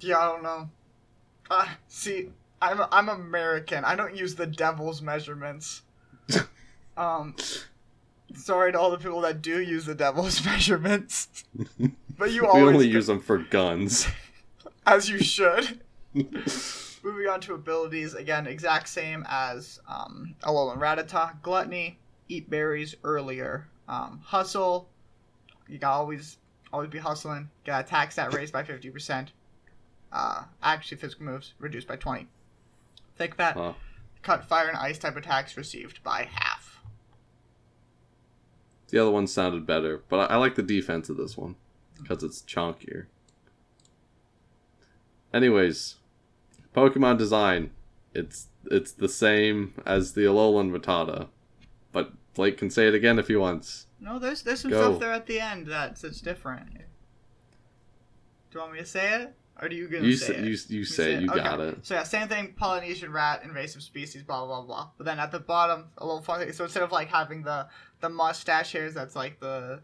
Yeah, 0.00 0.18
I 0.18 0.26
don't 0.32 0.42
know. 0.42 0.70
Uh, 1.50 1.66
see, 1.88 2.30
I'm 2.62 2.80
I'm 2.92 3.08
American. 3.08 3.84
I 3.84 3.94
don't 3.96 4.14
use 4.16 4.34
the 4.34 4.46
devil's 4.46 5.00
measurements. 5.02 5.82
um, 6.96 7.34
sorry 8.34 8.72
to 8.72 8.78
all 8.78 8.90
the 8.90 8.98
people 8.98 9.20
that 9.22 9.42
do 9.42 9.60
use 9.60 9.84
the 9.86 9.94
devil's 9.94 10.44
measurements, 10.44 11.44
but 12.18 12.30
you 12.30 12.42
we 12.42 12.48
always 12.48 12.74
only 12.74 12.88
use 12.88 13.06
them 13.06 13.20
for 13.20 13.38
guns. 13.38 14.06
as 14.86 15.08
you 15.08 15.18
should. 15.18 15.80
Moving 16.14 17.28
on 17.30 17.40
to 17.42 17.54
abilities, 17.54 18.14
again, 18.14 18.46
exact 18.46 18.88
same 18.88 19.24
as 19.28 19.80
um, 19.88 20.34
Alolan 20.42 20.78
Rattata. 20.78 21.40
Gluttony, 21.42 21.98
eat 22.30 22.48
berries 22.48 22.94
earlier. 23.04 23.68
Um, 23.88 24.20
hustle, 24.24 24.88
you 25.68 25.78
gotta 25.78 25.96
always 25.96 26.38
always 26.72 26.90
be 26.90 26.98
hustling. 26.98 27.50
Get 27.64 27.86
tax 27.88 28.14
that 28.16 28.32
raise 28.32 28.50
by 28.50 28.62
50%. 28.62 29.28
Uh, 30.12 30.44
actually, 30.62 30.96
physical 30.98 31.26
moves 31.26 31.54
reduced 31.58 31.88
by 31.88 31.96
20. 31.96 32.28
Thick 33.16 33.34
fat, 33.34 33.56
Huh. 33.56 33.72
cut 34.22 34.44
fire 34.44 34.68
and 34.68 34.76
ice 34.76 34.98
type 34.98 35.16
attacks 35.16 35.56
received 35.56 36.02
by 36.02 36.28
half. 36.32 36.80
The 38.88 38.98
other 38.98 39.10
one 39.10 39.26
sounded 39.26 39.66
better, 39.66 40.02
but 40.08 40.30
I, 40.30 40.34
I 40.34 40.36
like 40.36 40.54
the 40.56 40.62
defense 40.62 41.08
of 41.08 41.16
this 41.16 41.36
one 41.36 41.56
because 42.00 42.22
it's 42.22 42.42
chunkier. 42.42 43.06
Anyways, 45.32 45.96
Pokemon 46.74 47.18
design, 47.18 47.70
it's 48.14 48.48
it's 48.70 48.92
the 48.92 49.08
same 49.08 49.74
as 49.86 50.12
the 50.14 50.22
Alolan 50.22 50.76
Rattata, 50.76 51.28
Blake 52.34 52.56
can 52.58 52.70
say 52.70 52.86
it 52.88 52.94
again 52.94 53.18
if 53.18 53.28
he 53.28 53.36
wants. 53.36 53.86
No, 54.00 54.18
there's 54.18 54.42
there's 54.42 54.60
some 54.60 54.70
Go. 54.70 54.80
stuff 54.90 55.00
there 55.00 55.12
at 55.12 55.26
the 55.26 55.40
end 55.40 55.66
that's 55.66 56.04
it's 56.04 56.20
different. 56.20 56.72
Do 56.74 56.80
you 58.54 58.60
want 58.60 58.72
me 58.72 58.78
to 58.80 58.86
say 58.86 59.22
it, 59.22 59.34
or 59.60 59.68
do 59.68 59.76
you 59.76 59.88
gonna 59.88 60.04
You 60.06 60.16
say 60.16 60.26
say 60.26 60.34
it? 60.36 60.44
you 60.44 60.56
you 60.78 60.84
say 60.84 61.14
it. 61.14 61.22
You 61.22 61.30
Okay. 61.30 61.38
got 61.42 61.60
it. 61.60 61.78
So 61.86 61.94
yeah, 61.94 62.02
same 62.04 62.28
thing. 62.28 62.54
Polynesian 62.56 63.12
rat, 63.12 63.42
invasive 63.44 63.82
species, 63.82 64.22
blah 64.22 64.44
blah 64.46 64.62
blah. 64.62 64.90
But 64.96 65.04
then 65.06 65.18
at 65.18 65.30
the 65.32 65.40
bottom, 65.40 65.86
a 65.98 66.04
little 66.06 66.22
funny. 66.22 66.50
So 66.52 66.64
instead 66.64 66.82
of 66.82 66.92
like 66.92 67.08
having 67.08 67.42
the 67.42 67.68
the 68.00 68.08
mustache 68.08 68.72
hairs, 68.72 68.94
that's 68.94 69.14
like 69.14 69.38
the 69.40 69.80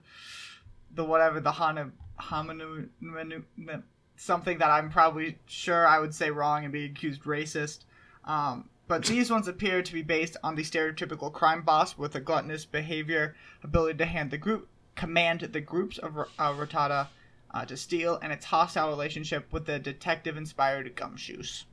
the 0.95 1.05
whatever 1.05 1.41
the 1.41 1.53
hana 1.53 1.91
hominu 2.21 2.89
menu- 3.01 3.45
me- 3.57 3.75
something 4.17 4.59
that 4.59 4.71
I'm 4.71 4.91
probably 4.91 5.39
sure 5.47 5.87
I 5.87 5.99
would 5.99 6.15
say 6.15 6.31
wrong 6.31 6.65
and 6.65 6.73
be 6.73 6.87
accused 6.87 7.23
racist. 7.25 7.81
Um, 8.25 8.69
but 8.89 9.05
these 9.05 9.31
ones 9.31 9.49
appear 9.49 9.83
to 9.83 9.93
be 9.93 10.03
based 10.03 10.37
on 10.45 10.55
the 10.55 10.63
stereotypical 10.63 11.33
crime 11.33 11.63
boss 11.63 11.99
with 11.99 12.15
a 12.15 12.21
gluttonous 12.21 12.65
behavior, 12.65 13.35
ability 13.63 13.99
to 13.99 14.07
hand 14.07 14.31
the 14.31 14.39
group 14.39 14.69
command 14.95 15.41
the 15.41 15.61
groups 15.61 15.99
of 15.99 16.17
uh, 16.17 16.25
Rattata 16.55 17.09
uh, 17.53 17.65
to 17.67 17.77
steal, 17.77 18.19
and 18.23 18.33
its 18.33 18.47
hostile 18.47 18.89
relationship 18.89 19.53
with 19.53 19.67
the 19.67 19.79
detective-inspired 19.79 20.95
Gumshoos, 20.97 21.65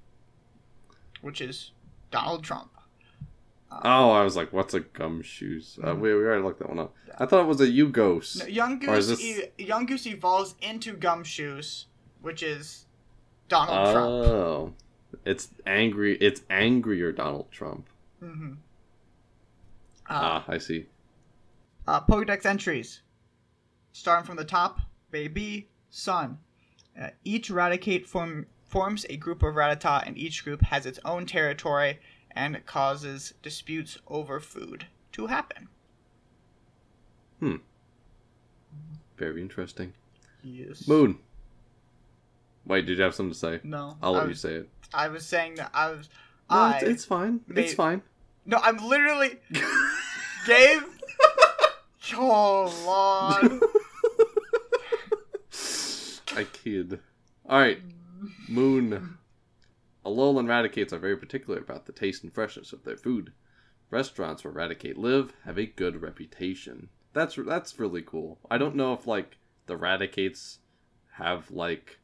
which 1.21 1.39
is 1.39 1.71
Donald 2.11 2.43
Trump. 2.43 2.69
Oh, 3.83 4.11
I 4.11 4.23
was 4.23 4.35
like, 4.35 4.53
what's 4.53 4.73
a 4.75 4.81
gumshoes? 4.81 5.79
Uh, 5.83 5.95
we, 5.95 6.13
we 6.13 6.23
already 6.23 6.43
looked 6.43 6.59
that 6.59 6.69
one 6.69 6.77
up. 6.79 6.93
I 7.17 7.25
thought 7.25 7.41
it 7.41 7.47
was 7.47 7.59
a 7.59 7.65
Yungoos. 7.67 8.39
No, 8.39 8.45
Yungoos, 8.45 9.07
this- 9.09 9.21
e- 9.21 9.45
Yungoos 9.57 10.05
evolves 10.05 10.53
into 10.61 10.93
Gumshoos, 10.93 11.85
which 12.21 12.43
is 12.43 12.85
Donald 13.49 13.91
Trump. 13.93 14.75
It's 15.25 15.49
angry. 15.65 16.17
It's 16.17 16.41
angrier 16.49 17.11
Donald 17.11 17.51
Trump. 17.51 17.87
hmm 18.19 18.53
Uh, 20.09 20.41
ah, 20.41 20.45
I 20.47 20.57
see. 20.57 20.85
uh, 21.87 22.01
Pokedex 22.01 22.45
entries, 22.45 23.01
starting 23.91 24.25
from 24.25 24.35
the 24.37 24.45
top, 24.45 24.79
Baby, 25.11 25.67
Sun. 25.89 26.39
Uh, 26.99 27.09
each 27.23 27.49
Raticate 27.49 28.05
form, 28.05 28.45
forms 28.65 29.05
a 29.09 29.17
group 29.17 29.43
of 29.43 29.55
Rattata, 29.55 30.05
and 30.05 30.17
each 30.17 30.43
group 30.43 30.61
has 30.63 30.85
its 30.85 30.99
own 31.05 31.25
territory 31.25 31.99
and 32.31 32.65
causes 32.65 33.33
disputes 33.41 33.97
over 34.07 34.39
food 34.39 34.87
to 35.13 35.27
happen. 35.27 35.67
Hmm. 37.39 37.57
Very 39.17 39.41
interesting. 39.41 39.93
Yes. 40.43 40.87
Moon. 40.87 41.19
Wait, 42.65 42.85
did 42.85 42.97
you 42.97 43.03
have 43.03 43.13
something 43.15 43.33
to 43.33 43.37
say? 43.37 43.59
No. 43.63 43.97
I'll 44.01 44.13
let 44.13 44.27
you 44.29 44.33
say 44.35 44.55
it. 44.55 44.69
I 44.93 45.07
was 45.09 45.25
saying 45.25 45.55
that 45.55 45.71
I 45.73 45.89
was. 45.91 46.09
No, 46.49 46.57
I. 46.57 46.73
it's, 46.77 46.83
it's 46.83 47.05
fine. 47.05 47.41
may- 47.47 47.63
It's 47.63 47.73
fine. 47.73 48.01
No, 48.45 48.57
I'm 48.61 48.77
literally. 48.77 49.39
Gabe? 50.47 50.81
Oh, 52.15 53.39
Lord. 53.41 53.61
I 56.35 56.43
kid. 56.51 56.99
Alright. 57.49 57.79
Moon. 58.49 59.17
Alolan 60.05 60.47
Raticates 60.49 60.91
are 60.93 60.99
very 60.99 61.15
particular 61.17 61.59
about 61.59 61.85
the 61.85 61.91
taste 61.91 62.23
and 62.23 62.33
freshness 62.33 62.73
of 62.73 62.83
their 62.83 62.97
food. 62.97 63.31
Restaurants 63.89 64.43
where 64.43 64.53
Raticate 64.53 64.97
live 64.97 65.33
have 65.45 65.57
a 65.57 65.65
good 65.65 66.01
reputation. 66.01 66.89
That's 67.13 67.35
that's 67.35 67.79
really 67.79 68.01
cool. 68.01 68.39
I 68.49 68.57
don't 68.57 68.75
know 68.75 68.93
if 68.93 69.05
like 69.07 69.37
the 69.67 69.77
Raticates 69.77 70.59
have 71.13 71.51
like 71.51 71.99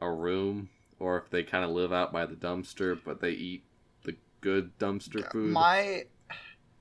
a 0.00 0.10
room 0.10 0.68
or 0.98 1.16
if 1.18 1.30
they 1.30 1.42
kind 1.42 1.64
of 1.64 1.70
live 1.70 1.92
out 1.92 2.12
by 2.12 2.26
the 2.26 2.34
dumpster, 2.34 2.98
but 3.04 3.20
they 3.20 3.30
eat 3.30 3.64
the 4.04 4.14
good 4.40 4.78
dumpster 4.78 5.30
food. 5.32 5.50
My. 5.50 6.04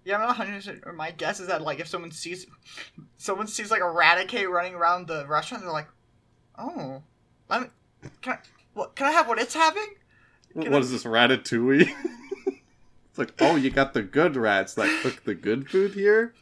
Yeah, 0.05 0.15
I'm 0.15 0.21
not 0.21 0.37
100 0.37 0.83
or 0.85 0.93
my 0.93 1.11
guess 1.11 1.39
is 1.39 1.47
that, 1.47 1.61
like, 1.61 1.79
if 1.79 1.87
someone 1.87 2.11
sees. 2.11 2.45
Someone 3.17 3.47
sees, 3.47 3.69
like, 3.69 3.81
Eradicate 3.81 4.49
running 4.49 4.73
around 4.73 5.07
the 5.07 5.25
restaurant, 5.27 5.63
they're 5.63 5.71
like, 5.71 5.89
oh. 6.57 7.01
Let 7.49 7.61
me. 7.61 7.67
Can 8.21 8.33
I, 8.33 8.37
what, 8.73 8.95
can 8.95 9.07
I 9.07 9.11
have 9.11 9.27
what 9.27 9.39
it's 9.39 9.53
having? 9.53 9.87
What 10.53 10.69
what 10.69 10.81
is 10.81 10.91
this 10.91 11.03
ratatouille? 11.03 11.89
it's 12.47 13.17
like, 13.17 13.33
oh, 13.39 13.55
you 13.55 13.69
got 13.69 13.93
the 13.93 14.01
good 14.01 14.35
rats 14.35 14.73
that 14.75 15.01
cook 15.01 15.23
the 15.25 15.35
good 15.35 15.69
food 15.69 15.93
here. 15.93 16.33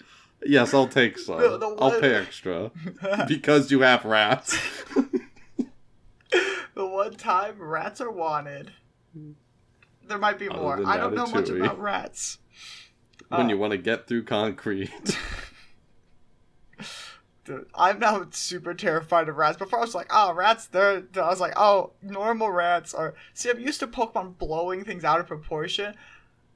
Yes, 0.46 0.74
I'll 0.74 0.88
take 0.88 1.18
some. 1.18 1.40
The- 1.40 1.58
the 1.58 1.76
I'll 1.80 2.00
pay 2.00 2.14
extra 2.16 2.72
because 3.28 3.72
you 3.72 3.82
have 3.82 4.06
rats. 4.06 4.58
the 6.78 6.86
one 6.88 7.16
time 7.16 7.56
rats 7.60 8.00
are 8.00 8.12
wanted. 8.12 8.72
There 10.08 10.18
might 10.18 10.40
be 10.40 10.48
Other 10.48 10.60
more. 10.62 10.86
I 10.86 10.98
don't 10.98 11.16
know 11.16 11.28
much 11.28 11.50
about 11.50 11.80
rats. 11.80 12.38
when 13.30 13.48
Uh, 13.48 13.50
you 13.50 13.58
want 13.58 13.72
to 13.72 13.78
get 13.78 14.08
through 14.08 14.24
concrete. 14.24 14.92
Dude, 17.46 17.66
I'm 17.74 18.00
now 18.00 18.26
super 18.32 18.74
terrified 18.74 19.30
of 19.30 19.38
rats. 19.38 19.58
Before 19.58 19.80
I 19.80 19.82
was 19.82 19.96
like, 19.96 20.08
oh, 20.12 20.34
rats, 20.34 20.68
they're. 20.68 21.04
I 21.16 21.28
was 21.30 21.40
like, 21.40 21.54
oh, 21.58 21.94
normal 22.02 22.52
rats 22.52 22.94
are. 22.94 23.16
See, 23.34 23.50
I'm 23.50 23.60
used 23.60 23.80
to 23.80 23.88
Pokemon 23.88 24.38
blowing 24.38 24.84
things 24.84 25.04
out 25.04 25.20
of 25.20 25.28
proportion, 25.28 25.96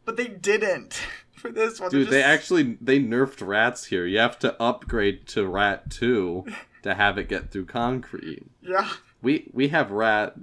but 0.05 0.17
they 0.17 0.28
didn't 0.28 1.01
for 1.36 1.49
this 1.49 1.80
one. 1.80 1.91
Dude, 1.91 2.07
They're 2.07 2.11
they 2.11 2.24
actually 2.24 2.78
they 2.82 2.99
nerfed 2.99 3.45
rats 3.45 3.86
here. 3.86 4.05
You 4.05 4.19
have 4.19 4.38
to 4.39 4.61
upgrade 4.61 5.28
to 5.30 5.47
rat 5.47 5.89
2 5.89 6.45
to 6.84 6.93
have 6.93 7.17
it 7.17 7.30
get 7.30 7.51
through 7.51 7.65
concrete. 7.65 8.43
Yeah, 8.61 8.89
We 9.22 9.49
we 9.53 9.67
have 9.69 9.91
rat 9.91 10.36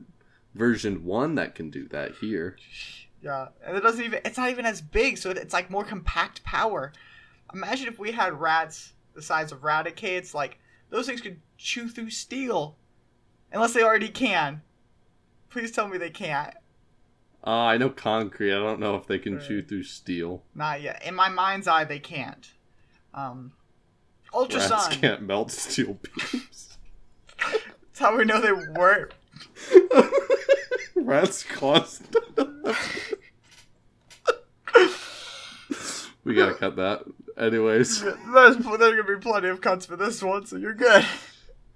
version 0.55 1.05
1 1.05 1.35
that 1.37 1.55
can 1.55 1.70
do 1.70 1.87
that 1.89 2.12
here. 2.20 2.57
yeah, 3.22 3.49
and 3.64 3.76
it 3.76 3.81
doesn't 3.81 4.05
even. 4.05 4.20
It's 4.24 4.39
not 4.39 4.51
even 4.51 4.66
as 4.66 4.81
big, 4.81 5.18
so 5.18 5.31
it's 5.31 5.53
like 5.53 5.70
more 5.70 5.85
compact 5.85 6.43
power. 6.45 6.93
Imagine 7.55 7.89
if 7.89 7.99
we 7.99 8.12
had 8.12 8.39
rats 8.41 8.93
the 9.14 9.22
size 9.22 9.53
of 9.53 9.64
Raticates. 9.64 10.35
Like 10.35 10.59
those 10.91 11.07
things 11.07 11.20
could 11.20 11.41
chew 11.57 11.89
through 11.89 12.11
steel, 12.11 12.76
unless 13.53 13.72
they 13.72 13.83
already 13.83 14.09
can. 14.09 14.62
Please 15.51 15.72
tell 15.72 15.89
me 15.89 15.99
they 15.99 16.11
can't. 16.11 16.55
Uh, 17.47 17.51
I 17.51 17.79
know 17.79 17.89
concrete. 17.89 18.53
I 18.53 18.59
don't 18.59 18.81
know 18.81 18.97
if 18.97 19.07
they 19.07 19.18
can 19.18 19.37
Right. 19.37 19.47
chew 19.47 19.62
through 19.62 19.85
steel. 19.85 20.43
Not 20.55 20.83
yet. 20.83 21.03
In 21.07 21.14
my 21.14 21.29
mind's 21.29 21.66
eye, 21.68 21.85
they 21.85 22.01
can't. 22.01 22.53
Um, 23.14 23.53
Ultra 24.35 24.61
Rats 24.61 24.89
can't 24.97 25.22
melt 25.22 25.51
steel 25.53 25.99
beams. 26.33 26.76
That's 27.99 28.11
how 28.12 28.16
we 28.16 28.24
know 28.24 28.40
they 28.40 28.53
weren't. 28.53 29.12
Rats 30.94 31.42
cost. 31.42 32.05
we 36.22 36.36
gotta 36.36 36.55
cut 36.55 36.76
that. 36.76 37.03
Anyways. 37.36 38.01
There's, 38.03 38.16
there's 38.32 38.57
gonna 38.57 39.03
be 39.03 39.16
plenty 39.16 39.49
of 39.49 39.61
cuts 39.61 39.84
for 39.84 39.96
this 39.96 40.22
one, 40.22 40.46
so 40.46 40.57
you're 40.57 40.74
good. 40.74 41.05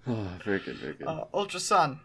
Oh, 0.04 0.26
very 0.44 0.58
good, 0.58 0.78
very 0.78 0.94
good. 0.94 1.06
Uh, 1.06 1.26
Ultra 1.32 1.60
Sun. 1.60 2.00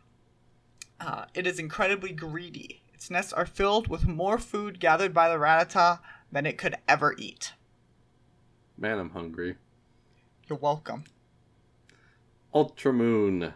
Uh, 1.00 1.26
it 1.34 1.48
is 1.48 1.58
incredibly 1.58 2.12
greedy. 2.12 2.84
Its 2.94 3.10
nests 3.10 3.34
are 3.34 3.48
filled 3.48 3.88
with 3.88 4.06
more 4.06 4.38
food 4.38 4.80
gathered 4.80 5.16
by 5.16 5.30
the 5.30 5.38
Rattata 5.38 5.98
than 6.32 6.46
it 6.46 6.60
could 6.60 6.76
ever 6.88 7.16
eat. 7.18 7.54
Man, 8.78 9.00
I'm 9.00 9.10
hungry. 9.10 9.56
You're 10.48 10.60
welcome. 10.60 11.06
Ultramoon. 12.54 13.56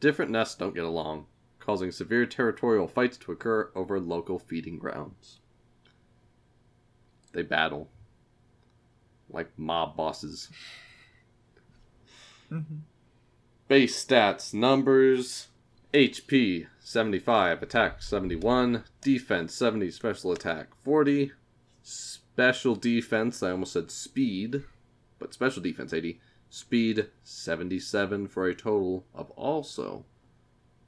Different 0.00 0.30
nests 0.30 0.54
don't 0.54 0.74
get 0.74 0.84
along, 0.84 1.26
causing 1.58 1.90
severe 1.90 2.26
territorial 2.26 2.86
fights 2.86 3.16
to 3.18 3.32
occur 3.32 3.70
over 3.74 3.98
local 3.98 4.38
feeding 4.38 4.78
grounds. 4.78 5.40
They 7.32 7.42
battle. 7.42 7.90
Like 9.28 9.58
mob 9.58 9.96
bosses. 9.96 10.48
Mhm. 12.48 12.82
Base 13.66 14.04
stats 14.04 14.54
numbers 14.54 15.48
HP 15.92 16.68
75, 16.78 17.62
attack 17.62 18.00
71, 18.00 18.84
defense 19.00 19.52
70, 19.52 19.90
special 19.90 20.30
attack 20.30 20.72
40, 20.76 21.32
special 21.82 22.76
defense, 22.76 23.42
I 23.42 23.50
almost 23.50 23.72
said 23.72 23.90
speed, 23.90 24.62
but 25.18 25.34
special 25.34 25.60
defense 25.60 25.92
80, 25.92 26.20
speed 26.50 27.08
77 27.24 28.28
for 28.28 28.46
a 28.46 28.54
total 28.54 29.04
of 29.14 29.30
also 29.32 30.04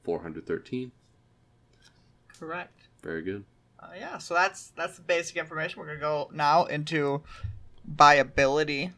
413. 0.03 0.91
Correct. 2.39 2.87
Very 3.01 3.21
good. 3.21 3.45
Uh, 3.79 3.91
yeah, 3.97 4.17
so 4.17 4.33
that's 4.33 4.71
that's 4.75 4.97
the 4.97 5.01
basic 5.01 5.37
information. 5.37 5.79
We're 5.79 5.87
gonna 5.87 5.99
go 5.99 6.29
now 6.33 6.65
into 6.65 7.21
viability, 7.85 8.91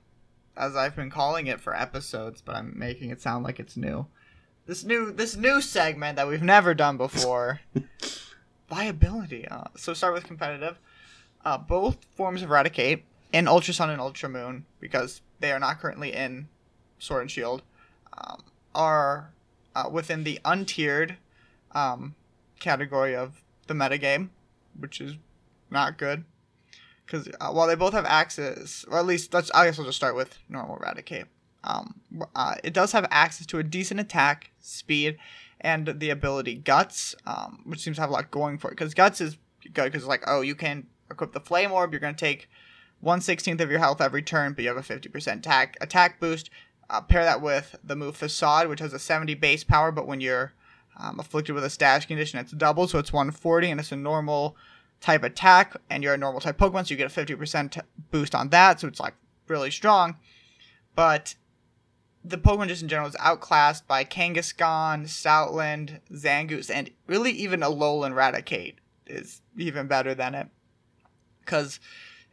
as 0.57 0.75
I've 0.75 0.95
been 0.95 1.11
calling 1.11 1.47
it 1.47 1.61
for 1.61 1.75
episodes, 1.75 2.41
but 2.41 2.55
I'm 2.55 2.77
making 2.77 3.11
it 3.11 3.21
sound 3.21 3.43
like 3.43 3.59
it's 3.59 3.77
new. 3.77 4.07
This 4.65 4.83
new 4.83 5.11
this 5.11 5.35
new 5.35 5.61
segment 5.61 6.15
that 6.15 6.27
we've 6.27 6.41
never 6.41 6.73
done 6.73 6.97
before. 6.97 7.61
viability. 8.71 9.47
Uh, 9.47 9.65
so 9.75 9.93
start 9.93 10.13
with 10.13 10.23
competitive. 10.23 10.79
Uh, 11.43 11.57
both 11.57 11.97
forms 12.15 12.41
of 12.41 12.49
Raticate 12.49 13.01
in 13.33 13.47
Ultra 13.47 13.73
Sun 13.73 13.89
and 13.89 14.01
Ultra 14.01 14.29
Moon, 14.29 14.65
because 14.79 15.21
they 15.41 15.51
are 15.51 15.59
not 15.59 15.79
currently 15.79 16.13
in 16.13 16.47
Sword 16.99 17.23
and 17.23 17.31
Shield, 17.31 17.61
um, 18.17 18.41
are 18.73 19.33
uh, 19.75 19.89
within 19.91 20.23
the 20.23 20.39
untiered 20.45 21.17
um, 21.73 22.15
category 22.59 23.15
of 23.15 23.43
the 23.67 23.73
metagame 23.73 24.29
which 24.77 25.01
is 25.01 25.15
not 25.69 25.97
good. 25.97 26.23
Because 27.05 27.27
uh, 27.39 27.49
while 27.49 27.67
they 27.67 27.75
both 27.75 27.93
have 27.93 28.05
access, 28.05 28.85
or 28.87 28.99
at 28.99 29.05
least 29.05 29.33
let's, 29.33 29.51
I 29.53 29.65
guess 29.65 29.77
we'll 29.77 29.87
just 29.87 29.97
start 29.97 30.15
with 30.15 30.37
normal 30.47 30.77
Raticate. 30.77 31.25
Um, 31.63 31.99
uh, 32.35 32.55
it 32.63 32.73
does 32.73 32.91
have 32.93 33.05
access 33.11 33.45
to 33.47 33.59
a 33.59 33.63
decent 33.63 33.99
attack, 33.99 34.51
speed, 34.61 35.17
and 35.59 35.99
the 35.99 36.09
ability 36.09 36.55
Guts, 36.55 37.15
um, 37.25 37.61
which 37.65 37.81
seems 37.81 37.97
to 37.97 38.01
have 38.01 38.09
a 38.09 38.13
lot 38.13 38.31
going 38.31 38.57
for 38.57 38.69
it. 38.69 38.71
Because 38.71 38.93
Guts 38.93 39.21
is 39.21 39.37
good 39.73 39.91
because 39.91 40.05
like, 40.05 40.23
oh, 40.25 40.41
you 40.41 40.55
can 40.55 40.87
equip 41.09 41.33
the 41.33 41.39
Flame 41.39 41.71
Orb, 41.71 41.91
you're 41.91 41.99
going 41.99 42.15
to 42.15 42.19
take 42.19 42.49
1 43.01 43.19
16th 43.19 43.59
of 43.61 43.69
your 43.69 43.79
health 43.79 43.99
every 43.99 44.21
turn, 44.21 44.53
but 44.53 44.63
you 44.63 44.69
have 44.73 44.77
a 44.77 44.81
50% 44.81 45.37
attack, 45.37 45.77
attack 45.81 46.19
boost. 46.19 46.49
Uh, 46.89 47.01
pair 47.01 47.23
that 47.23 47.41
with 47.41 47.75
the 47.83 47.95
move 47.95 48.17
Facade, 48.17 48.67
which 48.67 48.81
has 48.81 48.93
a 48.93 48.99
70 48.99 49.33
base 49.35 49.63
power, 49.63 49.91
but 49.91 50.07
when 50.07 50.19
you're 50.19 50.53
um, 50.97 51.19
afflicted 51.19 51.55
with 51.55 51.63
a 51.63 51.69
status 51.69 52.05
condition, 52.05 52.39
it's 52.39 52.51
double, 52.51 52.87
so 52.87 52.99
it's 52.99 53.13
140, 53.13 53.71
and 53.71 53.79
it's 53.79 53.91
a 53.91 53.95
normal 53.95 54.57
type 54.99 55.23
attack, 55.23 55.75
and 55.89 56.03
you're 56.03 56.13
a 56.13 56.17
normal 56.17 56.41
type 56.41 56.57
Pokemon, 56.57 56.85
so 56.85 56.91
you 56.91 56.97
get 56.97 57.17
a 57.17 57.25
50% 57.25 57.81
boost 58.11 58.35
on 58.35 58.49
that, 58.49 58.79
so 58.79 58.87
it's 58.87 58.99
like 58.99 59.13
really 59.47 59.71
strong. 59.71 60.17
But 60.93 61.35
the 62.23 62.37
Pokemon 62.37 62.67
just 62.67 62.83
in 62.83 62.87
general 62.87 63.07
is 63.07 63.15
outclassed 63.19 63.87
by 63.87 64.03
Kangaskhan, 64.03 65.05
Stoutland, 65.05 65.99
Zangoose, 66.11 66.69
and 66.69 66.91
really 67.07 67.31
even 67.31 67.61
Alolan 67.61 68.13
Raticate 68.13 68.75
is 69.07 69.41
even 69.57 69.87
better 69.87 70.13
than 70.13 70.35
it. 70.35 70.47
Because 71.39 71.79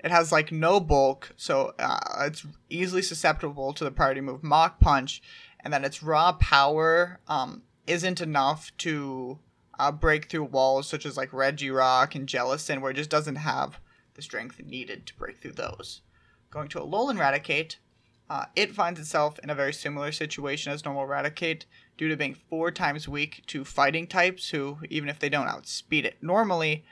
it 0.01 0.11
has 0.11 0.31
like 0.31 0.53
no 0.53 0.81
bulk, 0.81 1.33
so 1.37 1.75
uh, 1.79 2.25
it's 2.27 2.47
easily 2.71 3.03
susceptible 3.03 3.73
to 3.73 3.85
the 3.85 3.91
priority 3.91 4.21
move 4.21 4.45
Mach 4.45 4.79
Punch, 4.79 5.23
and 5.61 5.73
then 5.73 5.85
its 5.85 6.03
raw 6.03 6.33
power 6.33 7.21
um, 7.27 7.63
isn't 7.87 8.21
enough 8.21 8.71
to 8.79 9.39
uh, 9.79 9.91
break 9.91 10.29
through 10.29 10.45
walls 10.45 10.89
such 10.89 11.05
as 11.05 11.17
like 11.17 11.31
Regirock 11.31 12.15
and 12.15 12.29
Jellicent, 12.29 12.81
where 12.81 12.93
it 12.93 12.95
just 12.95 13.11
doesn't 13.11 13.37
have 13.37 13.81
the 14.15 14.23
strength 14.23 14.61
needed 14.65 15.07
to 15.07 15.17
break 15.17 15.41
through 15.41 15.53
those. 15.53 16.03
Going 16.51 16.69
to 16.69 16.79
Alolan 16.79 17.19
Raticate, 17.19 17.77
uh, 18.31 18.47
it 18.55 18.75
finds 18.75 19.01
itself 19.01 19.39
in 19.43 19.51
a 19.51 19.55
very 19.55 19.73
similar 19.73 20.13
situation 20.13 20.73
as 20.73 20.85
normal 20.85 21.07
Raticate 21.07 21.65
due 21.97 22.09
to 22.09 22.17
being 22.17 22.35
four 22.35 22.71
times 22.71 23.09
weak 23.09 23.43
to 23.47 23.65
fighting 23.65 24.07
types 24.07 24.51
who, 24.51 24.79
even 24.91 25.09
if 25.09 25.19
they 25.19 25.29
don't 25.29 25.49
outspeed 25.49 26.05
it 26.05 26.17
normally, 26.23 26.85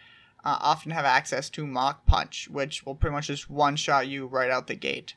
uh, 0.47 0.59
often 0.61 0.93
have 0.93 1.05
access 1.05 1.51
to 1.51 1.67
Mach 1.67 2.07
Punch, 2.07 2.49
which 2.49 2.87
will 2.87 2.95
pretty 2.95 3.13
much 3.13 3.27
just 3.27 3.51
one 3.51 3.75
shot 3.75 4.07
you 4.07 4.27
right 4.27 4.51
out 4.51 4.69
the 4.69 4.77
gate. 4.77 5.17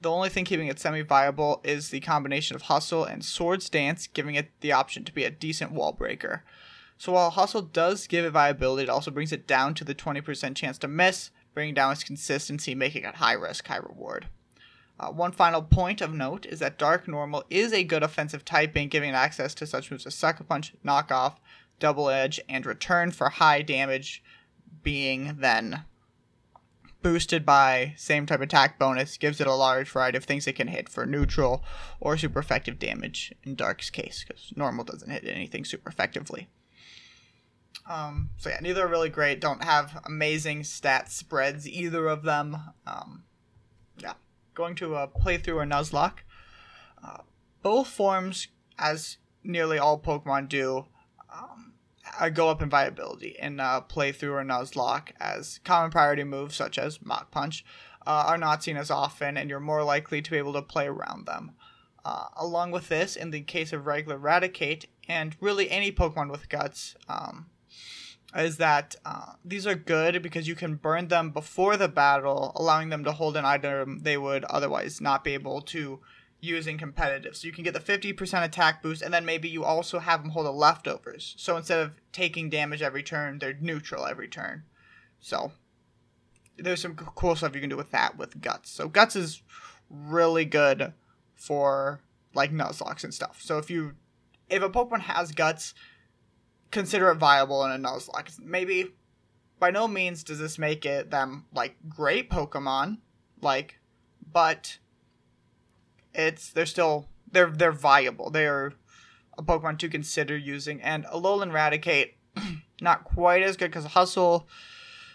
The 0.00 0.10
only 0.10 0.30
thing 0.30 0.46
keeping 0.46 0.68
it 0.68 0.78
semi 0.78 1.02
viable 1.02 1.60
is 1.64 1.90
the 1.90 2.00
combination 2.00 2.56
of 2.56 2.62
Hustle 2.62 3.04
and 3.04 3.22
Swords 3.22 3.68
Dance, 3.68 4.06
giving 4.06 4.36
it 4.36 4.48
the 4.60 4.72
option 4.72 5.04
to 5.04 5.12
be 5.12 5.24
a 5.24 5.30
decent 5.30 5.72
wall 5.72 5.92
breaker. 5.92 6.44
So 6.96 7.12
while 7.12 7.28
Hustle 7.28 7.60
does 7.60 8.06
give 8.06 8.24
it 8.24 8.30
viability, 8.30 8.84
it 8.84 8.88
also 8.88 9.10
brings 9.10 9.32
it 9.32 9.46
down 9.46 9.74
to 9.74 9.84
the 9.84 9.94
20% 9.94 10.56
chance 10.56 10.78
to 10.78 10.88
miss, 10.88 11.30
bringing 11.52 11.74
down 11.74 11.92
its 11.92 12.02
consistency, 12.02 12.74
making 12.74 13.04
it 13.04 13.16
high 13.16 13.34
risk, 13.34 13.66
high 13.66 13.76
reward. 13.76 14.28
Uh, 14.98 15.10
one 15.10 15.30
final 15.30 15.60
point 15.60 16.00
of 16.00 16.14
note 16.14 16.46
is 16.46 16.58
that 16.60 16.78
Dark 16.78 17.06
Normal 17.06 17.44
is 17.50 17.74
a 17.74 17.84
good 17.84 18.02
offensive 18.02 18.46
typing, 18.46 18.88
giving 18.88 19.10
it 19.10 19.14
access 19.14 19.54
to 19.56 19.66
such 19.66 19.90
moves 19.90 20.06
as 20.06 20.14
Sucker 20.14 20.42
Punch, 20.42 20.72
Knockoff, 20.84 21.34
Double 21.78 22.08
Edge, 22.08 22.40
and 22.48 22.64
Return 22.64 23.10
for 23.10 23.28
high 23.28 23.62
damage, 23.62 24.22
being 24.82 25.36
then 25.38 25.84
boosted 27.00 27.46
by 27.46 27.94
same 27.96 28.26
type 28.26 28.40
attack 28.40 28.78
bonus, 28.78 29.16
gives 29.16 29.40
it 29.40 29.46
a 29.46 29.54
large 29.54 29.88
variety 29.88 30.18
of 30.18 30.24
things 30.24 30.46
it 30.46 30.56
can 30.56 30.68
hit 30.68 30.88
for 30.88 31.06
neutral 31.06 31.64
or 32.00 32.16
super 32.16 32.40
effective 32.40 32.78
damage 32.78 33.32
in 33.44 33.54
Dark's 33.54 33.90
case, 33.90 34.24
because 34.26 34.52
Normal 34.56 34.84
doesn't 34.84 35.10
hit 35.10 35.24
anything 35.24 35.64
super 35.64 35.88
effectively. 35.88 36.48
Um, 37.88 38.30
so 38.36 38.50
yeah, 38.50 38.58
neither 38.60 38.84
are 38.84 38.88
really 38.88 39.08
great. 39.08 39.40
Don't 39.40 39.62
have 39.62 40.02
amazing 40.04 40.64
stat 40.64 41.10
spreads, 41.10 41.68
either 41.68 42.06
of 42.08 42.22
them. 42.22 42.56
Um, 42.86 43.24
yeah, 43.96 44.14
going 44.54 44.74
to 44.76 44.96
a 44.96 45.08
playthrough 45.08 45.62
or 45.62 45.66
Nuzlocke. 45.66 46.18
Uh, 47.02 47.22
both 47.62 47.88
forms, 47.88 48.48
as 48.78 49.18
nearly 49.42 49.78
all 49.78 49.98
Pokemon 49.98 50.48
do, 50.48 50.86
um, 51.32 51.72
uh, 52.18 52.28
go 52.28 52.48
up 52.48 52.62
in 52.62 52.70
viability 52.70 53.36
in 53.38 53.60
uh, 53.60 53.80
playthrough 53.80 54.40
or 54.40 54.44
Nuzlocke 54.44 55.10
as 55.20 55.60
common 55.64 55.90
priority 55.90 56.24
moves 56.24 56.56
such 56.56 56.78
as 56.78 57.04
Mach 57.04 57.30
Punch 57.30 57.64
uh, 58.06 58.24
are 58.26 58.38
not 58.38 58.62
seen 58.62 58.76
as 58.76 58.90
often, 58.90 59.36
and 59.36 59.50
you're 59.50 59.60
more 59.60 59.84
likely 59.84 60.22
to 60.22 60.30
be 60.30 60.38
able 60.38 60.54
to 60.54 60.62
play 60.62 60.86
around 60.86 61.26
them. 61.26 61.52
Uh, 62.04 62.26
along 62.36 62.70
with 62.70 62.88
this, 62.88 63.16
in 63.16 63.30
the 63.30 63.42
case 63.42 63.72
of 63.72 63.86
regular 63.86 64.18
Raticate, 64.18 64.86
and 65.08 65.36
really 65.40 65.70
any 65.70 65.92
Pokemon 65.92 66.30
with 66.30 66.48
guts, 66.48 66.96
um, 67.08 67.50
is 68.34 68.56
that 68.58 68.96
uh, 69.04 69.32
these 69.44 69.66
are 69.66 69.74
good 69.74 70.22
because 70.22 70.48
you 70.48 70.54
can 70.54 70.76
burn 70.76 71.08
them 71.08 71.30
before 71.30 71.76
the 71.76 71.88
battle, 71.88 72.52
allowing 72.54 72.88
them 72.88 73.04
to 73.04 73.12
hold 73.12 73.36
an 73.36 73.44
item 73.44 74.00
they 74.00 74.16
would 74.16 74.44
otherwise 74.44 75.00
not 75.00 75.24
be 75.24 75.34
able 75.34 75.60
to 75.60 76.00
use 76.40 76.66
in 76.66 76.78
competitive. 76.78 77.36
So 77.36 77.46
you 77.46 77.52
can 77.52 77.64
get 77.64 77.74
the 77.74 77.80
50% 77.80 78.44
attack 78.44 78.82
boost, 78.82 79.02
and 79.02 79.12
then 79.12 79.24
maybe 79.24 79.48
you 79.48 79.64
also 79.64 79.98
have 79.98 80.22
them 80.22 80.30
hold 80.30 80.46
the 80.46 80.52
leftovers. 80.52 81.34
So 81.38 81.56
instead 81.56 81.80
of 81.80 81.92
taking 82.12 82.48
damage 82.48 82.82
every 82.82 83.02
turn, 83.02 83.38
they're 83.38 83.56
neutral 83.60 84.06
every 84.06 84.28
turn. 84.28 84.62
So 85.20 85.52
there's 86.56 86.80
some 86.80 86.94
cool 86.94 87.36
stuff 87.36 87.54
you 87.54 87.60
can 87.60 87.70
do 87.70 87.76
with 87.76 87.90
that 87.90 88.16
with 88.16 88.40
Guts. 88.40 88.70
So 88.70 88.88
Guts 88.88 89.16
is 89.16 89.42
really 89.90 90.44
good 90.44 90.92
for 91.34 92.00
like 92.34 92.52
Nuzlocke 92.52 93.04
and 93.04 93.14
stuff. 93.14 93.40
So 93.42 93.58
if 93.58 93.70
you 93.70 93.94
if 94.48 94.62
a 94.62 94.70
Pokemon 94.70 95.00
has 95.00 95.32
Guts, 95.32 95.74
consider 96.70 97.10
it 97.10 97.16
viable 97.16 97.64
in 97.64 97.72
a 97.72 97.78
Nuzlocke. 97.78 98.40
Maybe 98.40 98.92
by 99.58 99.70
no 99.70 99.88
means 99.88 100.22
does 100.22 100.38
this 100.38 100.58
make 100.58 100.86
it 100.86 101.10
them 101.10 101.46
like 101.52 101.76
great 101.88 102.30
Pokemon, 102.30 102.98
like, 103.40 103.78
but 104.32 104.78
it's 106.14 106.50
they're 106.50 106.66
still 106.66 107.08
they're 107.30 107.50
they're 107.50 107.72
viable. 107.72 108.30
They 108.30 108.46
are 108.46 108.72
a 109.36 109.42
Pokemon 109.42 109.78
to 109.78 109.88
consider 109.88 110.36
using. 110.36 110.82
And 110.82 111.04
Alolan 111.06 111.52
Raticate, 111.52 112.14
not 112.80 113.04
quite 113.04 113.42
as 113.42 113.56
good 113.56 113.70
because 113.70 113.86
Hustle 113.86 114.48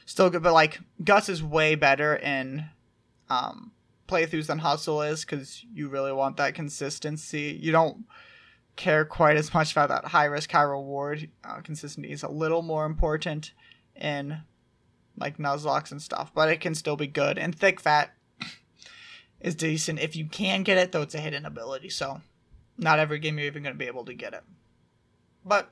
still 0.06 0.30
good, 0.30 0.44
but 0.44 0.54
like 0.54 0.80
Guts 1.04 1.30
is 1.30 1.44
way 1.44 1.76
better 1.76 2.16
in 2.16 2.66
um, 3.30 3.72
playthroughs 4.08 4.48
than 4.48 4.60
Hustle 4.60 5.02
is 5.02 5.26
because 5.26 5.66
you 5.74 5.89
really 5.89 6.14
want 6.14 6.38
that 6.38 6.56
consistency. 6.56 7.58
You 7.62 7.72
don't 7.72 8.06
care 8.76 9.06
quite 9.06 9.38
as 9.38 9.54
much 9.54 9.72
about 9.72 9.89
that 9.89 10.06
high 10.06 10.26
risk, 10.26 10.52
high 10.52 10.64
reward. 10.64 11.30
Uh, 11.44 11.62
consistency 11.62 12.12
is 12.12 12.24
a 12.24 12.30
little 12.30 12.62
more 12.62 12.86
important 12.86 13.52
in 13.96 14.39
like 15.18 15.38
Nuzlockes 15.38 15.91
and 15.91 16.02
stuff, 16.02 16.32
but 16.34 16.50
it 16.50 16.60
can 16.60 16.74
still 16.74 16.96
be 16.96 17.08
good. 17.08 17.38
And 17.38 17.54
Thick 17.54 17.80
Fat 17.80 18.14
is 19.44 19.56
decent 19.56 20.00
if 20.00 20.16
you 20.16 20.26
can 20.26 20.64
get 20.64 20.78
it, 20.78 20.91
though 20.91 21.02
it's 21.02 21.14
a 21.14 21.20
hidden 21.20 21.46
ability, 21.46 21.89
so 21.89 22.22
not 22.78 22.98
every 22.98 23.20
game 23.20 23.38
you're 23.38 23.48
even 23.48 23.62
going 23.62 23.76
to 23.76 23.80
be 23.80 23.86
able 23.86 24.06
to 24.06 24.14
get 24.14 24.34
it. 24.34 24.44
But 25.46 25.70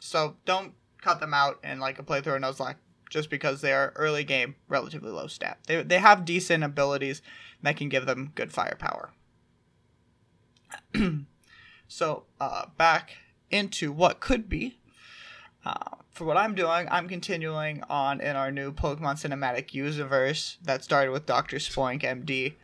so 0.00 0.36
don't 0.46 0.72
cut 1.00 1.20
them 1.20 1.34
out 1.34 1.60
in 1.62 1.78
like 1.78 1.98
a 1.98 2.02
playthrough 2.02 2.36
of 2.36 2.42
Nuzlocke 2.42 2.76
just 3.10 3.28
because 3.28 3.60
they 3.60 3.72
are 3.72 3.92
early 3.96 4.24
game, 4.24 4.56
relatively 4.68 5.10
low 5.10 5.26
stat. 5.26 5.58
They 5.66 5.82
they 5.82 5.98
have 5.98 6.24
decent 6.24 6.64
abilities 6.64 7.22
that 7.62 7.76
can 7.76 7.90
give 7.90 8.06
them 8.06 8.32
good 8.34 8.50
firepower. 8.50 9.10
so 11.88 12.24
uh, 12.40 12.66
back 12.78 13.16
into 13.50 13.92
what 13.92 14.20
could 14.20 14.48
be. 14.48 14.78
Uh, 15.64 15.96
for 16.10 16.24
what 16.24 16.38
I'm 16.38 16.54
doing, 16.54 16.88
I'm 16.90 17.08
continuing 17.08 17.82
on 17.90 18.20
in 18.20 18.34
our 18.34 18.50
new 18.50 18.72
Pokemon 18.72 19.16
Cinematic 19.16 19.74
Universe 19.74 20.56
that 20.62 20.82
started 20.82 21.10
with 21.10 21.26
Dr. 21.26 21.56
Spoink, 21.58 22.02
MD. 22.02 22.54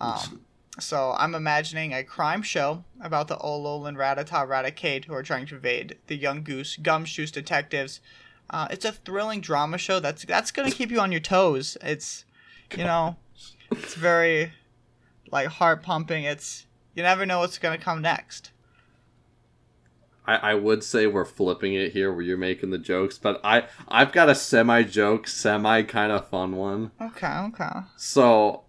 Um, 0.00 0.40
so 0.80 1.14
I'm 1.18 1.34
imagining 1.34 1.92
a 1.92 2.02
crime 2.02 2.42
show 2.42 2.84
about 3.00 3.28
the 3.28 3.36
Alolan 3.36 3.96
Rattata 3.96 4.46
Raticate 4.46 5.04
who 5.04 5.14
are 5.14 5.22
trying 5.22 5.46
to 5.46 5.56
evade 5.56 5.98
the 6.06 6.18
Yungoos 6.18 6.80
Gumshoos 6.80 7.30
detectives. 7.30 8.00
Uh, 8.48 8.68
it's 8.70 8.84
a 8.84 8.92
thrilling 8.92 9.40
drama 9.40 9.78
show 9.78 10.00
that's 10.00 10.24
that's 10.24 10.50
gonna 10.50 10.70
keep 10.70 10.90
you 10.90 11.00
on 11.00 11.12
your 11.12 11.20
toes. 11.20 11.76
It's 11.82 12.24
you 12.76 12.84
know, 12.84 13.16
it's 13.70 13.94
very 13.94 14.52
like 15.30 15.48
heart 15.48 15.82
pumping. 15.82 16.24
It's 16.24 16.66
you 16.94 17.02
never 17.02 17.26
know 17.26 17.40
what's 17.40 17.58
gonna 17.58 17.78
come 17.78 18.00
next. 18.00 18.50
I, 20.24 20.36
I 20.36 20.54
would 20.54 20.84
say 20.84 21.06
we're 21.06 21.24
flipping 21.24 21.74
it 21.74 21.92
here 21.92 22.12
where 22.12 22.22
you're 22.22 22.36
making 22.36 22.70
the 22.70 22.78
jokes, 22.78 23.18
but 23.18 23.40
I 23.42 23.64
I've 23.88 24.12
got 24.12 24.28
a 24.28 24.34
semi 24.34 24.82
joke, 24.84 25.28
semi 25.28 25.82
kind 25.82 26.12
of 26.12 26.28
fun 26.28 26.56
one. 26.56 26.92
Okay, 27.00 27.26
okay. 27.26 27.80
So 27.96 28.62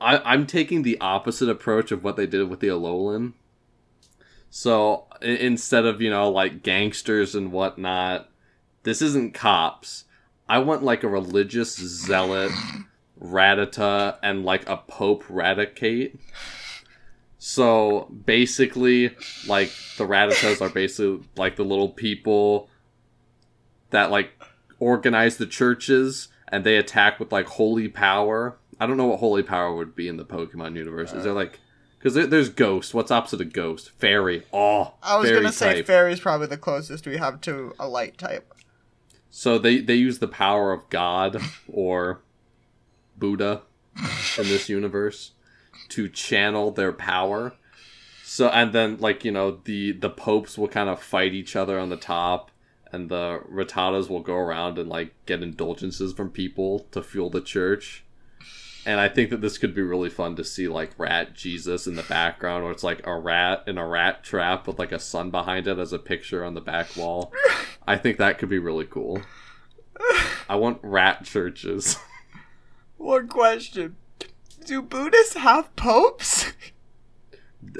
I, 0.00 0.18
I'm 0.18 0.46
taking 0.46 0.82
the 0.82 0.98
opposite 1.00 1.48
approach 1.48 1.90
of 1.90 2.04
what 2.04 2.16
they 2.16 2.26
did 2.26 2.48
with 2.48 2.60
the 2.60 2.68
Alolan. 2.68 3.32
So 4.50 5.06
instead 5.20 5.84
of, 5.84 6.00
you 6.00 6.10
know, 6.10 6.30
like 6.30 6.62
gangsters 6.62 7.34
and 7.34 7.52
whatnot, 7.52 8.28
this 8.82 9.02
isn't 9.02 9.34
cops. 9.34 10.04
I 10.48 10.58
want 10.58 10.82
like 10.82 11.02
a 11.02 11.08
religious 11.08 11.76
zealot 11.76 12.52
Rattata 13.20 14.18
and 14.22 14.44
like 14.44 14.68
a 14.68 14.76
Pope 14.76 15.24
Raticate. 15.24 16.18
So 17.38 18.12
basically, 18.24 19.08
like 19.46 19.70
the 19.98 20.06
Rattatas 20.06 20.60
are 20.60 20.70
basically 20.70 21.26
like 21.36 21.56
the 21.56 21.64
little 21.64 21.88
people 21.88 22.68
that 23.90 24.10
like 24.10 24.30
organize 24.78 25.36
the 25.36 25.46
churches 25.46 26.28
and 26.48 26.64
they 26.64 26.76
attack 26.76 27.18
with 27.18 27.32
like 27.32 27.46
holy 27.46 27.88
power. 27.88 28.56
I 28.78 28.86
don't 28.86 28.96
know 28.96 29.06
what 29.06 29.20
holy 29.20 29.42
power 29.42 29.74
would 29.74 29.94
be 29.94 30.08
in 30.08 30.16
the 30.16 30.24
Pokemon 30.24 30.76
universe. 30.76 31.12
Is 31.12 31.24
there 31.24 31.32
uh. 31.32 31.36
like 31.36 31.60
because 31.98 32.14
there, 32.14 32.26
there's 32.26 32.50
ghost. 32.50 32.94
What's 32.94 33.10
opposite 33.10 33.40
of 33.40 33.52
ghost? 33.52 33.90
Fairy. 33.98 34.44
Oh, 34.52 34.94
I 35.02 35.16
was 35.16 35.28
fairy 35.28 35.40
gonna 35.40 35.52
say 35.52 35.74
type. 35.74 35.86
fairy 35.86 36.12
is 36.12 36.20
probably 36.20 36.46
the 36.46 36.56
closest 36.56 37.06
we 37.06 37.16
have 37.16 37.40
to 37.42 37.74
a 37.78 37.88
light 37.88 38.16
type. 38.18 38.54
So 39.30 39.58
they 39.58 39.80
they 39.80 39.96
use 39.96 40.18
the 40.18 40.28
power 40.28 40.72
of 40.72 40.88
God 40.88 41.40
or 41.68 42.22
Buddha 43.18 43.62
in 44.38 44.44
this 44.44 44.68
universe 44.68 45.32
to 45.88 46.08
channel 46.08 46.70
their 46.70 46.92
power. 46.92 47.54
So 48.24 48.48
and 48.48 48.72
then 48.72 48.98
like 48.98 49.24
you 49.24 49.32
know 49.32 49.60
the 49.64 49.92
the 49.92 50.10
popes 50.10 50.56
will 50.56 50.68
kind 50.68 50.88
of 50.88 51.02
fight 51.02 51.34
each 51.34 51.56
other 51.56 51.78
on 51.78 51.88
the 51.88 51.96
top, 51.96 52.50
and 52.92 53.08
the 53.08 53.40
Rattatas 53.50 54.08
will 54.08 54.20
go 54.20 54.36
around 54.36 54.78
and 54.78 54.88
like 54.88 55.12
get 55.26 55.42
indulgences 55.42 56.12
from 56.12 56.30
people 56.30 56.86
to 56.92 57.02
fuel 57.02 57.30
the 57.30 57.40
church. 57.40 58.05
And 58.86 59.00
I 59.00 59.08
think 59.08 59.30
that 59.30 59.40
this 59.40 59.58
could 59.58 59.74
be 59.74 59.82
really 59.82 60.08
fun 60.08 60.36
to 60.36 60.44
see 60.44 60.68
like 60.68 60.92
Rat 60.96 61.34
Jesus 61.34 61.88
in 61.88 61.96
the 61.96 62.04
background, 62.04 62.62
where 62.62 62.72
it's 62.72 62.84
like 62.84 63.04
a 63.04 63.18
rat 63.18 63.64
in 63.66 63.78
a 63.78 63.86
rat 63.86 64.22
trap 64.22 64.68
with 64.68 64.78
like 64.78 64.92
a 64.92 65.00
sun 65.00 65.32
behind 65.32 65.66
it 65.66 65.80
as 65.80 65.92
a 65.92 65.98
picture 65.98 66.44
on 66.44 66.54
the 66.54 66.60
back 66.60 66.96
wall. 66.96 67.32
I 67.86 67.96
think 67.96 68.16
that 68.18 68.38
could 68.38 68.48
be 68.48 68.60
really 68.60 68.86
cool. 68.86 69.22
I 70.48 70.54
want 70.54 70.78
rat 70.82 71.24
churches. 71.24 71.96
One 72.96 73.26
question: 73.26 73.96
Do 74.64 74.82
Buddhists 74.82 75.34
have 75.34 75.74
popes? 75.74 76.52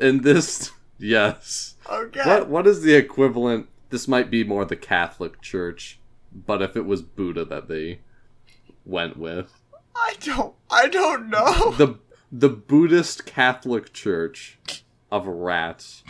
And 0.02 0.24
this, 0.24 0.72
yes. 0.98 1.76
okay. 1.88 2.22
What 2.24 2.48
what 2.48 2.66
is 2.66 2.82
the 2.82 2.94
equivalent? 2.94 3.68
This 3.90 4.08
might 4.08 4.28
be 4.28 4.42
more 4.42 4.64
the 4.64 4.74
Catholic 4.74 5.40
Church, 5.40 6.00
but 6.32 6.62
if 6.62 6.76
it 6.76 6.84
was 6.84 7.02
Buddha 7.02 7.44
that 7.44 7.68
they 7.68 8.00
went 8.84 9.16
with, 9.16 9.52
I 9.98 10.14
don't. 10.20 10.54
I 10.70 10.88
don't 10.88 11.28
know. 11.30 11.72
the 11.72 11.98
the 12.30 12.48
Buddhist 12.48 13.26
Catholic 13.26 13.92
Church 13.92 14.58
of 15.10 15.26
rats. 15.26 16.02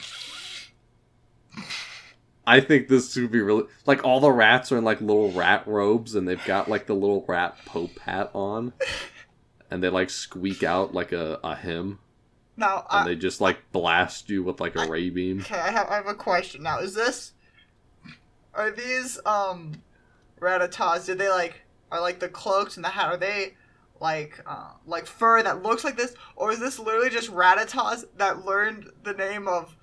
I 2.46 2.60
think 2.60 2.88
this 2.88 3.16
would 3.16 3.32
be 3.32 3.40
really 3.40 3.64
like 3.86 4.04
all 4.04 4.20
the 4.20 4.30
rats 4.30 4.70
are 4.70 4.78
in 4.78 4.84
like 4.84 5.00
little 5.00 5.32
rat 5.32 5.66
robes 5.66 6.14
and 6.14 6.28
they've 6.28 6.44
got 6.44 6.68
like 6.68 6.86
the 6.86 6.94
little 6.94 7.24
rat 7.26 7.56
pope 7.64 7.98
hat 8.00 8.30
on, 8.34 8.72
and 9.70 9.82
they 9.82 9.88
like 9.88 10.10
squeak 10.10 10.62
out 10.62 10.94
like 10.94 11.12
a, 11.12 11.40
a 11.42 11.56
hymn 11.56 11.98
Now, 12.56 12.86
and 12.90 13.00
I, 13.00 13.04
they 13.04 13.16
just 13.16 13.40
like 13.40 13.72
blast 13.72 14.30
you 14.30 14.44
with 14.44 14.60
like 14.60 14.76
a 14.76 14.86
ray 14.88 15.10
beam. 15.10 15.40
okay, 15.40 15.58
I 15.58 15.70
have, 15.72 15.88
I 15.88 15.96
have 15.96 16.06
a 16.06 16.14
question. 16.14 16.62
Now, 16.62 16.78
is 16.78 16.94
this? 16.94 17.32
Are 18.54 18.70
these 18.70 19.18
um, 19.26 19.82
Rattatas? 20.40 21.06
Did 21.06 21.18
they 21.18 21.28
like? 21.28 21.62
Are 21.90 22.00
like 22.00 22.20
the 22.20 22.28
cloaks 22.28 22.76
and 22.76 22.84
the 22.84 22.90
hat? 22.90 23.06
Are 23.06 23.16
they 23.16 23.54
like 24.00 24.40
uh, 24.46 24.70
like 24.86 25.06
fur 25.06 25.42
that 25.42 25.62
looks 25.62 25.84
like 25.84 25.96
this, 25.96 26.14
or 26.36 26.52
is 26.52 26.58
this 26.58 26.78
literally 26.78 27.10
just 27.10 27.30
Rattatas 27.30 28.04
that 28.16 28.44
learned 28.44 28.90
the 29.02 29.12
name 29.12 29.48
of 29.48 29.76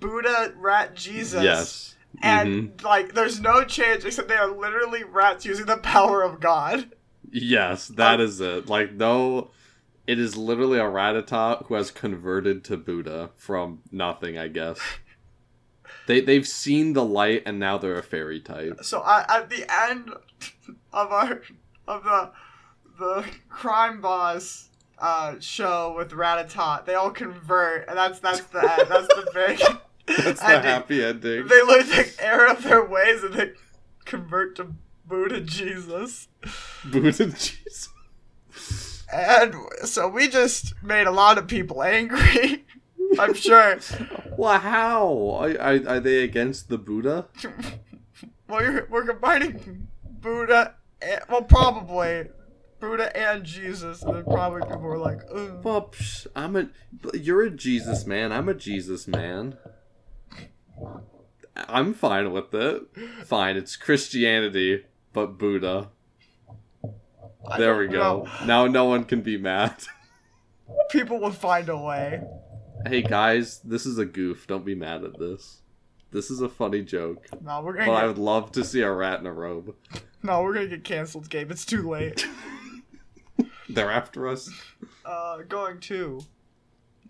Buddha 0.00 0.52
Rat 0.56 0.94
Jesus? 0.94 1.42
Yes. 1.42 1.90
And 2.22 2.48
Mhm. 2.78 2.82
like, 2.84 3.14
there's 3.14 3.40
no 3.40 3.64
change 3.64 4.04
except 4.04 4.28
they 4.28 4.36
are 4.36 4.46
literally 4.50 5.02
rats 5.02 5.44
using 5.44 5.66
the 5.66 5.76
power 5.78 6.22
of 6.22 6.38
God. 6.40 6.94
Yes, 7.30 7.88
that 7.88 8.20
Um, 8.20 8.26
is 8.26 8.40
it. 8.40 8.68
Like 8.68 8.92
no 8.92 9.50
it 10.06 10.18
is 10.18 10.36
literally 10.36 10.78
a 10.78 10.82
Rattata 10.84 11.64
who 11.66 11.74
has 11.74 11.90
converted 11.90 12.62
to 12.64 12.76
Buddha 12.76 13.30
from 13.36 13.80
nothing, 13.90 14.36
I 14.38 14.48
guess. 14.48 14.78
They 16.06 16.20
they've 16.20 16.46
seen 16.46 16.92
the 16.92 17.04
light 17.04 17.42
and 17.46 17.58
now 17.58 17.78
they're 17.78 17.98
a 17.98 18.02
fairy 18.02 18.40
type. 18.40 18.80
So 18.82 19.00
I, 19.00 19.24
at 19.28 19.48
the 19.50 19.64
end 19.88 20.10
of 20.92 21.10
our 21.10 21.40
of 21.88 22.04
the 22.04 22.30
the 22.98 23.24
crime 23.48 24.00
boss 24.00 24.68
uh, 24.98 25.34
show 25.40 25.94
with 25.96 26.10
Rattata, 26.10 26.84
they 26.84 26.94
all 26.94 27.10
convert, 27.10 27.88
and 27.88 27.96
that's 27.96 28.20
that's 28.20 28.40
the. 28.40 28.60
That's 28.60 29.08
the 29.08 29.30
big. 29.34 29.60
That's 30.06 30.40
the 30.40 30.46
happy 30.46 31.02
ending. 31.02 31.46
They 31.46 31.62
lose 31.62 31.88
the 31.88 32.12
error 32.20 32.46
of 32.48 32.62
their 32.62 32.84
ways 32.84 33.22
and 33.22 33.34
they 33.34 33.52
convert 34.04 34.56
to 34.56 34.74
Buddha 35.06 35.40
Jesus. 35.40 36.28
Buddha 36.84 37.12
Jesus. 37.12 37.88
And 39.12 39.54
so 39.84 40.08
we 40.08 40.28
just 40.28 40.74
made 40.82 41.06
a 41.06 41.10
lot 41.10 41.38
of 41.38 41.46
people 41.46 41.82
angry. 41.82 42.64
I'm 43.18 43.34
sure. 43.34 43.78
Well, 44.36 44.58
how 44.58 45.38
are, 45.40 45.58
are, 45.60 45.88
are 45.88 46.00
they 46.00 46.24
against 46.24 46.68
the 46.68 46.78
Buddha? 46.78 47.26
Well, 48.46 48.60
we're, 48.60 48.86
we're 48.90 49.06
combining 49.06 49.88
Buddha, 50.04 50.74
and, 51.00 51.22
well, 51.30 51.40
probably 51.40 52.28
Buddha 52.88 53.16
and 53.16 53.44
Jesus. 53.44 54.02
And 54.02 54.14
then 54.16 54.24
probably 54.24 54.60
people 54.62 54.78
were 54.80 54.98
like, 54.98 55.20
Ugh. 55.34 55.60
Well, 55.62 55.88
psh, 55.92 56.26
I'm 56.36 56.56
a. 56.56 56.68
You're 57.14 57.42
a 57.42 57.50
Jesus 57.50 58.06
man. 58.06 58.32
I'm 58.32 58.48
a 58.48 58.54
Jesus 58.54 59.08
man. 59.08 59.56
I'm 61.56 61.94
fine 61.94 62.32
with 62.32 62.52
it. 62.54 62.82
Fine, 63.24 63.56
it's 63.56 63.76
Christianity, 63.76 64.84
but 65.12 65.38
Buddha. 65.38 65.90
There 67.56 67.76
we 67.76 67.88
go. 67.88 68.24
know. 68.24 68.46
Now 68.46 68.66
no 68.66 68.86
one 68.86 69.04
can 69.04 69.22
be 69.22 69.36
mad. 69.36 69.76
People 70.90 71.20
will 71.20 71.30
find 71.30 71.68
a 71.68 71.76
way. 71.76 72.22
Hey 72.86 73.02
guys, 73.02 73.60
this 73.60 73.86
is 73.86 73.98
a 73.98 74.04
goof. 74.04 74.46
Don't 74.46 74.64
be 74.64 74.74
mad 74.74 75.04
at 75.04 75.18
this. 75.18 75.60
This 76.10 76.30
is 76.30 76.40
a 76.40 76.48
funny 76.48 76.82
joke. 76.82 77.26
No, 77.42 77.60
we're 77.60 77.74
gonna 77.74 77.86
But 77.86 78.04
I 78.04 78.06
would 78.06 78.18
love 78.18 78.52
to 78.52 78.64
see 78.64 78.82
a 78.82 78.90
rat 78.90 79.20
in 79.20 79.26
a 79.26 79.32
robe. 79.32 79.74
no, 80.22 80.42
we're 80.42 80.54
gonna 80.54 80.68
get 80.68 80.84
canceled, 80.84 81.28
Gabe. 81.28 81.50
It's 81.50 81.64
too 81.64 81.88
late. 81.88 82.26
They're 83.74 83.90
after 83.90 84.28
us. 84.28 84.50
uh, 85.04 85.38
going 85.48 85.80
to 85.80 86.20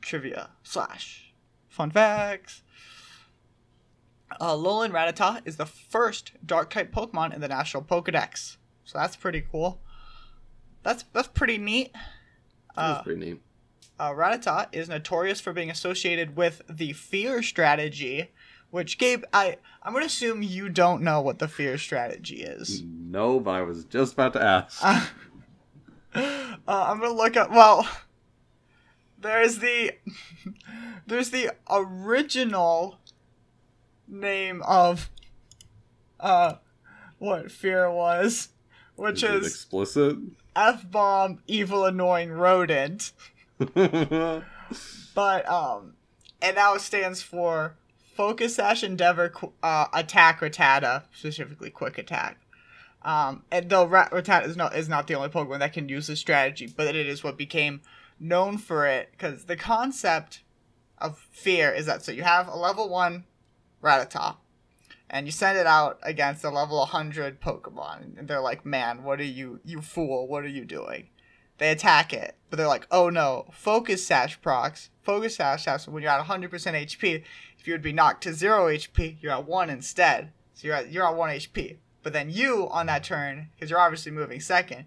trivia 0.00 0.50
slash 0.62 1.32
fun 1.68 1.90
facts. 1.90 2.62
Uh, 4.40 4.52
Alolan 4.54 4.90
Rattata 4.90 5.40
is 5.44 5.56
the 5.56 5.66
first 5.66 6.32
Dark 6.44 6.70
type 6.70 6.92
Pokemon 6.92 7.34
in 7.34 7.40
the 7.40 7.48
National 7.48 7.82
Pokedex, 7.82 8.56
so 8.84 8.98
that's 8.98 9.16
pretty 9.16 9.42
cool. 9.52 9.80
That's 10.82 11.04
that's 11.12 11.28
pretty 11.28 11.58
neat. 11.58 11.92
That's 12.74 12.98
Uh, 13.00 13.02
pretty 13.02 13.20
neat. 13.24 13.42
uh, 13.98 14.10
Rattata 14.10 14.68
is 14.72 14.88
notorious 14.88 15.40
for 15.40 15.52
being 15.52 15.70
associated 15.70 16.36
with 16.36 16.62
the 16.68 16.92
Fear 16.94 17.42
strategy, 17.42 18.32
which 18.70 18.98
Gabe, 18.98 19.22
I 19.32 19.58
I'm 19.82 19.92
gonna 19.92 20.06
assume 20.06 20.42
you 20.42 20.68
don't 20.68 21.02
know 21.02 21.20
what 21.20 21.38
the 21.38 21.46
Fear 21.48 21.78
strategy 21.78 22.42
is. 22.42 22.82
No, 22.82 23.38
but 23.38 23.52
I 23.52 23.62
was 23.62 23.84
just 23.84 24.14
about 24.14 24.32
to 24.32 24.42
ask. 24.42 24.82
Uh, 26.66 26.86
I'm 26.88 26.98
gonna 26.98 27.12
look 27.12 27.36
up. 27.36 27.50
Well, 27.50 27.86
there's 29.20 29.58
the 29.58 29.92
there's 31.06 31.28
the 31.28 31.50
original 31.68 32.96
name 34.08 34.62
of 34.62 35.10
uh 36.20 36.54
what 37.18 37.50
fear 37.52 37.90
was, 37.90 38.48
which 38.96 39.22
is 39.22 39.44
is 39.44 39.46
explicit? 39.46 40.16
f 40.56 40.90
bomb 40.90 41.40
evil 41.46 41.84
annoying 41.84 42.32
rodent. 42.32 43.12
But 45.14 45.48
um, 45.48 45.94
and 46.42 46.56
now 46.56 46.74
it 46.74 46.80
stands 46.80 47.22
for 47.22 47.76
Focus 48.16 48.56
Sash 48.56 48.82
Endeavor 48.82 49.32
uh, 49.62 49.86
Attack 49.92 50.40
Rattata, 50.40 51.04
specifically 51.14 51.70
Quick 51.70 51.98
Attack. 51.98 52.38
Um, 53.04 53.44
and 53.50 53.68
though 53.68 53.84
Rat- 53.84 54.10
Rattata 54.10 54.46
is 54.46 54.56
not 54.56 54.74
is 54.74 54.88
not 54.88 55.06
the 55.06 55.14
only 55.14 55.28
Pokemon 55.28 55.58
that 55.58 55.74
can 55.74 55.88
use 55.88 56.06
this 56.06 56.20
strategy, 56.20 56.72
but 56.74 56.94
it 56.94 57.06
is 57.06 57.22
what 57.22 57.36
became 57.36 57.82
known 58.18 58.56
for 58.56 58.86
it 58.86 59.10
because 59.12 59.44
the 59.44 59.56
concept 59.56 60.42
of 60.98 61.18
fear 61.18 61.70
is 61.70 61.86
that 61.86 62.02
so 62.02 62.12
you 62.12 62.22
have 62.22 62.48
a 62.48 62.56
level 62.56 62.88
one 62.88 63.24
Rattata, 63.82 64.36
and 65.10 65.26
you 65.26 65.32
send 65.32 65.58
it 65.58 65.66
out 65.66 65.98
against 66.02 66.44
a 66.44 66.50
level 66.50 66.78
100 66.78 67.40
Pokemon, 67.42 68.18
and 68.18 68.26
they're 68.26 68.40
like, 68.40 68.64
"Man, 68.64 69.02
what 69.02 69.20
are 69.20 69.24
you, 69.24 69.60
you 69.64 69.82
fool? 69.82 70.26
What 70.26 70.44
are 70.44 70.48
you 70.48 70.64
doing?" 70.64 71.08
They 71.58 71.70
attack 71.70 72.14
it, 72.14 72.36
but 72.48 72.56
they're 72.56 72.66
like, 72.66 72.86
"Oh 72.90 73.10
no, 73.10 73.48
Focus 73.52 74.06
Sash 74.06 74.40
procs. 74.40 74.88
Focus 75.02 75.36
Sash 75.36 75.66
has 75.66 75.86
when 75.86 76.02
you're 76.02 76.10
at 76.10 76.24
100% 76.24 76.74
HP. 76.74 77.22
If 77.58 77.66
you 77.66 77.74
would 77.74 77.82
be 77.82 77.92
knocked 77.92 78.22
to 78.22 78.32
zero 78.32 78.68
HP, 78.68 79.18
you're 79.20 79.32
at 79.32 79.46
one 79.46 79.68
instead. 79.68 80.32
So 80.54 80.68
you're 80.68 80.76
at 80.76 80.90
you're 80.90 81.06
at 81.06 81.16
one 81.16 81.30
HP. 81.30 81.76
But 82.04 82.12
then 82.12 82.30
you 82.30 82.68
on 82.70 82.86
that 82.86 83.02
turn, 83.02 83.48
because 83.54 83.70
you're 83.70 83.80
obviously 83.80 84.12
moving 84.12 84.38
second, 84.38 84.84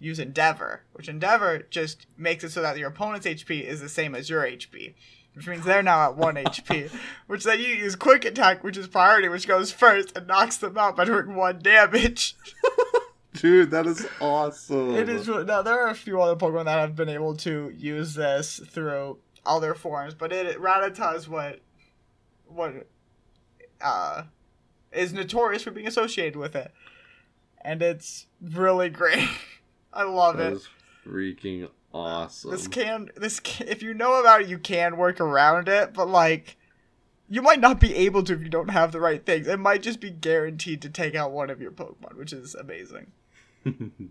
use 0.00 0.18
Endeavor, 0.18 0.82
which 0.94 1.08
Endeavor 1.08 1.66
just 1.70 2.06
makes 2.16 2.42
it 2.42 2.50
so 2.50 2.62
that 2.62 2.78
your 2.78 2.88
opponent's 2.88 3.26
HP 3.26 3.62
is 3.62 3.80
the 3.80 3.88
same 3.88 4.14
as 4.14 4.28
your 4.28 4.42
HP, 4.42 4.94
which 5.34 5.46
means 5.46 5.64
they're 5.64 5.82
now 5.82 6.06
at 6.06 6.16
one 6.16 6.34
HP. 6.36 6.90
Which 7.26 7.44
then 7.44 7.60
you 7.60 7.66
use 7.66 7.94
Quick 7.94 8.24
Attack, 8.24 8.64
which 8.64 8.78
is 8.78 8.88
priority, 8.88 9.28
which 9.28 9.46
goes 9.46 9.70
first 9.70 10.16
and 10.16 10.26
knocks 10.26 10.56
them 10.56 10.76
out 10.78 10.96
by 10.96 11.04
doing 11.04 11.36
one 11.36 11.60
damage. 11.60 12.34
Dude, 13.34 13.70
that 13.72 13.86
is 13.86 14.06
awesome. 14.20 14.94
It 14.94 15.08
is 15.08 15.28
now 15.28 15.60
there 15.60 15.78
are 15.80 15.88
a 15.90 15.94
few 15.94 16.22
other 16.22 16.36
Pokemon 16.36 16.64
that 16.64 16.78
have 16.78 16.96
been 16.96 17.08
able 17.08 17.36
to 17.38 17.72
use 17.76 18.14
this 18.14 18.60
through 18.70 19.18
other 19.44 19.74
forms, 19.74 20.14
but 20.14 20.32
it 20.32 20.58
Rattata 20.58 21.16
is 21.16 21.28
what 21.28 21.60
what 22.46 22.86
uh 23.82 24.22
is 24.94 25.12
notorious 25.12 25.62
for 25.62 25.70
being 25.70 25.86
associated 25.86 26.36
with 26.36 26.54
it, 26.56 26.72
and 27.62 27.82
it's 27.82 28.26
really 28.40 28.88
great. 28.90 29.28
I 29.92 30.02
love 30.04 30.36
That 30.38 30.54
it. 30.54 30.68
freaking 31.06 31.68
awesome. 31.92 32.50
This 32.50 32.66
can 32.68 33.10
this 33.16 33.40
can, 33.40 33.68
if 33.68 33.82
you 33.82 33.94
know 33.94 34.18
about 34.20 34.42
it, 34.42 34.48
you 34.48 34.58
can 34.58 34.96
work 34.96 35.20
around 35.20 35.68
it, 35.68 35.92
but 35.94 36.08
like. 36.08 36.56
You 37.26 37.40
might 37.40 37.58
not 37.58 37.80
be 37.80 37.94
able 37.96 38.22
to 38.24 38.34
if 38.34 38.42
you 38.42 38.50
don't 38.50 38.68
have 38.68 38.92
the 38.92 39.00
right 39.00 39.24
things. 39.24 39.48
It 39.48 39.58
might 39.58 39.82
just 39.82 39.98
be 39.98 40.10
guaranteed 40.10 40.82
to 40.82 40.90
take 40.90 41.14
out 41.14 41.32
one 41.32 41.48
of 41.48 41.58
your 41.58 41.70
Pokemon, 41.72 42.16
which 42.18 42.34
is 42.34 42.54
amazing. 42.54 43.12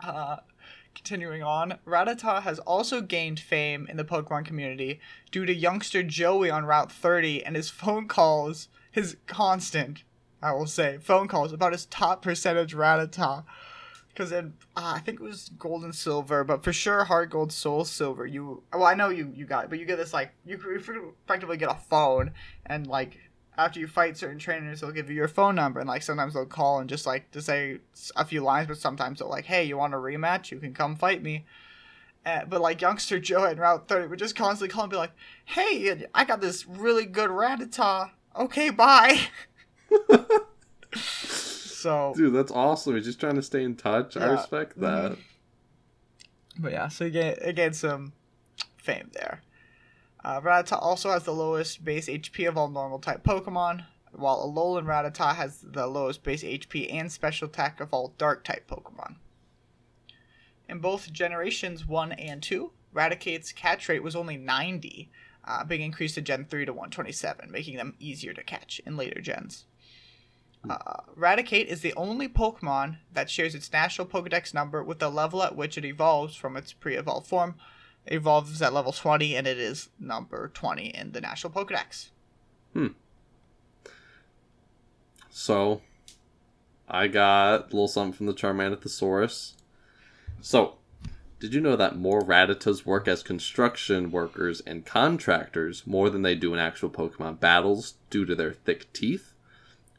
Uh, 0.00 0.36
continuing 0.94 1.42
on, 1.42 1.78
Rattata 1.86 2.42
has 2.42 2.58
also 2.60 3.00
gained 3.00 3.38
fame 3.40 3.86
in 3.88 3.96
the 3.96 4.04
Pokemon 4.04 4.44
community 4.44 5.00
due 5.30 5.44
to 5.46 5.54
youngster 5.54 6.02
Joey 6.02 6.50
on 6.50 6.64
Route 6.64 6.90
30 6.90 7.44
and 7.44 7.54
his 7.56 7.70
phone 7.70 8.08
calls, 8.08 8.68
his 8.90 9.16
constant, 9.26 10.02
I 10.42 10.52
will 10.52 10.66
say, 10.66 10.98
phone 11.00 11.28
calls 11.28 11.52
about 11.52 11.72
his 11.72 11.86
top 11.86 12.22
percentage 12.22 12.74
Rattata. 12.74 13.44
Because 14.08 14.32
in, 14.32 14.54
uh, 14.76 14.94
I 14.96 14.98
think 15.00 15.20
it 15.20 15.22
was 15.22 15.50
Gold 15.58 15.84
and 15.84 15.94
Silver, 15.94 16.42
but 16.42 16.64
for 16.64 16.72
sure 16.72 17.04
HeartGold, 17.04 17.52
Soul 17.52 17.84
Silver, 17.84 18.26
you, 18.26 18.62
well, 18.72 18.84
I 18.84 18.94
know 18.94 19.10
you, 19.10 19.32
you 19.34 19.44
got 19.44 19.64
it, 19.64 19.70
but 19.70 19.78
you 19.78 19.84
get 19.84 19.96
this, 19.96 20.12
like, 20.12 20.32
you 20.44 20.58
effectively 20.58 21.56
get 21.56 21.70
a 21.70 21.76
phone, 21.76 22.32
and, 22.66 22.86
like, 22.86 23.18
after 23.58 23.80
you 23.80 23.88
fight 23.88 24.16
certain 24.16 24.38
trainers, 24.38 24.80
they'll 24.80 24.92
give 24.92 25.10
you 25.10 25.16
your 25.16 25.28
phone 25.28 25.56
number, 25.56 25.80
and 25.80 25.88
like 25.88 26.02
sometimes 26.02 26.32
they'll 26.32 26.46
call 26.46 26.78
and 26.78 26.88
just 26.88 27.06
like 27.06 27.30
to 27.32 27.42
say 27.42 27.78
a 28.14 28.24
few 28.24 28.40
lines, 28.40 28.68
but 28.68 28.78
sometimes 28.78 29.18
they'll 29.18 29.28
like, 29.28 29.46
"Hey, 29.46 29.64
you 29.64 29.76
want 29.76 29.94
a 29.94 29.96
rematch? 29.96 30.52
You 30.52 30.60
can 30.60 30.72
come 30.72 30.94
fight 30.94 31.22
me." 31.22 31.44
Uh, 32.24 32.44
but 32.44 32.60
like 32.60 32.80
youngster 32.80 33.18
Joe 33.20 33.44
at 33.44 33.58
Route 33.58 33.88
Thirty 33.88 34.06
would 34.06 34.18
just 34.20 34.36
constantly 34.36 34.72
call 34.72 34.84
and 34.84 34.90
be 34.92 34.96
like, 34.96 35.12
"Hey, 35.44 36.06
I 36.14 36.24
got 36.24 36.40
this 36.40 36.66
really 36.66 37.04
good 37.04 37.30
Rattata. 37.30 38.10
Okay, 38.36 38.70
bye." 38.70 39.20
so, 40.94 42.12
Dude, 42.16 42.34
that's 42.34 42.52
awesome. 42.52 42.94
He's 42.96 43.04
just 43.04 43.20
trying 43.20 43.36
to 43.36 43.42
stay 43.42 43.62
in 43.62 43.76
touch. 43.76 44.16
I 44.16 44.26
respect 44.26 44.78
that. 44.80 45.16
but 46.58 46.72
yeah, 46.72 46.88
so 46.88 47.06
again, 47.06 47.36
gained 47.54 47.76
some 47.76 48.12
fame 48.76 49.10
there. 49.12 49.42
Uh, 50.24 50.40
Rattata 50.40 50.80
also 50.80 51.10
has 51.10 51.24
the 51.24 51.32
lowest 51.32 51.84
base 51.84 52.08
HP 52.08 52.48
of 52.48 52.56
all 52.56 52.68
normal 52.68 52.98
type 52.98 53.22
Pokemon, 53.22 53.84
while 54.12 54.38
Alolan 54.38 54.84
Rattata 54.84 55.34
has 55.34 55.60
the 55.62 55.86
lowest 55.86 56.22
base 56.22 56.42
HP 56.42 56.92
and 56.92 57.10
special 57.10 57.48
attack 57.48 57.80
of 57.80 57.92
all 57.92 58.14
dark 58.18 58.44
type 58.44 58.68
Pokemon. 58.68 59.16
In 60.68 60.80
both 60.80 61.12
generations 61.12 61.86
1 61.86 62.12
and 62.12 62.42
2, 62.42 62.70
Raticate's 62.92 63.52
catch 63.52 63.88
rate 63.88 64.02
was 64.02 64.16
only 64.16 64.36
90, 64.36 65.10
uh, 65.44 65.64
being 65.64 65.80
increased 65.82 66.16
to 66.16 66.20
Gen 66.20 66.44
3 66.44 66.66
to 66.66 66.72
127, 66.72 67.50
making 67.50 67.76
them 67.76 67.94
easier 67.98 68.34
to 68.34 68.42
catch 68.42 68.80
in 68.84 68.96
later 68.96 69.20
gens. 69.20 69.64
Uh, 70.68 71.00
Raticate 71.16 71.66
is 71.66 71.80
the 71.80 71.94
only 71.94 72.28
Pokemon 72.28 72.98
that 73.12 73.30
shares 73.30 73.54
its 73.54 73.72
national 73.72 74.06
Pokedex 74.06 74.52
number 74.52 74.82
with 74.82 74.98
the 74.98 75.10
level 75.10 75.42
at 75.42 75.56
which 75.56 75.78
it 75.78 75.84
evolves 75.84 76.34
from 76.34 76.56
its 76.56 76.72
pre-evolved 76.72 77.26
form. 77.26 77.54
It 78.06 78.14
evolves 78.14 78.60
at 78.62 78.72
level 78.72 78.92
20, 78.92 79.36
and 79.36 79.46
it 79.46 79.58
is 79.58 79.90
number 80.00 80.48
20 80.48 80.86
in 80.86 81.12
the 81.12 81.20
national 81.20 81.52
Pokedex. 81.52 82.08
Hmm. 82.72 82.88
So, 85.30 85.82
I 86.88 87.06
got 87.06 87.60
a 87.60 87.64
little 87.64 87.88
something 87.88 88.12
from 88.12 88.26
the 88.26 88.34
Charmander 88.34 88.80
Thesaurus. 88.80 89.54
So, 90.40 90.78
did 91.38 91.54
you 91.54 91.60
know 91.60 91.76
that 91.76 91.96
more 91.96 92.22
Rattatas 92.22 92.84
work 92.84 93.06
as 93.06 93.22
construction 93.22 94.10
workers 94.10 94.60
and 94.60 94.84
contractors 94.84 95.86
more 95.86 96.10
than 96.10 96.22
they 96.22 96.34
do 96.34 96.52
in 96.52 96.58
actual 96.58 96.90
Pokemon 96.90 97.38
battles 97.38 97.94
due 98.10 98.24
to 98.24 98.34
their 98.34 98.52
thick 98.52 98.92
teeth? 98.92 99.34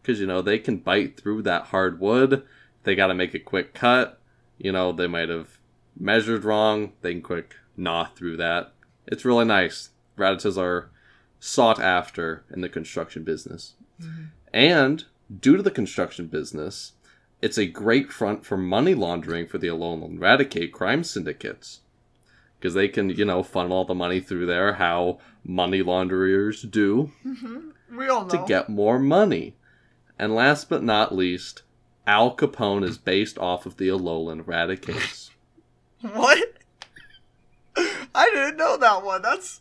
Because, 0.01 0.19
you 0.19 0.27
know, 0.27 0.41
they 0.41 0.59
can 0.59 0.77
bite 0.77 1.19
through 1.19 1.41
that 1.43 1.65
hard 1.65 1.99
wood. 1.99 2.43
They 2.83 2.95
got 2.95 3.07
to 3.07 3.13
make 3.13 3.33
a 3.33 3.39
quick 3.39 3.73
cut. 3.73 4.19
You 4.57 4.71
know, 4.71 4.91
they 4.91 5.07
might 5.07 5.29
have 5.29 5.59
measured 5.99 6.43
wrong. 6.43 6.93
They 7.01 7.13
can 7.13 7.21
quick 7.21 7.55
gnaw 7.77 8.05
through 8.15 8.37
that. 8.37 8.73
It's 9.05 9.25
really 9.25 9.45
nice. 9.45 9.89
Rattatas 10.17 10.57
are 10.57 10.89
sought 11.39 11.79
after 11.79 12.43
in 12.51 12.61
the 12.61 12.69
construction 12.69 13.23
business. 13.23 13.73
Mm-hmm. 14.01 14.23
And 14.53 15.05
due 15.39 15.57
to 15.57 15.63
the 15.63 15.71
construction 15.71 16.27
business, 16.27 16.93
it's 17.41 17.57
a 17.57 17.65
great 17.65 18.11
front 18.11 18.45
for 18.45 18.57
money 18.57 18.93
laundering 18.93 19.47
for 19.47 19.57
the 19.57 19.67
Alolan 19.67 20.19
Raticate 20.19 20.71
crime 20.71 21.03
syndicates. 21.03 21.81
because 22.59 22.73
they 22.73 22.87
can, 22.87 23.09
you 23.09 23.25
know, 23.25 23.41
funnel 23.41 23.73
all 23.73 23.85
the 23.85 23.95
money 23.95 24.19
through 24.19 24.45
there, 24.45 24.73
how 24.73 25.19
money 25.43 25.81
launderers 25.81 26.61
do, 26.63 27.11
mm-hmm. 27.25 27.69
We 27.97 28.07
all 28.07 28.25
know. 28.25 28.29
to 28.29 28.45
get 28.47 28.69
more 28.69 28.99
money. 28.99 29.55
And 30.19 30.35
last 30.35 30.67
but 30.69 30.83
not 30.83 31.15
least, 31.15 31.63
Al 32.05 32.35
Capone 32.35 32.83
is 32.83 32.97
based 32.97 33.39
off 33.39 33.65
of 33.65 33.77
the 33.77 33.87
Alolan 33.87 34.43
Raticate. 34.43 35.29
What? 36.01 36.53
I 38.15 38.29
didn't 38.33 38.55
know 38.55 38.77
that 38.77 39.03
one. 39.03 39.21
That's 39.21 39.59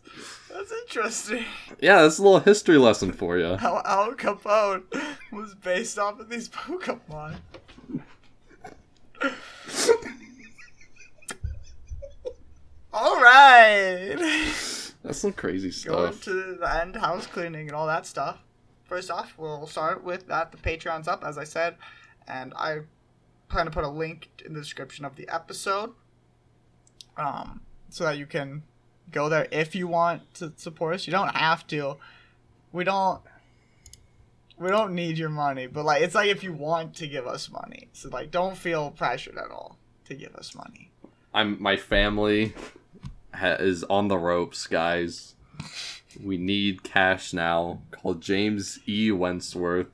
that's 0.49 0.71
interesting. 0.71 1.45
yeah, 1.81 2.03
that's 2.03 2.19
a 2.19 2.23
little 2.23 2.39
history 2.39 2.79
lesson 2.79 3.13
for 3.13 3.39
you. 3.39 3.57
How 3.57 3.83
Al 3.85 4.13
Capone 4.13 4.85
was 5.33 5.57
based 5.57 5.99
off 5.99 6.21
of 6.21 6.29
these 6.29 6.49
Pokemon. 6.49 7.39
All 12.93 13.21
right. 13.21 14.15
That's 15.03 15.19
some 15.19 15.33
crazy 15.33 15.73
stuff. 15.73 15.93
Going 15.93 16.19
to 16.21 16.57
the 16.61 16.81
end, 16.81 16.95
house 16.95 17.27
cleaning 17.27 17.67
and 17.67 17.75
all 17.77 17.89
that 17.89 18.07
stuff. 18.07 18.39
First 18.89 19.11
off, 19.11 19.35
we'll 19.37 19.67
start 19.67 20.03
with 20.03 20.27
that. 20.29 20.51
The 20.51 20.59
Patreon's 20.59 21.07
up, 21.07 21.23
as 21.23 21.37
I 21.37 21.45
said, 21.45 21.77
and 22.27 22.55
I 22.57 22.81
plan 23.49 23.67
to 23.67 23.71
put 23.71 23.85
a 23.85 23.89
link 23.89 24.31
in 24.45 24.55
the 24.55 24.61
description 24.61 25.05
of 25.05 25.15
the 25.17 25.29
episode, 25.29 25.93
um, 27.19 27.61
so 27.91 28.05
that 28.05 28.17
you 28.17 28.25
can 28.27 28.63
go 29.13 29.29
there 29.29 29.47
if 29.53 29.75
you 29.75 29.89
want 29.89 30.35
to 30.35 30.53
support 30.57 30.95
us. 30.95 31.07
You 31.07 31.13
don't 31.13 31.35
have 31.35 31.67
to. 31.69 31.97
We 32.73 32.85
don't. 32.85 33.21
We 34.57 34.69
don't 34.71 34.95
need 34.95 35.19
your 35.19 35.29
money, 35.29 35.67
but 35.69 35.85
like 35.85 36.03
it's 36.03 36.15
like 36.15 36.31
if 36.31 36.43
you 36.43 36.53
want 36.53 36.97
to 36.97 37.07
give 37.07 37.27
us 37.27 37.51
money, 37.51 37.89
so 37.93 38.09
like 38.09 38.31
don't 38.31 38.57
feel 38.57 38.91
pressured 38.91 39.37
at 39.37 39.51
all 39.51 39.77
to 40.07 40.15
give 40.15 40.35
us 40.35 40.55
money. 40.55 40.91
I'm 41.33 41.63
my 41.63 41.77
family 41.77 42.55
ha- 43.35 43.57
is 43.61 43.85
on 43.85 44.09
the 44.09 44.19
ropes, 44.19 44.67
guys. 44.67 45.35
We 46.23 46.37
need 46.37 46.83
cash 46.83 47.33
now. 47.33 47.81
Call 47.91 48.15
James 48.15 48.81
E. 48.89 49.13
Wentworth. 49.13 49.89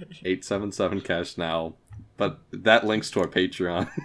877 0.00 1.00
cash 1.02 1.36
now. 1.36 1.74
But 2.16 2.40
that 2.52 2.86
links 2.86 3.10
to 3.12 3.20
our 3.20 3.26
Patreon. 3.26 3.90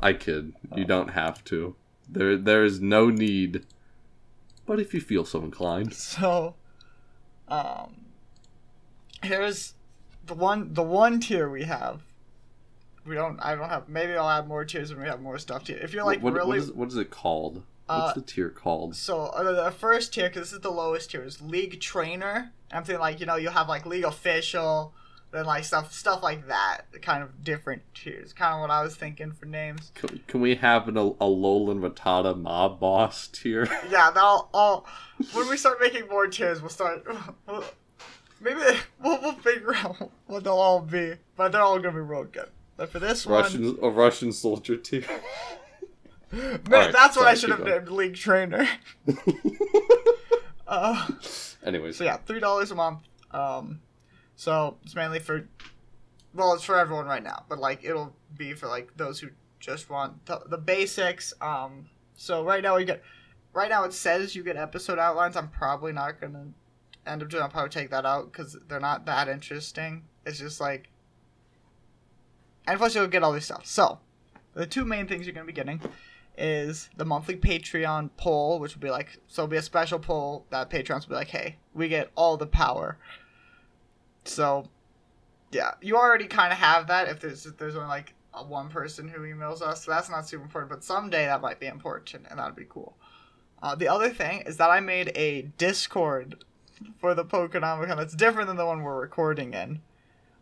I 0.00 0.12
kid. 0.12 0.54
You 0.74 0.84
don't 0.84 1.10
have 1.10 1.42
to. 1.44 1.76
There 2.08 2.36
there 2.36 2.64
is 2.64 2.80
no 2.80 3.10
need. 3.10 3.64
But 4.66 4.80
if 4.80 4.94
you 4.94 5.00
feel 5.00 5.24
so 5.24 5.40
inclined. 5.40 5.94
So, 6.16 6.54
um, 7.48 7.96
here's 9.22 9.74
the 10.26 10.34
one 10.34 10.74
the 10.74 10.82
one 10.82 11.20
tier 11.20 11.48
we 11.48 11.64
have. 11.64 12.02
We 13.06 13.14
don't. 13.14 13.38
I 13.40 13.54
don't 13.54 13.68
have. 13.68 13.88
Maybe 13.88 14.14
I'll 14.14 14.28
add 14.28 14.48
more 14.48 14.64
tiers 14.64 14.92
when 14.92 15.02
we 15.02 15.08
have 15.08 15.20
more 15.20 15.38
stuff 15.38 15.64
to. 15.64 15.82
If 15.82 15.92
you're 15.92 16.04
like 16.04 16.22
what, 16.22 16.32
really 16.32 16.48
what, 16.48 16.58
is, 16.58 16.72
what 16.72 16.88
is 16.88 16.96
it 16.96 17.10
called? 17.10 17.62
Uh, 17.88 18.00
What's 18.00 18.14
the 18.14 18.22
tier 18.22 18.50
called? 18.50 18.96
so 18.96 19.26
uh, 19.26 19.64
the 19.64 19.70
first 19.70 20.12
tier, 20.12 20.28
because 20.28 20.50
this 20.50 20.52
is 20.54 20.60
the 20.60 20.70
lowest 20.72 21.10
tier, 21.10 21.22
is 21.22 21.40
league 21.40 21.80
trainer. 21.80 22.52
I'm 22.72 22.82
thinking 22.82 23.00
like 23.00 23.20
you 23.20 23.26
know 23.26 23.36
you 23.36 23.50
have 23.50 23.68
like 23.68 23.86
league 23.86 24.04
official, 24.04 24.92
then 25.30 25.44
like 25.46 25.64
stuff 25.64 25.92
stuff 25.92 26.22
like 26.22 26.48
that. 26.48 26.82
Kind 27.02 27.22
of 27.22 27.44
different 27.44 27.82
tiers. 27.94 28.32
Kind 28.32 28.54
of 28.54 28.60
what 28.60 28.70
I 28.70 28.82
was 28.82 28.96
thinking 28.96 29.32
for 29.32 29.46
names. 29.46 29.92
Can, 29.94 30.20
can 30.26 30.40
we 30.40 30.56
have 30.56 30.88
an, 30.88 30.96
a 30.96 31.10
Alolan 31.10 31.80
Rattata 31.80 32.36
mob 32.40 32.80
boss 32.80 33.28
tier? 33.28 33.68
Yeah, 33.90 34.10
that'll 34.10 34.48
all. 34.52 34.86
When 35.32 35.48
we 35.48 35.56
start 35.56 35.78
making 35.80 36.08
more 36.08 36.26
tiers, 36.26 36.60
we'll 36.60 36.70
start. 36.70 37.06
We'll, 37.46 37.64
maybe 38.40 38.60
we'll, 39.02 39.20
we'll 39.20 39.32
figure 39.34 39.74
out 39.74 40.10
what 40.26 40.42
they'll 40.44 40.54
all 40.54 40.80
be, 40.80 41.14
but 41.36 41.52
they're 41.52 41.62
all 41.62 41.78
gonna 41.78 41.92
be 41.92 42.00
real 42.00 42.24
good. 42.24 42.48
But 42.76 42.90
for 42.90 42.98
this 42.98 43.24
one 43.26 43.42
Russian 43.42 43.78
a 43.80 43.88
Russian 43.88 44.32
soldier 44.32 44.76
tier. 44.76 45.04
man, 46.32 46.60
Alright, 46.70 46.92
that's 46.92 47.16
what 47.16 47.26
I 47.26 47.34
should 47.34 47.50
have 47.50 47.64
named 47.64 47.88
League 47.88 48.14
Trainer. 48.14 48.68
uh, 50.68 51.08
Anyways, 51.64 51.96
so 51.96 52.04
yeah, 52.04 52.16
three 52.18 52.40
dollars 52.40 52.70
a 52.70 52.74
month. 52.74 53.00
Um, 53.32 53.80
so 54.36 54.76
it's 54.84 54.94
mainly 54.94 55.18
for, 55.18 55.48
well, 56.34 56.54
it's 56.54 56.62
for 56.62 56.78
everyone 56.78 57.06
right 57.06 57.22
now, 57.22 57.44
but 57.48 57.58
like 57.58 57.84
it'll 57.84 58.14
be 58.36 58.54
for 58.54 58.68
like 58.68 58.96
those 58.96 59.20
who 59.20 59.28
just 59.58 59.90
want 59.90 60.26
the, 60.26 60.40
the 60.46 60.58
basics. 60.58 61.32
Um, 61.40 61.88
so 62.14 62.44
right 62.44 62.62
now 62.62 62.76
we 62.76 62.84
get, 62.84 63.02
right 63.52 63.68
now 63.68 63.84
it 63.84 63.92
says 63.92 64.36
you 64.36 64.44
get 64.44 64.56
episode 64.56 64.98
outlines. 64.98 65.36
I'm 65.36 65.48
probably 65.48 65.92
not 65.92 66.20
gonna 66.20 66.46
end 67.06 67.22
up 67.22 67.28
doing. 67.28 67.42
I'll 67.42 67.48
probably 67.48 67.70
take 67.70 67.90
that 67.90 68.06
out 68.06 68.30
because 68.30 68.56
they're 68.68 68.80
not 68.80 69.06
that 69.06 69.28
interesting. 69.28 70.04
It's 70.24 70.38
just 70.38 70.60
like, 70.60 70.88
and 72.66 72.78
plus 72.78 72.94
you'll 72.94 73.06
get 73.08 73.22
all 73.22 73.32
this 73.32 73.46
stuff. 73.46 73.66
So 73.66 73.98
the 74.54 74.66
two 74.66 74.84
main 74.84 75.06
things 75.08 75.26
you're 75.26 75.34
gonna 75.34 75.46
be 75.46 75.52
getting 75.52 75.80
is 76.38 76.90
the 76.96 77.04
monthly 77.04 77.36
Patreon 77.36 78.10
poll, 78.16 78.58
which 78.58 78.74
will 78.74 78.82
be 78.82 78.90
like 78.90 79.18
so 79.26 79.42
it'll 79.42 79.50
be 79.50 79.56
a 79.56 79.62
special 79.62 79.98
poll 79.98 80.46
that 80.50 80.70
Patreons 80.70 81.06
will 81.06 81.14
be 81.14 81.16
like, 81.16 81.28
hey, 81.28 81.56
we 81.74 81.88
get 81.88 82.10
all 82.14 82.36
the 82.36 82.46
power. 82.46 82.98
So 84.24 84.68
yeah, 85.52 85.72
you 85.80 85.96
already 85.96 86.26
kind 86.26 86.52
of 86.52 86.58
have 86.58 86.86
that 86.88 87.08
if 87.08 87.20
there's 87.20 87.46
if 87.46 87.56
there's 87.56 87.76
only 87.76 87.88
like 87.88 88.14
a 88.34 88.44
one 88.44 88.68
person 88.68 89.08
who 89.08 89.20
emails 89.20 89.62
us, 89.62 89.84
so 89.84 89.90
that's 89.90 90.10
not 90.10 90.28
super 90.28 90.44
important. 90.44 90.70
But 90.70 90.84
someday 90.84 91.26
that 91.26 91.40
might 91.40 91.60
be 91.60 91.66
important, 91.66 92.26
and 92.28 92.38
that'd 92.38 92.56
be 92.56 92.66
cool. 92.68 92.96
Uh, 93.62 93.74
the 93.74 93.88
other 93.88 94.10
thing 94.10 94.42
is 94.42 94.58
that 94.58 94.70
I 94.70 94.80
made 94.80 95.12
a 95.14 95.42
Discord 95.56 96.44
for 96.98 97.14
the 97.14 97.24
Pokenomicon 97.24 97.96
that's 97.96 98.14
different 98.14 98.48
than 98.48 98.56
the 98.56 98.66
one 98.66 98.82
we're 98.82 99.00
recording 99.00 99.54
in. 99.54 99.80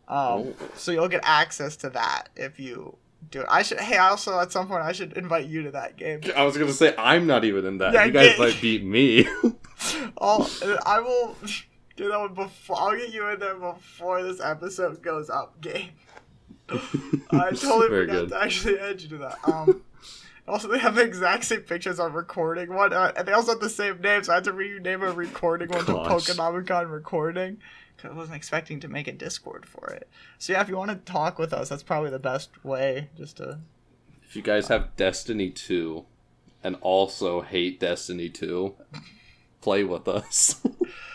Um. 0.09 0.55
So 0.74 0.92
you'll 0.92 1.09
get 1.09 1.22
access 1.24 1.76
to 1.76 1.90
that 1.90 2.28
if 2.36 2.59
you 2.59 2.97
do 3.31 3.41
it. 3.41 3.47
I 3.51 3.62
should. 3.62 3.81
Hey, 3.81 3.97
also 3.99 4.39
at 4.39 4.53
some 4.53 4.66
point 4.68 4.83
I 4.83 4.93
should 4.93 5.14
invite 5.14 5.47
you 5.47 5.62
to 5.64 5.70
that 5.72 5.97
game. 5.97 6.20
I 6.37 6.45
was 6.45 6.57
gonna 6.57 6.72
say 6.72 6.95
I'm 6.99 7.27
not 7.27 7.45
even 7.45 7.64
in 7.64 7.79
that. 7.79 7.93
Yeah, 7.93 8.05
you 8.05 8.12
guys 8.12 8.31
get- 8.31 8.39
might 8.39 8.61
beat 8.61 8.85
me. 8.85 9.27
I'll, 10.18 10.49
I 10.87 11.01
will 11.01 11.37
do 11.97 12.09
that 12.09 12.18
one 12.18 12.35
before. 12.35 12.77
I'll 12.79 12.97
get 12.97 13.12
you 13.12 13.29
in 13.29 13.39
there 13.41 13.55
before 13.57 14.22
this 14.22 14.41
episode 14.41 15.03
goes 15.03 15.29
up. 15.29 15.61
Game. 15.61 15.91
I 16.70 17.51
totally 17.51 17.89
Very 17.89 18.07
forgot 18.07 18.12
good. 18.20 18.29
to 18.31 18.43
actually 18.43 18.79
add 18.79 19.01
you 19.03 19.09
to 19.11 19.18
that. 19.18 19.37
Um, 19.45 19.83
also, 20.49 20.68
they 20.68 20.79
have 20.79 20.95
the 20.95 21.03
exact 21.03 21.45
same 21.45 21.61
pictures 21.61 21.99
on 22.01 22.12
recording 22.12 22.72
one, 22.72 22.93
uh, 22.93 23.12
and 23.16 23.29
they 23.29 23.33
also 23.33 23.53
have 23.53 23.61
the 23.61 23.68
same 23.68 24.01
name, 24.01 24.22
so 24.25 24.33
I 24.33 24.37
had 24.37 24.45
to 24.45 24.53
rename 24.53 25.03
a 25.03 25.12
recording 25.12 25.68
one 25.68 25.85
Gosh. 25.85 26.25
to 26.25 26.33
Pokenomicon 26.33 26.91
recording. 26.91 27.59
Because 27.97 28.11
I 28.11 28.14
wasn't 28.14 28.36
expecting 28.36 28.80
to 28.80 28.88
make 28.88 29.09
a 29.09 29.12
Discord 29.12 29.66
for 29.66 29.90
it. 29.90 30.09
So 30.38 30.53
yeah, 30.53 30.61
if 30.61 30.68
you 30.68 30.76
want 30.76 30.90
to 30.90 31.12
talk 31.12 31.38
with 31.38 31.53
us, 31.53 31.68
that's 31.68 31.82
probably 31.82 32.11
the 32.11 32.18
best 32.18 32.64
way. 32.64 33.09
Just 33.16 33.36
to 33.38 33.61
if 34.34 34.36
you 34.36 34.42
guys 34.42 34.68
have 34.68 34.97
Destiny 34.97 35.51
2 35.51 36.05
and 36.64 36.76
also 36.80 37.42
hate 37.42 37.78
Destiny 37.78 38.28
2, 38.28 38.74
play 39.61 39.84
with 39.84 40.09
us. 40.09 40.61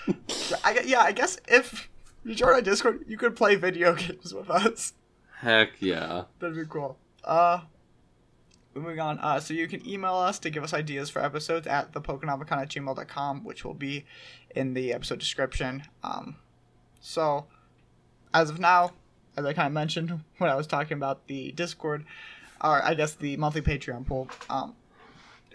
I, 0.64 0.80
yeah, 0.86 1.02
I 1.02 1.12
guess 1.12 1.38
if 1.48 1.90
you 2.24 2.34
join 2.34 2.54
our 2.54 2.62
Discord, 2.62 3.04
you 3.08 3.18
could 3.18 3.36
play 3.36 3.56
video 3.56 3.94
games 3.96 4.34
with 4.34 4.50
us. 4.50 4.94
Heck 5.40 5.82
yeah. 5.82 6.24
That'd 6.40 6.56
be 6.56 6.66
cool. 6.66 6.98
Uh, 7.24 7.62
moving 8.74 9.00
on. 9.00 9.20
Uh, 9.20 9.40
so 9.40 9.54
you 9.54 9.68
can 9.68 9.88
email 9.88 10.16
us 10.16 10.40
to 10.40 10.50
give 10.50 10.64
us 10.64 10.74
ideas 10.74 11.10
for 11.10 11.24
episodes 11.24 11.68
at 11.68 11.92
thepokenomicon 11.92 12.54
at 12.54 12.70
gmail.com, 12.70 13.44
which 13.44 13.66
will 13.66 13.74
be 13.74 14.06
in 14.56 14.74
the 14.74 14.94
episode 14.94 15.20
description. 15.20 15.84
Um, 16.04 16.38
so 17.00 17.46
as 18.34 18.50
of 18.50 18.60
now, 18.60 18.92
as 19.38 19.46
I 19.46 19.54
kind 19.54 19.68
of 19.68 19.74
mentioned 19.74 20.10
when 20.38 20.50
I 20.50 20.56
was 20.56 20.68
talking 20.68 20.98
about 20.98 21.28
the 21.28 21.52
Discord, 21.54 22.06
or 22.64 22.84
I 22.84 22.94
guess 22.94 23.14
the 23.16 23.38
monthly 23.38 23.62
Patreon 23.62 24.06
poll, 24.06 24.28
um, 24.50 24.76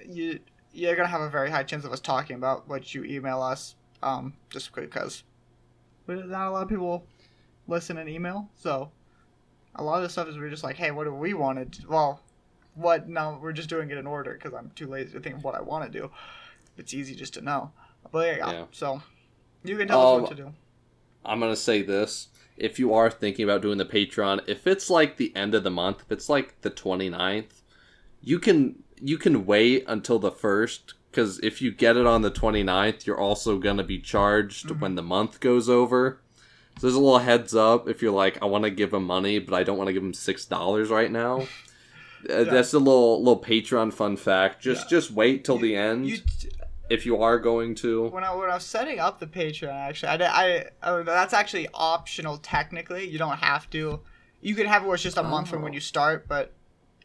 you 0.08 0.40
you're 0.72 0.96
gonna 0.96 1.08
have 1.08 1.20
a 1.20 1.30
very 1.30 1.50
high 1.50 1.62
chance 1.62 1.84
of 1.84 1.92
us 1.92 2.00
talking 2.00 2.36
about 2.36 2.68
what 2.68 2.94
you 2.94 3.04
email 3.04 3.40
us. 3.42 3.76
Um, 4.02 4.34
just 4.50 4.74
because 4.74 5.22
not 6.06 6.48
a 6.48 6.50
lot 6.50 6.62
of 6.62 6.68
people 6.68 7.06
listen 7.66 7.96
and 7.96 8.08
email, 8.08 8.48
so 8.54 8.90
a 9.76 9.82
lot 9.82 9.96
of 9.96 10.02
the 10.02 10.08
stuff 10.08 10.28
is 10.28 10.36
we're 10.36 10.50
just 10.50 10.64
like, 10.64 10.76
hey, 10.76 10.90
what 10.90 11.04
do 11.04 11.14
we 11.14 11.32
want 11.34 11.72
to? 11.72 11.86
Well, 11.88 12.20
what? 12.74 13.08
No, 13.08 13.38
we're 13.40 13.52
just 13.52 13.68
doing 13.68 13.90
it 13.90 13.96
in 13.98 14.06
order 14.06 14.32
because 14.34 14.52
I'm 14.52 14.70
too 14.74 14.86
lazy 14.86 15.12
to 15.12 15.20
think 15.20 15.36
of 15.36 15.44
what 15.44 15.54
I 15.54 15.60
want 15.62 15.90
to 15.90 15.98
do. 15.98 16.10
It's 16.76 16.92
easy 16.92 17.14
just 17.14 17.34
to 17.34 17.40
know. 17.40 17.70
But 18.12 18.36
yeah, 18.36 18.50
Yeah. 18.52 18.64
so 18.72 19.00
you 19.62 19.76
can 19.76 19.88
tell 19.88 20.02
us 20.02 20.16
Um, 20.16 20.22
what 20.22 20.30
to 20.30 20.36
do. 20.36 20.52
I'm 21.24 21.40
gonna 21.40 21.56
say 21.56 21.82
this. 21.82 22.28
If 22.56 22.78
you 22.78 22.94
are 22.94 23.10
thinking 23.10 23.44
about 23.44 23.62
doing 23.62 23.78
the 23.78 23.84
Patreon, 23.84 24.42
if 24.46 24.66
it's 24.66 24.88
like 24.88 25.16
the 25.16 25.34
end 25.34 25.54
of 25.54 25.64
the 25.64 25.70
month, 25.70 26.02
if 26.02 26.12
it's 26.12 26.28
like 26.28 26.60
the 26.62 26.70
29th, 26.70 27.62
you 28.22 28.38
can 28.38 28.82
you 29.00 29.18
can 29.18 29.44
wait 29.44 29.84
until 29.88 30.18
the 30.18 30.30
first 30.30 30.94
because 31.10 31.38
if 31.40 31.60
you 31.62 31.70
get 31.72 31.96
it 31.96 32.06
on 32.06 32.22
the 32.22 32.30
29th, 32.30 33.06
you're 33.06 33.18
also 33.20 33.58
gonna 33.58 33.82
be 33.84 33.98
charged 33.98 34.70
when 34.80 34.94
the 34.94 35.02
month 35.02 35.40
goes 35.40 35.68
over. 35.68 36.20
So 36.76 36.86
there's 36.88 36.94
a 36.94 37.00
little 37.00 37.18
heads 37.20 37.54
up 37.54 37.88
if 37.88 38.02
you're 38.02 38.10
like, 38.12 38.40
I 38.42 38.46
want 38.46 38.64
to 38.64 38.70
give 38.70 38.92
him 38.92 39.04
money, 39.04 39.38
but 39.38 39.54
I 39.54 39.62
don't 39.62 39.78
want 39.78 39.86
to 39.88 39.92
give 39.92 40.02
him 40.02 40.14
six 40.14 40.44
dollars 40.44 40.90
right 40.90 41.10
now. 41.10 41.46
Uh, 42.24 42.42
That's 42.44 42.72
a 42.72 42.78
little 42.78 43.18
little 43.22 43.42
Patreon 43.42 43.92
fun 43.92 44.16
fact. 44.16 44.62
Just 44.62 44.84
Yeah. 44.84 44.96
just 44.96 45.10
wait 45.10 45.44
till 45.44 45.58
the 45.58 45.76
end 45.76 46.08
You, 46.08 46.16
if 46.90 47.06
you 47.06 47.22
are 47.22 47.38
going 47.38 47.74
to. 47.76 48.08
when 48.08 48.24
I 48.24 48.34
when 48.34 48.50
I 48.50 48.54
was 48.54 48.64
setting 48.64 48.98
up 48.98 49.18
the 49.20 49.26
Patreon, 49.26 49.72
actually, 49.72 50.08
I, 50.10 50.16
did- 50.16 50.26
I 50.30 50.64
oh, 50.82 51.02
that's 51.02 51.32
actually 51.34 51.68
optional 51.74 52.38
technically. 52.38 53.08
You 53.08 53.18
don't 53.18 53.38
have 53.38 53.68
to. 53.70 54.00
You 54.40 54.54
can 54.54 54.66
have 54.66 54.82
it 54.82 54.86
where 54.86 54.94
it's 54.94 55.02
just 55.02 55.16
a 55.16 55.22
month 55.22 55.48
from 55.48 55.62
when 55.62 55.72
Oh. 55.72 55.74
you 55.74 55.80
start, 55.80 56.28
but 56.28 56.52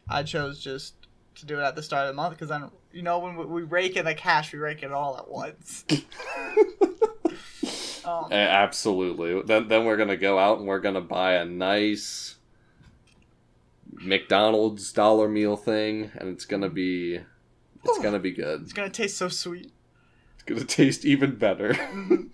I 0.08 0.22
chose 0.22 0.58
just 0.62 0.94
to 1.36 1.46
do 1.46 1.58
it 1.58 1.62
at 1.62 1.74
the 1.76 1.82
start 1.82 2.02
of 2.02 2.08
the 2.08 2.14
month 2.14 2.34
because 2.34 2.48
then 2.50 2.70
you 2.92 3.02
know 3.02 3.18
when 3.20 3.36
we, 3.36 3.44
we 3.46 3.62
rake 3.62 3.96
in 3.96 4.04
the 4.04 4.14
cash, 4.14 4.52
we 4.52 4.58
rake 4.58 4.82
it 4.82 4.92
all 4.92 5.16
at 5.16 5.28
once. 5.28 5.84
um, 8.04 8.30
Absolutely. 8.32 9.40
Then 9.42 9.68
then 9.68 9.84
we're 9.86 9.96
gonna 9.96 10.16
go 10.18 10.38
out 10.38 10.58
and 10.58 10.66
we're 10.66 10.80
gonna 10.80 11.00
buy 11.00 11.34
a 11.34 11.44
nice 11.44 12.36
McDonald's 13.92 14.92
dollar 14.92 15.28
meal 15.28 15.56
thing, 15.56 16.10
and 16.16 16.28
it's 16.28 16.44
gonna 16.44 16.68
be 16.70 17.20
it's 17.84 17.98
Ooh. 17.98 18.02
gonna 18.02 18.18
be 18.18 18.32
good. 18.32 18.62
it's 18.62 18.72
gonna 18.72 18.90
taste 18.90 19.16
so 19.16 19.28
sweet. 19.28 19.72
It's 20.34 20.42
gonna 20.44 20.64
taste 20.64 21.04
even 21.04 21.36
better. 21.36 21.74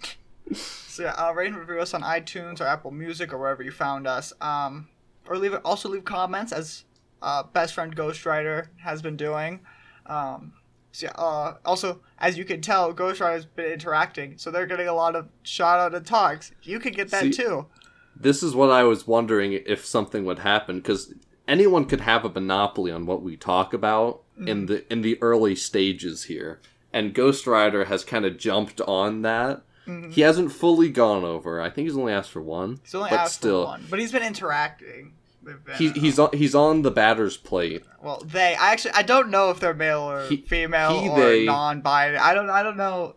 So 0.55 1.03
yeah, 1.03 1.11
uh, 1.13 1.33
rate 1.33 1.49
and 1.49 1.57
review 1.57 1.81
us 1.81 1.93
on 1.93 2.03
iTunes 2.03 2.61
or 2.61 2.65
Apple 2.65 2.91
Music 2.91 3.33
or 3.33 3.39
wherever 3.39 3.63
you 3.63 3.71
found 3.73 4.07
us. 4.07 4.33
Um, 4.41 4.89
or 5.29 5.37
leave 5.37 5.55
also 5.65 5.89
leave 5.89 6.05
comments 6.05 6.53
as 6.53 6.85
uh, 7.21 7.43
best 7.43 7.75
friend 7.75 7.95
Ghost 7.95 8.25
Rider 8.25 8.71
has 8.83 9.03
been 9.03 9.17
doing. 9.17 9.61
Um, 10.07 10.53
so 10.93 11.07
yeah, 11.07 11.13
uh, 11.21 11.57
also 11.65 12.01
as 12.19 12.39
you 12.39 12.45
can 12.45 12.61
tell, 12.63 12.93
Ghost 12.93 13.21
Rider's 13.21 13.45
been 13.45 13.73
interacting, 13.73 14.39
so 14.39 14.51
they're 14.51 14.67
getting 14.67 14.89
a 14.89 14.95
lot 14.95 15.17
of 15.17 15.29
shout 15.43 15.81
out 15.81 15.95
and 15.95 16.07
talks. 16.07 16.53
You 16.63 16.79
can 16.79 16.93
get 16.93 17.11
that 17.11 17.25
See- 17.25 17.33
too. 17.33 17.67
this 18.15 18.43
is 18.43 18.55
what 18.55 18.71
I 18.71 18.85
was 18.85 19.07
wondering 19.07 19.53
if 19.53 19.85
something 19.85 20.25
would 20.25 20.39
happen 20.39 20.77
because 20.79 21.13
anyone 21.49 21.85
could 21.85 22.01
have 22.03 22.25
a 22.25 22.31
monopoly 22.31 22.91
on 22.91 23.07
what 23.07 23.23
we 23.23 23.37
talk 23.37 23.73
about 23.73 24.23
in 24.39 24.45
mm-hmm. 24.45 24.67
the 24.67 24.93
in 24.93 25.03
the 25.03 25.19
early 25.23 25.55
stages 25.55 26.25
here, 26.25 26.61
and 26.93 27.15
Ghost 27.15 27.47
Rider 27.47 27.87
has 27.87 28.05
kind 28.05 28.25
of 28.25 28.37
jumped 28.37 28.81
on 28.83 29.23
that. 29.23 29.63
Mm-hmm. 29.87 30.11
He 30.11 30.23
hasn't 30.23 30.53
fully 30.53 30.91
gone 30.91 31.25
over. 31.25 31.61
I 31.61 31.71
think 31.71 31.87
he's 31.87 31.97
only 31.97 32.13
asked 32.13 32.31
for 32.31 32.43
one, 32.43 32.81
He's 32.83 32.95
only 32.95 33.11
but 33.11 33.21
asked 33.21 33.37
still, 33.37 33.65
for 33.65 33.69
one, 33.69 33.87
but 33.89 33.99
he's 33.99 34.13
been 34.13 34.25
interacting. 34.25 35.13
Been, 35.45 35.61
he, 35.77 35.91
he's 35.91 36.19
on 36.19 36.31
he's 36.33 36.57
on 36.57 36.83
the 36.83 36.91
batter's 36.91 37.37
plate. 37.37 37.85
well, 38.03 38.21
they. 38.25 38.57
I 38.57 38.73
actually 38.73 38.95
I 38.95 39.03
don't 39.03 39.31
know 39.31 39.51
if 39.51 39.61
they're 39.61 39.75
male 39.75 40.01
or 40.01 40.27
He- 40.27 40.39
female 40.39 41.01
he, 41.01 41.09
or 41.09 41.21
they- 41.21 41.45
non-binary. 41.45 42.19
I 42.19 42.35
don't 42.35 42.51
I 42.51 42.63
don't 42.65 42.77
know. 42.77 43.15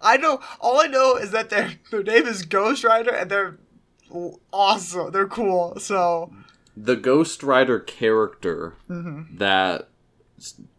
I 0.00 0.18
know 0.18 0.40
all 0.60 0.80
I 0.80 0.86
know 0.86 1.16
is 1.16 1.30
that 1.30 1.48
their 1.48 1.72
their 1.90 2.02
name 2.02 2.26
is 2.26 2.44
Ghost 2.44 2.84
Rider 2.84 3.10
and 3.14 3.30
they're 3.30 3.58
awesome. 4.52 5.10
They're 5.10 5.26
cool. 5.26 5.80
So 5.80 6.32
the 6.82 6.96
Ghost 6.96 7.42
Rider 7.42 7.78
character 7.80 8.74
Mm-hmm. 8.88 9.36
that 9.38 9.88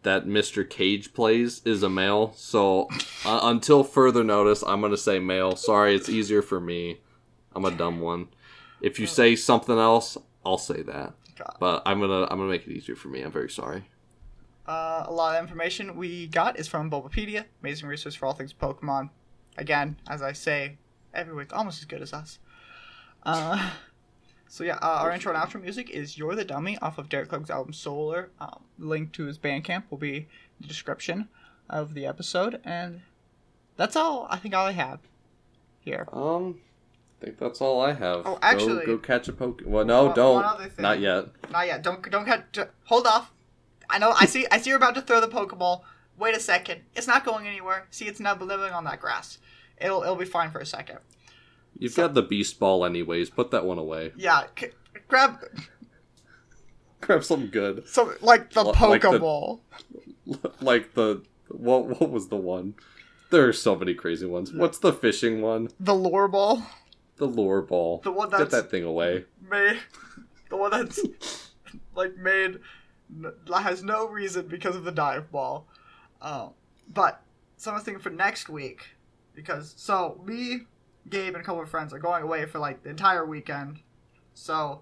that 0.04 0.26
Mr. 0.26 0.68
Cage 0.70 1.14
plays 1.14 1.62
is 1.66 1.84
a 1.84 1.90
male. 1.90 2.32
So 2.36 2.88
uh, 3.26 3.42
until 3.44 3.84
further 3.84 4.24
notice, 4.24 4.64
I'm 4.66 4.80
gonna 4.82 4.96
say 4.98 5.20
male. 5.20 5.56
Sorry, 5.58 5.94
it's 5.96 6.08
easier 6.08 6.42
for 6.42 6.60
me. 6.62 7.02
I'm 7.54 7.66
a 7.66 7.72
dumb 7.72 8.00
one. 8.00 8.30
If 8.82 9.00
you 9.00 9.08
say 9.08 9.36
something 9.36 9.78
else, 9.78 10.18
I'll 10.46 10.58
say 10.58 10.82
that. 10.84 11.14
God. 11.38 11.58
But 11.60 11.82
I'm 11.86 12.00
gonna 12.00 12.24
I'm 12.24 12.38
gonna 12.38 12.50
make 12.50 12.66
it 12.68 12.72
easier 12.72 12.96
for 12.96 13.10
me. 13.10 13.22
I'm 13.22 13.32
very 13.32 13.50
sorry. 13.50 13.84
uh, 14.68 15.04
a 15.08 15.12
lot 15.12 15.36
of 15.36 15.42
information 15.42 15.96
we 15.98 16.28
got 16.28 16.58
is 16.58 16.68
from 16.70 16.90
Bulbapedia, 16.90 17.44
amazing 17.62 17.90
resource 17.90 18.16
for 18.16 18.28
all 18.28 18.34
things 18.34 18.54
Pokemon. 18.54 19.10
Again, 19.58 19.98
as 20.08 20.22
I 20.22 20.32
say 20.32 20.78
every 21.14 21.34
week, 21.36 21.54
almost 21.54 21.80
as 21.80 21.86
good 21.86 22.02
as 22.02 22.14
us. 22.14 22.40
Uh, 23.24 23.72
so 24.50 24.64
yeah, 24.64 24.76
uh, 24.82 25.00
our 25.02 25.12
intro 25.12 25.34
and 25.34 25.42
outro 25.42 25.62
music 25.62 25.90
is 25.92 26.18
"You're 26.18 26.36
the 26.36 26.44
Dummy" 26.44 26.78
off 26.82 26.98
of 26.98 27.08
Derek 27.08 27.30
Clegg's 27.30 27.50
album 27.50 27.72
Solar. 27.72 28.30
Um, 28.42 28.60
link 28.78 29.12
to 29.14 29.26
his 29.26 29.38
Bandcamp 29.38 29.84
will 29.90 29.98
be 30.00 30.18
in 30.18 30.26
the 30.60 30.68
description 30.68 31.30
of 31.70 31.94
the 31.94 32.06
episode, 32.06 32.60
and 32.66 33.02
that's 33.78 33.96
all. 33.96 34.28
I 34.30 34.38
think 34.38 34.54
all 34.56 34.66
I 34.66 34.72
have 34.74 35.00
here. 35.80 36.08
Um, 36.12 36.60
I 37.22 37.26
think 37.26 37.38
that's 37.38 37.62
all 37.62 37.80
I 37.82 37.94
have. 37.94 38.24
Oh, 38.26 38.40
actually- 38.42 38.86
go, 38.86 38.96
go 38.96 38.98
catch 38.98 39.28
a 39.28 39.34
Pokemon. 39.34 39.66
Well, 39.68 39.86
no, 39.86 40.06
One- 40.06 40.16
don't. 40.16 40.36
one 40.36 40.46
other 40.46 40.66
thing. 40.70 40.84
Not 40.84 41.00
yet. 41.00 41.26
Not 41.52 41.68
yet. 41.68 41.82
Don't 41.84 42.10
don't 42.10 42.52
d- 42.52 42.62
Hold 42.86 43.08
off. 43.08 43.32
I 43.90 44.00
know. 44.00 44.14
I 44.20 44.26
see. 44.26 44.46
I 44.52 44.58
see. 44.60 44.70
You're 44.72 44.78
about 44.78 44.96
to 44.96 45.02
throw 45.02 45.22
the 45.22 45.28
Pokeball. 45.28 45.82
Wait 46.18 46.36
a 46.36 46.40
second. 46.40 46.82
It's 46.96 47.08
not 47.08 47.24
going 47.24 47.48
anywhere. 47.48 47.86
See, 47.92 48.06
it's 48.06 48.20
now 48.20 48.36
living 48.36 48.72
on 48.74 48.84
that 48.86 49.00
grass. 49.00 49.38
It'll 49.78 50.02
it'll 50.04 50.16
be 50.16 50.26
fine 50.26 50.52
for 50.52 50.60
a 50.60 50.66
second. 50.66 51.00
You've 51.78 51.96
got 51.96 52.14
the 52.14 52.22
Beast 52.22 52.60
Ball, 52.60 52.84
anyways. 52.86 53.30
Put 53.30 53.52
that 53.52 53.66
one 53.66 53.78
away. 53.78 54.12
Yeah. 54.18 54.44
C- 54.60 54.68
grab 55.08 55.38
Grab 57.02 57.24
something 57.24 57.50
good. 57.50 57.88
So 57.88 58.14
like 58.22 58.52
the 58.52 58.64
Like 58.64 59.02
the- 59.02 59.08
Pokeball. 59.10 59.60
like 60.62 60.94
the 60.94 61.24
what 61.48 61.86
what 62.00 62.10
was 62.12 62.28
the 62.28 62.36
one? 62.38 62.76
There 63.32 63.48
are 63.48 63.54
so 63.54 63.76
many 63.76 63.94
crazy 63.94 64.26
ones. 64.26 64.52
What's 64.52 64.80
the 64.80 64.92
fishing 64.92 65.42
one? 65.42 65.70
The 65.80 65.94
lure 65.96 66.28
ball. 66.28 66.64
The 67.18 67.26
lure 67.26 67.62
ball. 67.62 68.02
The 68.04 68.12
one 68.12 68.30
Get 68.30 68.40
that's 68.40 68.52
that 68.52 68.72
thing 68.72 68.84
away. 68.84 69.26
made. 69.50 69.78
The 70.50 70.58
one 70.58 70.72
that's 70.72 71.00
like 71.96 72.16
made 72.18 72.60
has 73.54 73.84
no 73.84 74.08
reason 74.08 74.48
because 74.48 74.76
of 74.76 74.84
the 74.84 74.92
dive 74.92 75.32
ball. 75.32 75.68
Um, 76.22 76.52
but 76.94 77.22
so 77.58 77.72
I 77.72 77.76
was 77.76 77.84
thinking 77.84 78.02
for 78.02 78.10
next 78.10 78.50
week 78.50 78.84
because 79.34 79.74
so 79.78 80.20
me, 80.26 80.62
Gabe, 81.10 81.34
and 81.36 81.42
a 81.42 81.46
couple 81.46 81.62
of 81.62 81.70
friends 81.70 81.94
are 81.94 82.00
going 82.00 82.24
away 82.24 82.46
for 82.46 82.60
like 82.60 82.84
the 82.84 82.90
entire 82.90 83.26
weekend. 83.26 83.80
So 84.34 84.82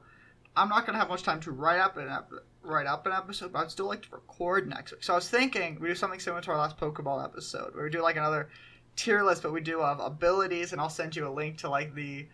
I'm 0.55 0.70
not 0.70 0.86
gonna 0.86 0.97
have 0.97 1.09
much 1.09 1.24
time 1.24 1.39
to 1.41 1.51
write 1.51 1.80
up 1.80 1.97
an 1.97 2.09
ep- 2.09 2.32
write 2.63 2.88
up 2.88 3.05
an 3.05 3.13
episode, 3.13 3.53
but 3.53 3.59
I'd 3.59 3.72
still 3.72 3.88
like 3.88 4.01
to 4.03 4.09
record 4.11 4.68
next 4.68 4.91
week. 4.91 5.03
So 5.03 5.13
I 5.13 5.15
was 5.15 5.30
thinking 5.30 5.78
we 5.80 5.88
do 5.88 5.95
something 5.95 6.20
similar 6.20 6.41
to 6.41 6.51
our 6.51 6.57
last 6.57 6.78
Pokeball 6.78 7.24
episode, 7.24 7.74
where 7.76 7.84
we 7.86 7.89
do 7.89 8.01
like 8.01 8.18
another 8.18 8.49
tier 8.95 9.24
list, 9.24 9.43
but 9.43 9.53
we 9.53 9.61
do 9.61 9.82
of 9.82 9.99
abilities, 9.99 10.72
and 10.72 10.82
I'll 10.82 10.89
send 10.89 11.15
you 11.15 11.28
a 11.28 11.30
link 11.32 11.59
to 11.59 11.70
like 11.70 11.93
the 11.95 12.28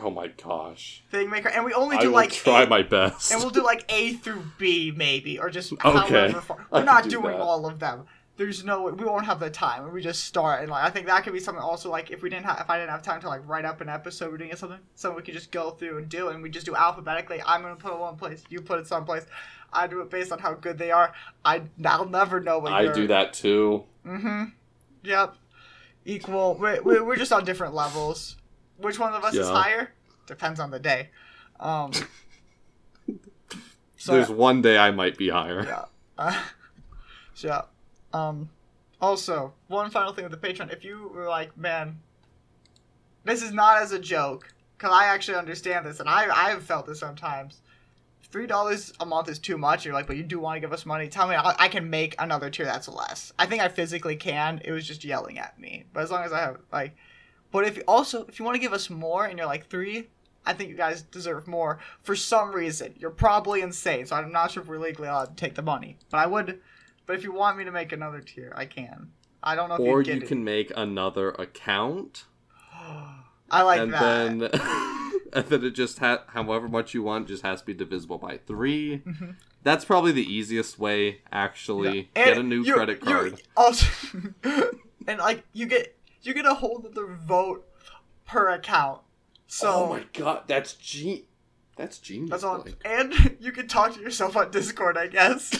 Oh 0.00 0.10
my 0.10 0.26
gosh. 0.28 1.02
thing 1.10 1.30
maker, 1.30 1.48
and 1.48 1.64
we 1.64 1.72
only 1.72 1.96
I 1.96 2.00
do 2.00 2.08
will 2.08 2.14
like 2.14 2.32
try 2.32 2.62
A- 2.62 2.66
my 2.68 2.82
best. 2.82 3.30
and 3.32 3.40
we'll 3.40 3.50
do 3.50 3.62
like 3.62 3.84
A 3.92 4.14
through 4.14 4.42
B 4.58 4.92
maybe, 4.94 5.38
or 5.38 5.48
just 5.50 5.72
Okay, 5.84 6.32
far. 6.32 6.66
We're 6.70 6.78
can 6.80 6.86
not 6.86 7.04
do 7.04 7.10
doing 7.10 7.36
all 7.40 7.66
of 7.66 7.78
them. 7.78 8.06
There's 8.36 8.64
no 8.64 8.82
way 8.82 8.92
we 8.92 9.04
won't 9.04 9.24
have 9.24 9.40
the 9.40 9.48
time. 9.48 9.90
We 9.92 10.02
just 10.02 10.24
start 10.24 10.60
and 10.62 10.70
like 10.70 10.84
I 10.84 10.90
think 10.90 11.06
that 11.06 11.24
could 11.24 11.32
be 11.32 11.40
something 11.40 11.62
also 11.62 11.90
like 11.90 12.10
if 12.10 12.22
we 12.22 12.28
didn't 12.28 12.44
have 12.44 12.60
if 12.60 12.68
I 12.68 12.78
didn't 12.78 12.90
have 12.90 13.02
time 13.02 13.20
to 13.22 13.28
like 13.28 13.40
write 13.48 13.64
up 13.64 13.80
an 13.80 13.88
episode, 13.88 14.30
we're 14.30 14.36
doing 14.38 14.54
something 14.56 14.78
something 14.94 15.16
we 15.16 15.22
could 15.22 15.34
just 15.34 15.50
go 15.50 15.70
through 15.70 15.98
and 15.98 16.08
do, 16.08 16.28
and 16.28 16.42
we 16.42 16.50
just 16.50 16.66
do 16.66 16.74
alphabetically. 16.74 17.42
I'm 17.46 17.62
gonna 17.62 17.76
put 17.76 17.92
it 17.92 17.98
one 17.98 18.16
place, 18.16 18.44
you 18.50 18.60
put 18.60 18.78
it 18.78 18.86
someplace. 18.86 19.24
I 19.72 19.86
do 19.86 20.00
it 20.00 20.10
based 20.10 20.32
on 20.32 20.38
how 20.38 20.54
good 20.54 20.78
they 20.78 20.90
are. 20.90 21.12
I 21.44 21.62
I'll 21.84 22.08
never 22.08 22.40
know 22.40 22.58
what 22.58 22.72
I 22.72 22.82
you're- 22.82 22.94
do 22.94 23.06
that 23.08 23.32
too. 23.32 23.84
Mm-hmm. 24.06 24.44
Yep. 25.02 25.36
Equal. 26.04 26.54
We're, 26.54 26.82
we're, 26.82 27.16
just 27.16 27.32
on 27.32 27.44
different 27.44 27.74
levels. 27.74 28.36
Which 28.78 28.98
one 28.98 29.12
of 29.12 29.24
us 29.24 29.34
is 29.34 29.48
higher? 29.48 29.92
Depends 30.26 30.60
on 30.60 30.70
the 30.70 30.78
day. 30.78 31.10
Um. 31.58 31.90
So 33.98 34.12
There's 34.12 34.28
one 34.28 34.62
day 34.62 34.78
I 34.78 34.92
might 34.92 35.16
be 35.16 35.30
higher. 35.30 35.64
yeah. 35.64 35.84
Uh, 36.16 36.42
so 37.34 37.48
yeah. 37.48 37.62
Um. 38.16 38.50
Also, 39.00 39.52
one 39.68 39.90
final 39.90 40.12
thing 40.12 40.24
with 40.24 40.40
the 40.40 40.48
Patreon. 40.48 40.72
If 40.72 40.82
you 40.82 41.10
were 41.14 41.28
like, 41.28 41.56
man, 41.56 42.00
this 43.24 43.42
is 43.42 43.52
not 43.52 43.82
as 43.82 43.92
a 43.92 43.98
joke, 43.98 44.54
because 44.76 44.90
I 44.92 45.06
actually 45.06 45.36
understand 45.36 45.84
this, 45.84 46.00
and 46.00 46.08
I 46.08 46.22
I 46.34 46.50
have 46.50 46.62
felt 46.62 46.86
this 46.86 47.00
sometimes. 47.00 47.60
Three 48.22 48.46
dollars 48.46 48.92
a 48.98 49.06
month 49.06 49.28
is 49.28 49.38
too 49.38 49.58
much. 49.58 49.84
You're 49.84 49.94
like, 49.94 50.06
but 50.06 50.16
you 50.16 50.22
do 50.22 50.38
want 50.38 50.56
to 50.56 50.60
give 50.60 50.72
us 50.72 50.86
money. 50.86 51.08
Tell 51.08 51.28
me, 51.28 51.36
I, 51.36 51.54
I 51.58 51.68
can 51.68 51.88
make 51.90 52.14
another 52.18 52.50
tier 52.50 52.66
that's 52.66 52.88
less. 52.88 53.32
I 53.38 53.46
think 53.46 53.62
I 53.62 53.68
physically 53.68 54.16
can. 54.16 54.60
It 54.64 54.72
was 54.72 54.86
just 54.86 55.04
yelling 55.04 55.38
at 55.38 55.58
me. 55.60 55.84
But 55.92 56.02
as 56.02 56.10
long 56.10 56.24
as 56.24 56.32
I 56.32 56.40
have 56.40 56.58
like, 56.72 56.96
but 57.52 57.66
if 57.66 57.80
also 57.86 58.24
if 58.26 58.38
you 58.38 58.44
want 58.44 58.56
to 58.56 58.60
give 58.60 58.72
us 58.72 58.90
more, 58.90 59.26
and 59.26 59.38
you're 59.38 59.46
like 59.46 59.68
three, 59.68 60.08
I 60.44 60.54
think 60.54 60.70
you 60.70 60.76
guys 60.76 61.02
deserve 61.02 61.46
more. 61.46 61.78
For 62.02 62.16
some 62.16 62.52
reason, 62.52 62.94
you're 62.98 63.10
probably 63.10 63.60
insane. 63.60 64.06
So 64.06 64.16
I'm 64.16 64.32
not 64.32 64.50
sure 64.50 64.62
if 64.62 64.68
we're 64.68 64.78
legally 64.78 65.08
allowed 65.08 65.36
to 65.36 65.44
take 65.44 65.54
the 65.54 65.62
money. 65.62 65.98
But 66.10 66.18
I 66.18 66.26
would. 66.26 66.60
But 67.06 67.16
if 67.16 67.24
you 67.24 67.32
want 67.32 67.56
me 67.58 67.64
to 67.64 67.70
make 67.70 67.92
another 67.92 68.20
tier, 68.20 68.52
I 68.56 68.66
can. 68.66 69.12
I 69.42 69.54
don't 69.54 69.68
know 69.68 69.76
if 69.76 69.80
Or 69.80 70.02
you 70.02 70.14
you 70.14 70.20
it. 70.22 70.26
can 70.28 70.42
make 70.44 70.72
another 70.76 71.30
account 71.32 72.24
I 73.50 73.62
like 73.62 73.80
and 73.80 73.92
that. 73.92 74.00
then 74.00 74.50
and 75.32 75.46
then 75.46 75.64
it 75.64 75.70
just 75.70 75.98
ha- 76.00 76.24
however 76.28 76.68
much 76.68 76.94
you 76.94 77.02
want 77.02 77.28
just 77.28 77.42
has 77.44 77.60
to 77.60 77.66
be 77.66 77.74
divisible 77.74 78.18
by 78.18 78.38
3 78.38 79.02
mm-hmm. 79.06 79.30
That's 79.62 79.84
probably 79.84 80.12
the 80.12 80.22
easiest 80.24 80.78
way. 80.78 81.22
Actually, 81.32 82.08
And 82.14 82.24
get 82.26 82.38
a 82.38 82.42
new 82.42 82.62
you- 82.62 82.74
credit 82.74 83.00
card. 83.00 83.42
Also, 83.56 83.86
and 85.08 85.18
like 85.18 85.44
you 85.52 85.66
get 85.66 85.96
you 86.22 86.34
get 86.34 86.46
a 86.46 86.54
whole 86.54 86.84
other 86.88 87.06
vote 87.06 87.66
per 88.26 88.48
account. 88.50 89.00
So 89.48 89.72
oh 89.72 89.88
my 89.88 90.04
god, 90.12 90.42
that's 90.46 90.74
ge- 90.74 91.24
that's 91.76 91.98
genius. 91.98 92.30
that's 92.30 92.44
all. 92.44 92.62
Blake. 92.62 92.76
And 92.84 93.36
you 93.40 93.50
can 93.52 93.66
talk 93.68 93.94
to 93.94 94.00
yourself 94.00 94.36
on 94.36 94.50
Discord, 94.52 94.96
I 94.96 95.06
guess. 95.08 95.56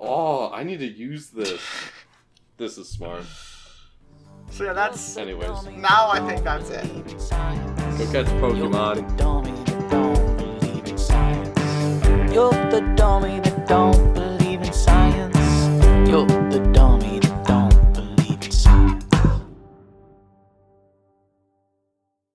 Oh, 0.00 0.50
I 0.52 0.62
need 0.64 0.78
to 0.78 0.86
use 0.86 1.28
this. 1.30 1.60
This 2.56 2.76
is 2.76 2.90
smart. 2.90 3.24
So 4.50 4.64
yeah, 4.64 4.74
that's 4.74 5.16
Anyways, 5.16 5.64
now 5.78 6.10
I 6.10 6.20
think 6.28 6.44
that's 6.44 6.68
it. 6.68 6.84
go 6.84 8.12
catch 8.12 8.26
Pokemon. 8.36 8.96
You're 8.96 9.06
the 9.08 9.16
dummy 9.16 9.64
that 9.64 9.90
don't 9.90 10.36
believe 10.36 10.86
in 10.88 10.98
science. 10.98 12.34
You're 12.34 12.50
the 12.70 12.92
dummy 12.96 13.40
that 13.40 13.66
don't 13.66 14.09